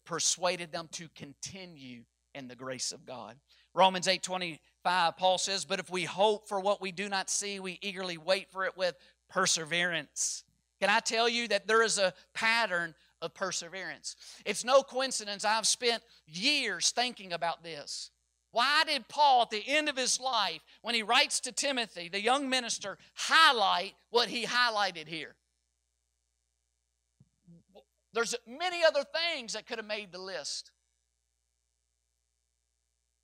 persuaded 0.04 0.72
them 0.72 0.88
to 0.92 1.08
continue 1.14 2.02
in 2.34 2.48
the 2.48 2.56
grace 2.56 2.90
of 2.90 3.06
God. 3.06 3.36
Romans 3.72 4.08
8 4.08 4.20
25, 4.20 5.16
Paul 5.16 5.38
says, 5.38 5.64
But 5.64 5.78
if 5.78 5.90
we 5.90 6.04
hope 6.04 6.48
for 6.48 6.58
what 6.58 6.80
we 6.80 6.90
do 6.90 7.08
not 7.08 7.30
see, 7.30 7.60
we 7.60 7.78
eagerly 7.82 8.18
wait 8.18 8.50
for 8.50 8.64
it 8.64 8.76
with 8.76 8.96
perseverance. 9.28 10.42
Can 10.80 10.90
I 10.90 10.98
tell 10.98 11.28
you 11.28 11.46
that 11.48 11.68
there 11.68 11.82
is 11.82 11.98
a 11.98 12.14
pattern 12.34 12.94
of 13.22 13.32
perseverance? 13.34 14.16
It's 14.44 14.64
no 14.64 14.82
coincidence 14.82 15.44
I've 15.44 15.66
spent 15.66 16.02
years 16.26 16.90
thinking 16.90 17.32
about 17.32 17.62
this. 17.62 18.10
Why 18.52 18.82
did 18.84 19.08
Paul, 19.08 19.42
at 19.42 19.50
the 19.50 19.62
end 19.66 19.88
of 19.88 19.96
his 19.96 20.18
life, 20.18 20.60
when 20.82 20.94
he 20.94 21.02
writes 21.02 21.40
to 21.40 21.52
Timothy, 21.52 22.08
the 22.08 22.20
young 22.20 22.48
minister, 22.48 22.98
highlight 23.14 23.94
what 24.10 24.28
he 24.28 24.44
highlighted 24.44 25.06
here? 25.06 25.36
There's 28.12 28.34
many 28.46 28.82
other 28.84 29.04
things 29.04 29.52
that 29.52 29.66
could 29.66 29.78
have 29.78 29.86
made 29.86 30.10
the 30.10 30.18
list. 30.18 30.72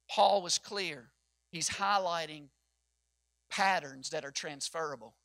Paul 0.08 0.42
was 0.42 0.58
clear. 0.58 1.08
He's 1.50 1.68
highlighting 1.68 2.44
patterns 3.50 4.10
that 4.10 4.24
are 4.24 4.30
transferable 4.30 5.16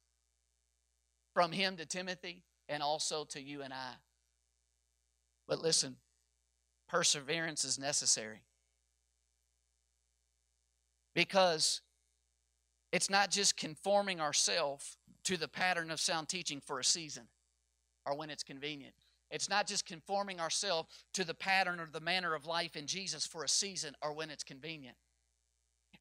from 1.34 1.52
him 1.52 1.78
to 1.78 1.86
Timothy 1.86 2.44
and 2.68 2.82
also 2.82 3.24
to 3.26 3.42
you 3.42 3.62
and 3.62 3.74
I. 3.74 3.94
But 5.48 5.62
listen, 5.62 5.98
perseverance 6.88 7.64
is 7.64 7.78
necessary. 7.78 8.42
Because 11.14 11.82
it's 12.92 13.10
not 13.10 13.32
just 13.32 13.58
conforming 13.58 14.20
ourselves 14.20 14.98
to 15.24 15.38
the 15.38 15.48
pattern 15.48 15.92
of 15.92 16.00
sound 16.00 16.30
teaching 16.30 16.60
for 16.60 16.80
a 16.80 16.84
season 16.84 17.24
or 18.06 18.16
when 18.16 18.30
it's 18.30 18.44
convenient. 18.44 18.94
It's 19.30 19.50
not 19.50 19.66
just 19.66 19.86
conforming 19.86 20.40
ourselves 20.40 20.90
to 21.14 21.24
the 21.24 21.34
pattern 21.34 21.80
or 21.80 21.88
the 21.92 22.02
manner 22.02 22.36
of 22.36 22.46
life 22.46 22.76
in 22.76 22.86
Jesus 22.86 23.26
for 23.26 23.44
a 23.44 23.50
season 23.50 23.96
or 24.02 24.14
when 24.14 24.30
it's 24.30 24.44
convenient. 24.44 24.98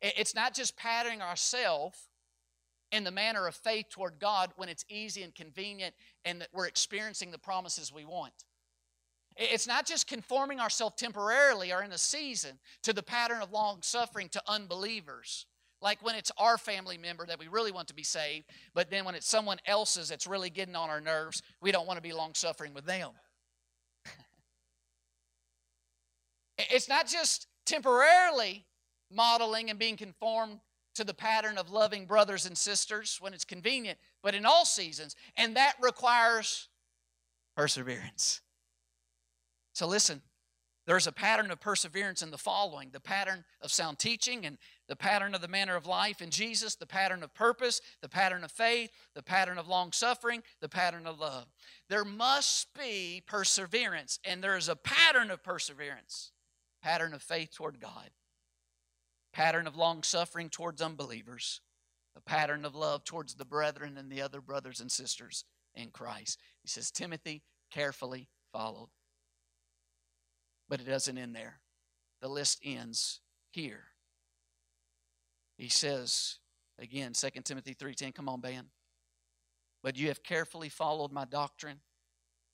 It's 0.02 0.34
not 0.34 0.54
just 0.54 0.76
patterning 0.76 1.22
ourselves 1.22 2.08
in 2.90 3.04
the 3.04 3.11
manner 3.11 3.46
of 3.46 3.54
faith 3.54 3.86
toward 3.90 4.18
God 4.18 4.50
when 4.56 4.68
it's 4.68 4.84
easy 4.88 5.22
and 5.22 5.34
convenient 5.34 5.94
and 6.24 6.40
that 6.40 6.48
we're 6.52 6.66
experiencing 6.66 7.30
the 7.30 7.38
promises 7.38 7.92
we 7.92 8.04
want. 8.04 8.32
It's 9.41 9.66
not 9.66 9.86
just 9.86 10.07
conforming 10.07 10.61
ourselves 10.61 10.97
temporarily 10.99 11.72
or 11.72 11.82
in 11.82 11.93
a 11.93 11.99
season 11.99 12.59
to 12.82 12.93
the 12.93 13.03
pattern 13.03 13.41
of 13.41 13.51
long 13.51 13.78
suffering 13.80 14.28
to 14.30 14.43
unbelievers. 14.47 15.47
Like 15.80 16.05
when 16.05 16.14
it's 16.14 16.30
our 16.36 16.59
family 16.59 16.99
member 16.99 17.24
that 17.24 17.38
we 17.38 17.49
really 17.49 17.72
want 17.72 17.88
to 17.88 17.95
be 17.95 18.03
saved, 18.03 18.45
but 18.74 18.91
then 18.91 19.07
when 19.07 19.14
it's 19.14 19.26
someone 19.26 19.57
else's 19.64 20.11
that's 20.11 20.26
really 20.26 20.51
getting 20.51 20.76
on 20.76 20.91
our 20.91 21.01
nerves, 21.01 21.41
we 21.62 21.72
don't 21.72 21.86
want 21.86 21.97
to 21.97 22.03
be 22.03 22.12
long 22.12 22.34
suffering 22.34 22.74
with 22.74 22.84
them. 22.84 23.12
it's 26.59 26.86
not 26.86 27.07
just 27.07 27.47
temporarily 27.64 28.66
modeling 29.11 29.70
and 29.70 29.78
being 29.78 29.97
conformed 29.97 30.61
to 30.97 31.03
the 31.03 31.14
pattern 31.14 31.57
of 31.57 31.70
loving 31.70 32.05
brothers 32.05 32.45
and 32.45 32.59
sisters 32.59 33.16
when 33.22 33.32
it's 33.32 33.47
convenient, 33.47 33.99
but 34.22 34.34
in 34.34 34.45
all 34.45 34.66
seasons. 34.66 35.16
And 35.34 35.57
that 35.57 35.76
requires 35.80 36.68
perseverance. 37.57 38.43
So 39.81 39.87
listen, 39.87 40.20
there's 40.87 41.07
a 41.07 41.12
pattern 41.12 41.51
of 41.51 41.59
perseverance 41.59 42.20
in 42.20 42.31
the 42.31 42.37
following 42.37 42.91
the 42.93 43.01
pattern 43.01 43.47
of 43.62 43.72
sound 43.72 43.99
teaching 43.99 44.45
and 44.45 44.59
the 44.89 44.95
pattern 44.95 45.35
of 45.35 45.41
the 45.41 45.49
manner 45.49 45.74
of 45.74 45.87
life 45.87 46.20
in 46.20 46.28
Jesus, 46.28 46.74
the 46.74 46.85
pattern 46.85 47.22
of 47.22 47.33
purpose, 47.33 47.81
the 48.03 48.09
pattern 48.11 48.45
of 48.45 48.53
faith, 48.53 48.91
the 49.14 49.22
pattern 49.22 49.57
of 49.57 49.68
long 49.68 49.93
suffering, 49.93 50.43
the 50.61 50.68
pattern 50.68 51.07
of 51.07 51.18
love. 51.18 51.47
There 51.89 52.05
must 52.05 52.78
be 52.78 53.22
perseverance, 53.26 54.18
and 54.22 54.45
there 54.45 54.59
is 54.59 54.68
a 54.68 54.76
pattern 54.76 55.31
of 55.31 55.43
perseverance 55.43 56.33
pattern 56.83 57.14
of 57.14 57.22
faith 57.22 57.55
toward 57.55 57.81
God, 57.81 58.11
pattern 59.33 59.66
of 59.66 59.76
long 59.76 60.03
suffering 60.03 60.51
towards 60.51 60.83
unbelievers, 60.83 61.62
a 62.14 62.20
pattern 62.20 62.66
of 62.66 62.74
love 62.74 63.03
towards 63.05 63.37
the 63.37 63.47
brethren 63.47 63.97
and 63.97 64.12
the 64.12 64.20
other 64.20 64.43
brothers 64.43 64.78
and 64.78 64.93
sisters 64.93 65.47
in 65.74 65.89
Christ. 65.89 66.39
He 66.61 66.68
says, 66.68 66.91
Timothy, 66.91 67.45
carefully 67.70 68.28
followed. 68.53 68.91
But 70.70 70.80
it 70.80 70.84
doesn't 70.84 71.18
end 71.18 71.34
there. 71.34 71.58
The 72.22 72.28
list 72.28 72.60
ends 72.64 73.20
here. 73.50 73.82
He 75.58 75.68
says, 75.68 76.38
again, 76.78 77.12
2 77.12 77.28
Timothy 77.44 77.74
3.10, 77.74 78.14
come 78.14 78.28
on, 78.28 78.40
Ben. 78.40 78.66
But 79.82 79.98
you 79.98 80.08
have 80.08 80.22
carefully 80.22 80.68
followed 80.68 81.12
my 81.12 81.24
doctrine, 81.24 81.80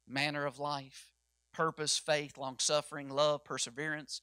manner 0.09 0.47
of 0.47 0.59
life, 0.59 1.13
purpose, 1.53 1.99
faith, 1.99 2.39
long 2.39 2.57
suffering, 2.59 3.11
love, 3.11 3.45
perseverance, 3.45 4.23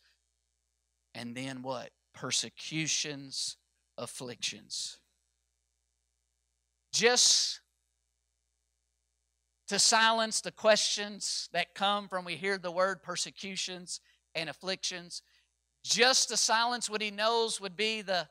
and 1.14 1.36
then 1.36 1.62
what? 1.62 1.92
Persecutions, 2.14 3.58
afflictions. 3.98 4.98
Just 6.92 7.62
to 9.68 9.80
silence 9.80 10.42
the 10.42 10.52
questions 10.52 11.50
that 11.54 11.74
come 11.74 12.08
from 12.08 12.26
we 12.26 12.36
hear 12.36 12.58
the 12.58 12.72
word 12.72 13.02
persecutions 13.02 14.02
and 14.36 14.50
afflictions, 14.50 15.22
just 15.84 16.30
to 16.30 16.38
silence 16.38 16.90
what 16.90 17.02
he 17.02 17.12
knows 17.12 17.62
would 17.62 17.76
be 17.76 18.02
the 18.02 18.28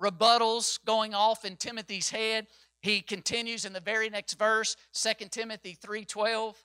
rebuttals 0.00 0.78
going 0.84 1.14
off 1.14 1.44
in 1.44 1.56
Timothy's 1.56 2.10
head. 2.10 2.46
He 2.82 3.00
continues 3.00 3.64
in 3.64 3.72
the 3.72 3.80
very 3.80 4.10
next 4.10 4.34
verse, 4.34 4.76
2 4.92 5.30
Timothy 5.30 5.74
3:12. 5.74 6.56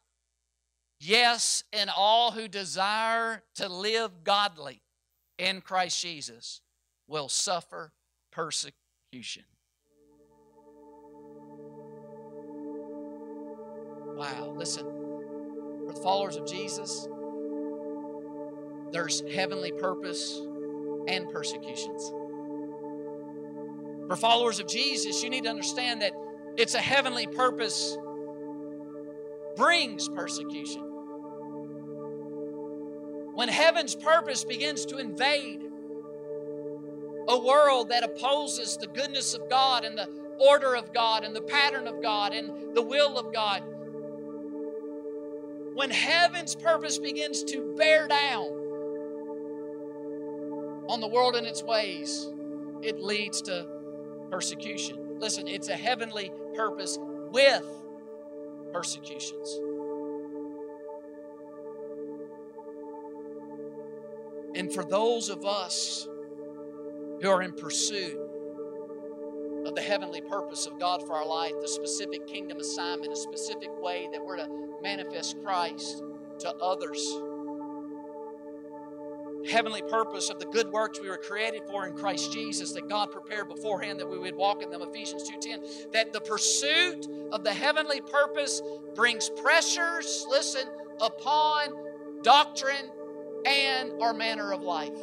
Yes, 0.99 1.63
and 1.73 1.89
all 1.89 2.31
who 2.31 2.47
desire 2.47 3.43
to 3.55 3.67
live 3.67 4.23
godly 4.23 4.83
in 5.39 5.61
Christ 5.61 5.99
Jesus 5.99 6.61
will 7.07 7.27
suffer 7.27 7.91
persecution. 8.31 9.43
Wow, 14.15 14.53
listen. 14.55 14.85
For 15.87 15.93
the 15.93 16.01
followers 16.01 16.35
of 16.35 16.45
Jesus, 16.45 17.07
there's 18.91 19.23
heavenly 19.33 19.71
purpose 19.71 20.41
and 21.07 21.29
persecutions. 21.29 22.11
For 24.07 24.15
followers 24.15 24.59
of 24.59 24.67
Jesus, 24.67 25.23
you 25.23 25.29
need 25.29 25.45
to 25.45 25.49
understand 25.49 26.01
that 26.01 26.11
it's 26.57 26.75
a 26.75 26.81
heavenly 26.81 27.27
purpose 27.27 27.97
brings 29.55 30.09
persecution. 30.09 30.81
When 33.33 33.47
heaven's 33.47 33.95
purpose 33.95 34.43
begins 34.43 34.85
to 34.87 34.97
invade 34.97 35.63
a 37.27 37.39
world 37.39 37.89
that 37.89 38.03
opposes 38.03 38.77
the 38.77 38.87
goodness 38.87 39.33
of 39.33 39.49
God 39.49 39.85
and 39.85 39.97
the 39.97 40.09
order 40.39 40.75
of 40.75 40.93
God 40.93 41.23
and 41.23 41.35
the 41.35 41.41
pattern 41.41 41.87
of 41.87 42.01
God 42.01 42.33
and 42.33 42.75
the 42.75 42.81
will 42.81 43.17
of 43.17 43.33
God, 43.33 43.63
when 45.73 45.89
heaven's 45.89 46.55
purpose 46.55 46.99
begins 46.99 47.43
to 47.45 47.73
bear 47.77 48.07
down 48.07 48.47
on 50.89 50.99
the 50.99 51.07
world 51.07 51.35
and 51.35 51.47
its 51.47 51.63
ways, 51.63 52.29
it 52.81 52.99
leads 52.99 53.41
to 53.43 53.65
persecution. 54.29 55.19
Listen, 55.19 55.47
it's 55.47 55.69
a 55.69 55.75
heavenly 55.75 56.31
purpose 56.55 56.97
with 57.31 57.65
persecutions. 58.73 59.59
And 64.55 64.73
for 64.73 64.83
those 64.83 65.29
of 65.29 65.45
us 65.45 66.07
who 67.21 67.29
are 67.29 67.41
in 67.41 67.53
pursuit 67.53 68.17
of 69.65 69.75
the 69.75 69.81
heavenly 69.81 70.21
purpose 70.21 70.65
of 70.65 70.79
God 70.79 71.05
for 71.05 71.15
our 71.15 71.25
life, 71.25 71.53
the 71.61 71.67
specific 71.67 72.27
kingdom 72.27 72.59
assignment, 72.59 73.11
a 73.11 73.15
specific 73.15 73.69
way 73.81 74.09
that 74.11 74.23
we're 74.23 74.37
to 74.37 74.47
manifest 74.81 75.41
Christ 75.43 76.03
to 76.39 76.49
others. 76.55 76.99
Heavenly 79.49 79.81
purpose 79.81 80.29
of 80.29 80.39
the 80.39 80.45
good 80.45 80.71
works 80.71 80.99
we 81.01 81.09
were 81.09 81.17
created 81.17 81.63
for 81.67 81.87
in 81.87 81.95
Christ 81.95 82.31
Jesus 82.31 82.73
that 82.73 82.87
God 82.87 83.11
prepared 83.11 83.49
beforehand 83.49 83.99
that 83.99 84.07
we 84.07 84.19
would 84.19 84.35
walk 84.35 84.61
in 84.61 84.69
them 84.69 84.81
Ephesians 84.83 85.23
2:10 85.23 85.91
that 85.91 86.13
the 86.13 86.21
pursuit 86.21 87.07
of 87.31 87.43
the 87.43 87.53
heavenly 87.53 88.01
purpose 88.01 88.61
brings 88.93 89.29
pressures 89.29 90.27
listen 90.29 90.67
upon 90.99 91.73
doctrine 92.21 92.91
and 93.45 93.99
our 94.01 94.13
manner 94.13 94.53
of 94.53 94.61
life. 94.61 94.93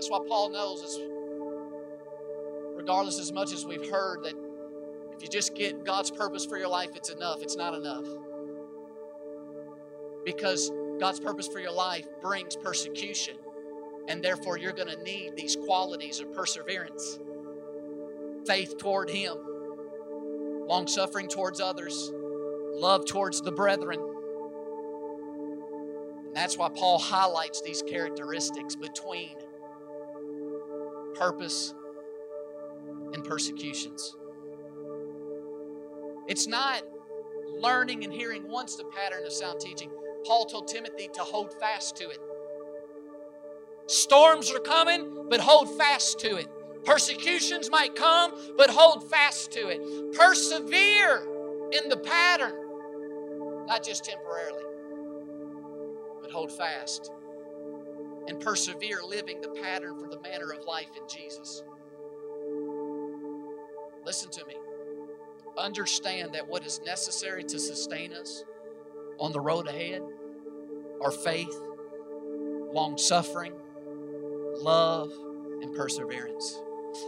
That's 0.00 0.10
why 0.10 0.20
Paul 0.26 0.48
knows 0.48 0.80
is 0.80 0.98
regardless 2.74 3.20
as 3.20 3.32
much 3.32 3.52
as 3.52 3.66
we've 3.66 3.90
heard 3.90 4.24
that 4.24 4.32
if 5.12 5.22
you 5.22 5.28
just 5.28 5.54
get 5.54 5.84
God's 5.84 6.10
purpose 6.10 6.46
for 6.46 6.56
your 6.56 6.68
life, 6.68 6.96
it's 6.96 7.10
enough. 7.10 7.42
It's 7.42 7.54
not 7.54 7.74
enough. 7.74 8.06
Because 10.24 10.72
God's 10.98 11.20
purpose 11.20 11.48
for 11.48 11.60
your 11.60 11.72
life 11.72 12.06
brings 12.22 12.56
persecution. 12.56 13.36
And 14.08 14.24
therefore, 14.24 14.56
you're 14.56 14.72
going 14.72 14.88
to 14.88 15.02
need 15.02 15.36
these 15.36 15.54
qualities 15.54 16.18
of 16.20 16.32
perseverance 16.32 17.18
faith 18.46 18.78
toward 18.78 19.10
Him, 19.10 19.36
long 20.66 20.86
suffering 20.86 21.28
towards 21.28 21.60
others, 21.60 22.10
love 22.72 23.04
towards 23.04 23.42
the 23.42 23.52
brethren. 23.52 24.00
And 26.24 26.34
that's 26.34 26.56
why 26.56 26.70
Paul 26.70 26.98
highlights 26.98 27.60
these 27.60 27.82
characteristics 27.82 28.74
between 28.74 29.36
purpose 31.14 31.74
and 33.12 33.24
persecutions. 33.24 34.16
It's 36.26 36.46
not 36.46 36.82
learning 37.58 38.04
and 38.04 38.12
hearing 38.12 38.48
once 38.48 38.76
the 38.76 38.84
pattern 38.84 39.24
of 39.26 39.32
sound 39.32 39.60
teaching. 39.60 39.90
Paul 40.24 40.46
told 40.46 40.68
Timothy 40.68 41.08
to 41.14 41.20
hold 41.20 41.52
fast 41.58 41.96
to 41.96 42.08
it. 42.08 42.18
Storms 43.86 44.50
are 44.52 44.60
coming, 44.60 45.26
but 45.28 45.40
hold 45.40 45.76
fast 45.76 46.20
to 46.20 46.36
it. 46.36 46.48
Persecutions 46.84 47.70
might 47.70 47.94
come, 47.96 48.32
but 48.56 48.70
hold 48.70 49.10
fast 49.10 49.50
to 49.52 49.68
it. 49.68 50.14
Persevere 50.14 51.26
in 51.72 51.88
the 51.88 51.96
pattern, 51.96 52.54
not 53.66 53.84
just 53.84 54.04
temporarily, 54.04 54.62
but 56.22 56.30
hold 56.30 56.52
fast 56.52 57.10
and 58.28 58.40
persevere 58.40 59.00
living 59.06 59.40
the 59.40 59.48
pattern 59.62 59.98
for 59.98 60.08
the 60.08 60.20
manner 60.20 60.52
of 60.52 60.64
life 60.64 60.90
in 60.96 61.08
Jesus. 61.08 61.62
Listen 64.04 64.30
to 64.30 64.44
me. 64.46 64.56
Understand 65.58 66.34
that 66.34 66.48
what 66.48 66.64
is 66.64 66.80
necessary 66.84 67.44
to 67.44 67.58
sustain 67.58 68.12
us 68.12 68.44
on 69.18 69.32
the 69.32 69.40
road 69.40 69.68
ahead 69.68 70.02
are 71.02 71.10
faith, 71.10 71.54
long 72.72 72.96
suffering, 72.96 73.54
love, 74.56 75.10
and 75.60 75.74
perseverance. 75.74 76.60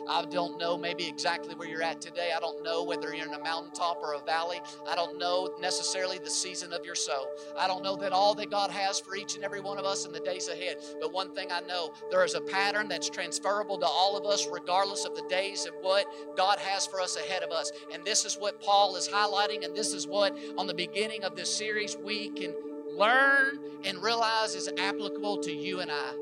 I 0.08 0.24
don't 0.26 0.58
know 0.58 0.76
maybe 0.76 1.06
exactly 1.06 1.54
where 1.54 1.68
you're 1.68 1.82
at 1.82 2.00
today. 2.00 2.30
I 2.36 2.40
don't 2.40 2.62
know 2.62 2.84
whether 2.84 3.14
you're 3.14 3.26
in 3.26 3.34
a 3.34 3.42
mountaintop 3.42 3.98
or 4.02 4.14
a 4.14 4.20
valley. 4.20 4.60
I 4.88 4.94
don't 4.94 5.18
know 5.18 5.54
necessarily 5.60 6.18
the 6.18 6.30
season 6.30 6.72
of 6.72 6.84
your 6.84 6.94
soul. 6.94 7.26
I 7.58 7.66
don't 7.66 7.82
know 7.82 7.96
that 7.96 8.12
all 8.12 8.34
that 8.34 8.50
God 8.50 8.70
has 8.70 9.00
for 9.00 9.16
each 9.16 9.34
and 9.34 9.44
every 9.44 9.60
one 9.60 9.78
of 9.78 9.84
us 9.84 10.06
in 10.06 10.12
the 10.12 10.20
days 10.20 10.48
ahead. 10.48 10.78
But 11.00 11.12
one 11.12 11.34
thing 11.34 11.50
I 11.50 11.60
know 11.60 11.92
there 12.10 12.24
is 12.24 12.34
a 12.34 12.40
pattern 12.40 12.88
that's 12.88 13.08
transferable 13.08 13.78
to 13.78 13.86
all 13.86 14.16
of 14.16 14.24
us, 14.26 14.46
regardless 14.50 15.04
of 15.04 15.14
the 15.14 15.26
days 15.28 15.66
and 15.66 15.74
what 15.80 16.06
God 16.36 16.58
has 16.58 16.86
for 16.86 17.00
us 17.00 17.16
ahead 17.16 17.42
of 17.42 17.50
us. 17.50 17.72
And 17.92 18.04
this 18.04 18.24
is 18.24 18.36
what 18.36 18.60
Paul 18.60 18.96
is 18.96 19.08
highlighting, 19.08 19.64
and 19.64 19.74
this 19.74 19.92
is 19.92 20.06
what 20.06 20.36
on 20.56 20.66
the 20.66 20.74
beginning 20.74 21.24
of 21.24 21.36
this 21.36 21.54
series 21.54 21.96
we 21.96 22.30
can 22.30 22.54
learn 22.96 23.58
and 23.84 24.02
realize 24.02 24.54
is 24.54 24.68
applicable 24.78 25.38
to 25.38 25.52
you 25.52 25.80
and 25.80 25.90
I 25.90 26.12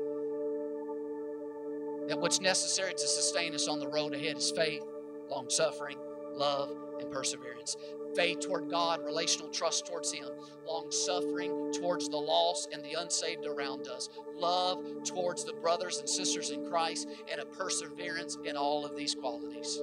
that 2.07 2.19
what's 2.19 2.41
necessary 2.41 2.93
to 2.93 3.07
sustain 3.07 3.53
us 3.53 3.67
on 3.67 3.79
the 3.79 3.87
road 3.87 4.13
ahead 4.13 4.37
is 4.37 4.51
faith, 4.51 4.83
long 5.29 5.49
suffering, 5.49 5.97
love, 6.33 6.75
and 6.99 7.11
perseverance. 7.11 7.77
Faith 8.15 8.41
toward 8.41 8.69
God, 8.69 9.05
relational 9.05 9.49
trust 9.49 9.87
towards 9.87 10.11
Him, 10.11 10.27
long 10.65 10.91
suffering 10.91 11.71
towards 11.73 12.09
the 12.09 12.17
lost 12.17 12.69
and 12.73 12.83
the 12.83 12.99
unsaved 12.99 13.45
around 13.45 13.87
us, 13.87 14.09
love 14.35 14.83
towards 15.05 15.45
the 15.45 15.53
brothers 15.53 15.99
and 15.99 16.09
sisters 16.09 16.49
in 16.49 16.65
Christ, 16.65 17.07
and 17.31 17.39
a 17.39 17.45
perseverance 17.45 18.37
in 18.43 18.57
all 18.57 18.85
of 18.85 18.97
these 18.97 19.15
qualities. 19.15 19.81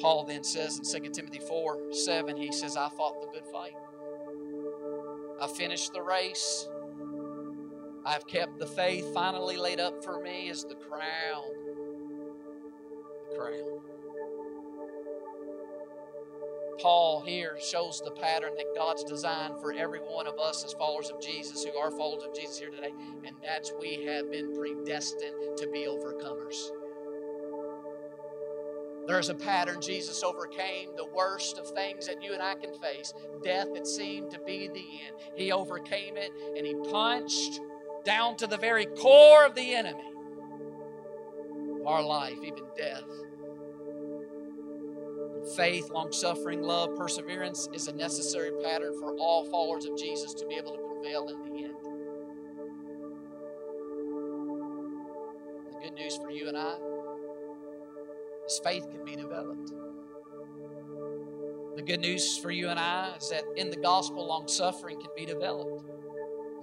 Paul 0.00 0.24
then 0.24 0.42
says 0.42 0.78
in 0.78 1.02
2 1.02 1.10
Timothy 1.10 1.38
4 1.38 1.92
7, 1.92 2.36
he 2.36 2.50
says, 2.50 2.76
I 2.76 2.88
fought 2.88 3.20
the 3.20 3.28
good 3.28 3.46
fight. 3.52 3.74
I 5.42 5.48
finished 5.48 5.92
the 5.92 6.00
race. 6.00 6.68
I've 8.06 8.28
kept 8.28 8.60
the 8.60 8.66
faith. 8.66 9.12
Finally, 9.12 9.56
laid 9.56 9.80
up 9.80 10.04
for 10.04 10.22
me 10.22 10.48
is 10.48 10.62
the 10.62 10.76
crown. 10.76 11.42
The 13.28 13.36
crown. 13.36 13.80
Paul 16.78 17.22
here 17.22 17.58
shows 17.60 18.00
the 18.04 18.12
pattern 18.12 18.52
that 18.56 18.66
God's 18.76 19.02
designed 19.02 19.60
for 19.60 19.72
every 19.72 19.98
one 19.98 20.28
of 20.28 20.38
us 20.38 20.64
as 20.64 20.74
followers 20.74 21.10
of 21.10 21.20
Jesus, 21.20 21.64
who 21.64 21.76
are 21.76 21.90
followers 21.90 22.22
of 22.22 22.34
Jesus 22.36 22.58
here 22.58 22.70
today, 22.70 22.92
and 23.24 23.34
that's 23.42 23.72
we 23.80 24.04
have 24.04 24.30
been 24.30 24.54
predestined 24.54 25.58
to 25.58 25.66
be 25.72 25.86
overcomers. 25.86 26.70
There's 29.06 29.28
a 29.28 29.34
pattern. 29.34 29.80
Jesus 29.80 30.22
overcame 30.22 30.90
the 30.96 31.06
worst 31.06 31.58
of 31.58 31.68
things 31.70 32.06
that 32.06 32.22
you 32.22 32.32
and 32.32 32.42
I 32.42 32.54
can 32.54 32.74
face 32.74 33.12
death 33.42 33.68
that 33.74 33.86
seemed 33.86 34.30
to 34.30 34.40
be 34.40 34.68
the 34.68 34.80
end. 34.80 35.16
He 35.34 35.52
overcame 35.52 36.16
it 36.16 36.30
and 36.56 36.66
he 36.66 36.74
punched 36.90 37.60
down 38.04 38.36
to 38.36 38.46
the 38.46 38.56
very 38.56 38.86
core 38.86 39.44
of 39.44 39.54
the 39.54 39.74
enemy 39.74 40.12
our 41.86 42.02
life, 42.02 42.38
even 42.44 42.64
death. 42.76 43.02
Faith, 45.56 45.90
long 45.90 46.12
suffering, 46.12 46.62
love, 46.62 46.96
perseverance 46.96 47.68
is 47.74 47.88
a 47.88 47.92
necessary 47.92 48.52
pattern 48.62 48.94
for 49.00 49.16
all 49.18 49.44
followers 49.50 49.84
of 49.84 49.96
Jesus 49.98 50.32
to 50.34 50.46
be 50.46 50.54
able 50.54 50.72
to 50.72 50.78
prevail 50.78 51.28
in 51.28 51.42
the 51.42 51.64
end. 51.64 51.74
The 55.72 55.80
good 55.80 55.94
news 55.94 56.16
for 56.16 56.30
you 56.30 56.46
and 56.48 56.56
I 56.56 56.91
faith 58.64 58.90
can 58.90 59.04
be 59.04 59.16
developed. 59.16 59.72
The 61.76 61.82
good 61.82 62.00
news 62.00 62.36
for 62.36 62.50
you 62.50 62.68
and 62.68 62.78
I 62.78 63.14
is 63.18 63.30
that 63.30 63.44
in 63.56 63.70
the 63.70 63.76
gospel, 63.76 64.26
long 64.26 64.46
suffering 64.46 65.00
can 65.00 65.10
be 65.16 65.24
developed. 65.24 65.84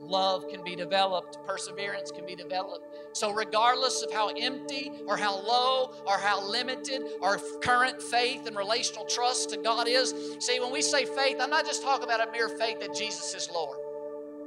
Love 0.01 0.47
can 0.49 0.63
be 0.63 0.75
developed, 0.75 1.37
perseverance 1.45 2.11
can 2.11 2.25
be 2.25 2.35
developed. 2.35 2.85
So, 3.13 3.31
regardless 3.31 4.01
of 4.01 4.11
how 4.11 4.29
empty 4.29 4.91
or 5.07 5.17
how 5.17 5.35
low 5.35 5.93
or 6.07 6.17
how 6.17 6.41
limited 6.47 7.01
our 7.21 7.37
current 7.61 8.01
faith 8.01 8.47
and 8.47 8.55
relational 8.55 9.05
trust 9.05 9.49
to 9.51 9.57
God 9.57 9.87
is, 9.87 10.13
see, 10.39 10.59
when 10.59 10.71
we 10.71 10.81
say 10.81 11.05
faith, 11.05 11.37
I'm 11.39 11.49
not 11.49 11.65
just 11.65 11.83
talking 11.83 12.05
about 12.05 12.27
a 12.27 12.31
mere 12.31 12.49
faith 12.49 12.79
that 12.79 12.95
Jesus 12.95 13.33
is 13.35 13.49
Lord. 13.51 13.77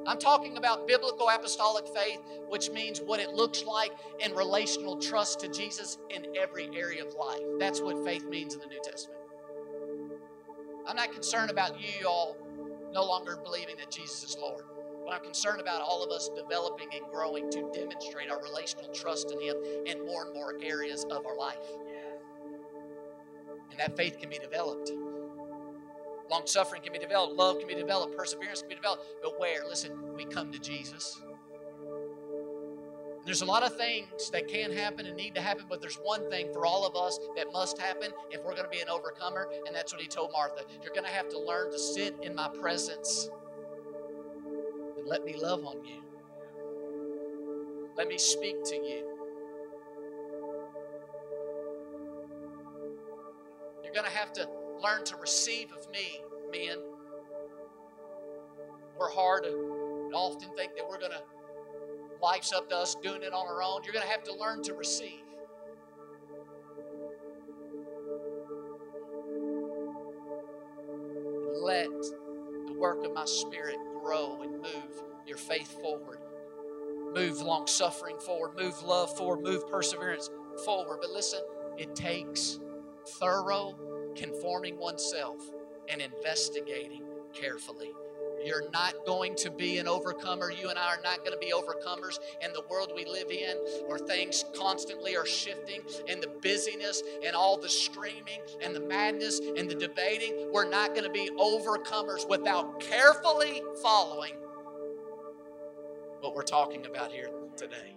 I'm 0.07 0.19
talking 0.19 0.57
about 0.57 0.87
biblical 0.89 1.29
apostolic 1.29 1.87
faith, 1.89 2.21
which 2.49 2.71
means 2.71 3.01
what 3.01 3.21
it 3.21 3.31
looks 3.31 3.65
like 3.65 3.93
in 4.21 4.35
relational 4.35 4.97
trust 4.97 5.41
to 5.41 5.49
Jesus 5.49 5.99
in 6.11 6.27
every 6.37 6.69
area 6.77 7.05
of 7.05 7.15
life. 7.15 7.43
That's 7.59 7.81
what 7.81 8.05
faith 8.05 8.25
means 8.27 8.55
in 8.55 8.61
the 8.61 8.67
New 8.67 8.81
Testament. 8.83 9.21
I'm 10.87 10.97
not 10.97 11.13
concerned 11.13 11.51
about 11.51 11.81
you 11.81 12.07
all 12.07 12.37
no 12.93 13.05
longer 13.05 13.39
believing 13.43 13.77
that 13.79 13.91
Jesus 13.91 14.25
is 14.25 14.37
Lord. 14.41 14.65
But 15.05 15.15
I'm 15.15 15.23
concerned 15.23 15.61
about 15.61 15.81
all 15.81 16.03
of 16.03 16.11
us 16.11 16.31
developing 16.37 16.89
and 16.95 17.05
growing 17.11 17.51
to 17.51 17.71
demonstrate 17.73 18.31
our 18.31 18.43
relational 18.43 18.89
trust 18.93 19.33
in 19.33 19.41
Him 19.41 19.57
in 19.87 20.05
more 20.07 20.25
and 20.27 20.35
more 20.35 20.55
areas 20.63 21.05
of 21.11 21.27
our 21.27 21.37
life. 21.37 21.57
And 23.71 23.79
that 23.79 23.97
faith 23.97 24.19
can 24.19 24.31
be 24.31 24.39
developed. 24.39 24.91
Long 26.33 26.47
suffering 26.47 26.81
can 26.81 26.95
be 26.95 26.99
developed, 26.99 27.35
love 27.35 27.59
can 27.59 27.69
be 27.69 27.75
developed, 27.75 28.17
perseverance 28.17 28.61
can 28.61 28.71
be 28.71 28.75
developed. 28.75 29.05
But 29.23 29.39
where? 29.39 29.67
Listen, 29.69 29.93
we 30.17 30.25
come 30.25 30.51
to 30.51 30.59
Jesus. 30.59 31.21
There's 33.27 33.43
a 33.43 33.45
lot 33.45 33.63
of 33.63 33.77
things 33.77 34.31
that 34.31 34.49
can 34.49 34.73
happen 34.73 35.05
and 35.05 35.15
need 35.15 35.35
to 35.35 35.43
happen, 35.43 35.67
but 35.69 35.83
there's 35.83 35.97
one 35.97 36.31
thing 36.31 36.51
for 36.51 36.65
all 36.65 36.87
of 36.87 36.97
us 36.97 37.19
that 37.37 37.53
must 37.53 37.77
happen 37.77 38.13
if 38.31 38.43
we're 38.43 38.53
going 38.53 38.65
to 38.65 38.71
be 38.71 38.81
an 38.81 38.89
overcomer, 38.89 39.47
and 39.67 39.77
that's 39.77 39.93
what 39.93 40.01
he 40.01 40.09
told 40.09 40.33
Martha. 40.33 40.63
You're 40.83 40.95
going 40.95 41.05
to 41.05 41.13
have 41.13 41.29
to 41.29 41.39
learn 41.39 41.71
to 41.71 41.79
sit 41.79 42.17
in 42.23 42.35
my 42.35 42.49
presence 42.49 43.29
and 44.97 45.07
let 45.07 45.27
me 45.27 45.37
love 45.37 45.67
on 45.67 45.85
you. 45.85 46.01
Let 47.95 48.09
me 48.09 48.17
speak 48.17 48.65
to 48.65 48.75
you. 48.75 49.07
You're 53.85 53.93
going 53.93 54.11
to 54.11 54.17
have 54.17 54.33
to 54.33 54.62
learn 54.83 55.05
to 55.05 55.17
receive 55.17 55.73
of 55.73 55.91
me, 55.91 56.21
men. 56.51 56.79
We're 58.99 59.11
hard 59.11 59.45
and 59.45 60.15
often 60.15 60.55
think 60.57 60.77
that 60.77 60.87
we're 60.89 60.99
going 60.99 61.13
to, 61.13 61.23
life's 62.21 62.53
up 62.53 62.69
to 62.71 62.77
us 62.77 62.97
doing 63.03 63.23
it 63.23 63.33
on 63.33 63.47
our 63.47 63.63
own. 63.63 63.83
You're 63.85 63.93
going 63.93 64.05
to 64.05 64.11
have 64.11 64.25
to 64.25 64.35
learn 64.35 64.63
to 64.65 64.75
receive. 64.75 65.21
Let 71.61 71.91
the 72.67 72.75
work 72.77 73.05
of 73.05 73.13
my 73.13 73.25
spirit 73.25 73.79
grow 74.03 74.43
and 74.43 74.61
move 74.61 75.03
your 75.27 75.37
faith 75.37 75.81
forward. 75.81 76.19
Move 77.15 77.41
long 77.41 77.67
suffering 77.67 78.19
forward, 78.19 78.57
move 78.59 78.83
love 78.83 79.17
forward, 79.17 79.43
move 79.43 79.69
perseverance 79.71 80.31
forward. 80.65 80.99
But 81.01 81.11
listen, 81.11 81.41
it 81.77 81.95
takes 81.95 82.59
thorough 83.07 83.75
conforming 84.17 84.79
oneself 84.79 85.41
and 85.89 86.01
investigating 86.01 87.03
carefully. 87.33 87.93
You're 88.45 88.69
not 88.73 88.95
going 89.07 89.37
to 89.37 89.51
be 89.51 89.79
an 89.79 89.87
overcomer. 89.87 90.51
You 90.51 90.69
and 90.69 90.79
I 90.79 90.95
are 90.95 91.03
not 91.03 91.19
going 91.19 91.33
to 91.33 91.39
be 91.39 91.53
overcomers 91.53 92.19
in 92.43 92.53
the 92.53 92.63
world 92.69 92.93
we 92.95 93.05
live 93.05 93.31
in 93.31 93.57
where 93.87 93.99
things 93.99 94.45
constantly 94.57 95.17
are 95.17 95.27
shifting 95.27 95.81
and 96.09 96.23
the 96.23 96.29
busyness 96.43 97.03
and 97.25 97.37
all 97.37 97.57
the 97.57 97.69
screaming 97.69 98.41
and 98.61 98.75
the 98.75 98.81
madness 98.81 99.41
and 99.57 99.71
the 99.71 99.75
debating. 99.75 100.51
We're 100.53 100.69
not 100.69 100.95
going 100.95 101.05
to 101.05 101.11
be 101.11 101.31
overcomers 101.39 102.29
without 102.29 102.81
carefully 102.81 103.63
following 103.81 104.35
what 106.21 106.35
we're 106.35 106.43
talking 106.43 106.87
about 106.87 107.13
here 107.13 107.31
today. 107.57 107.97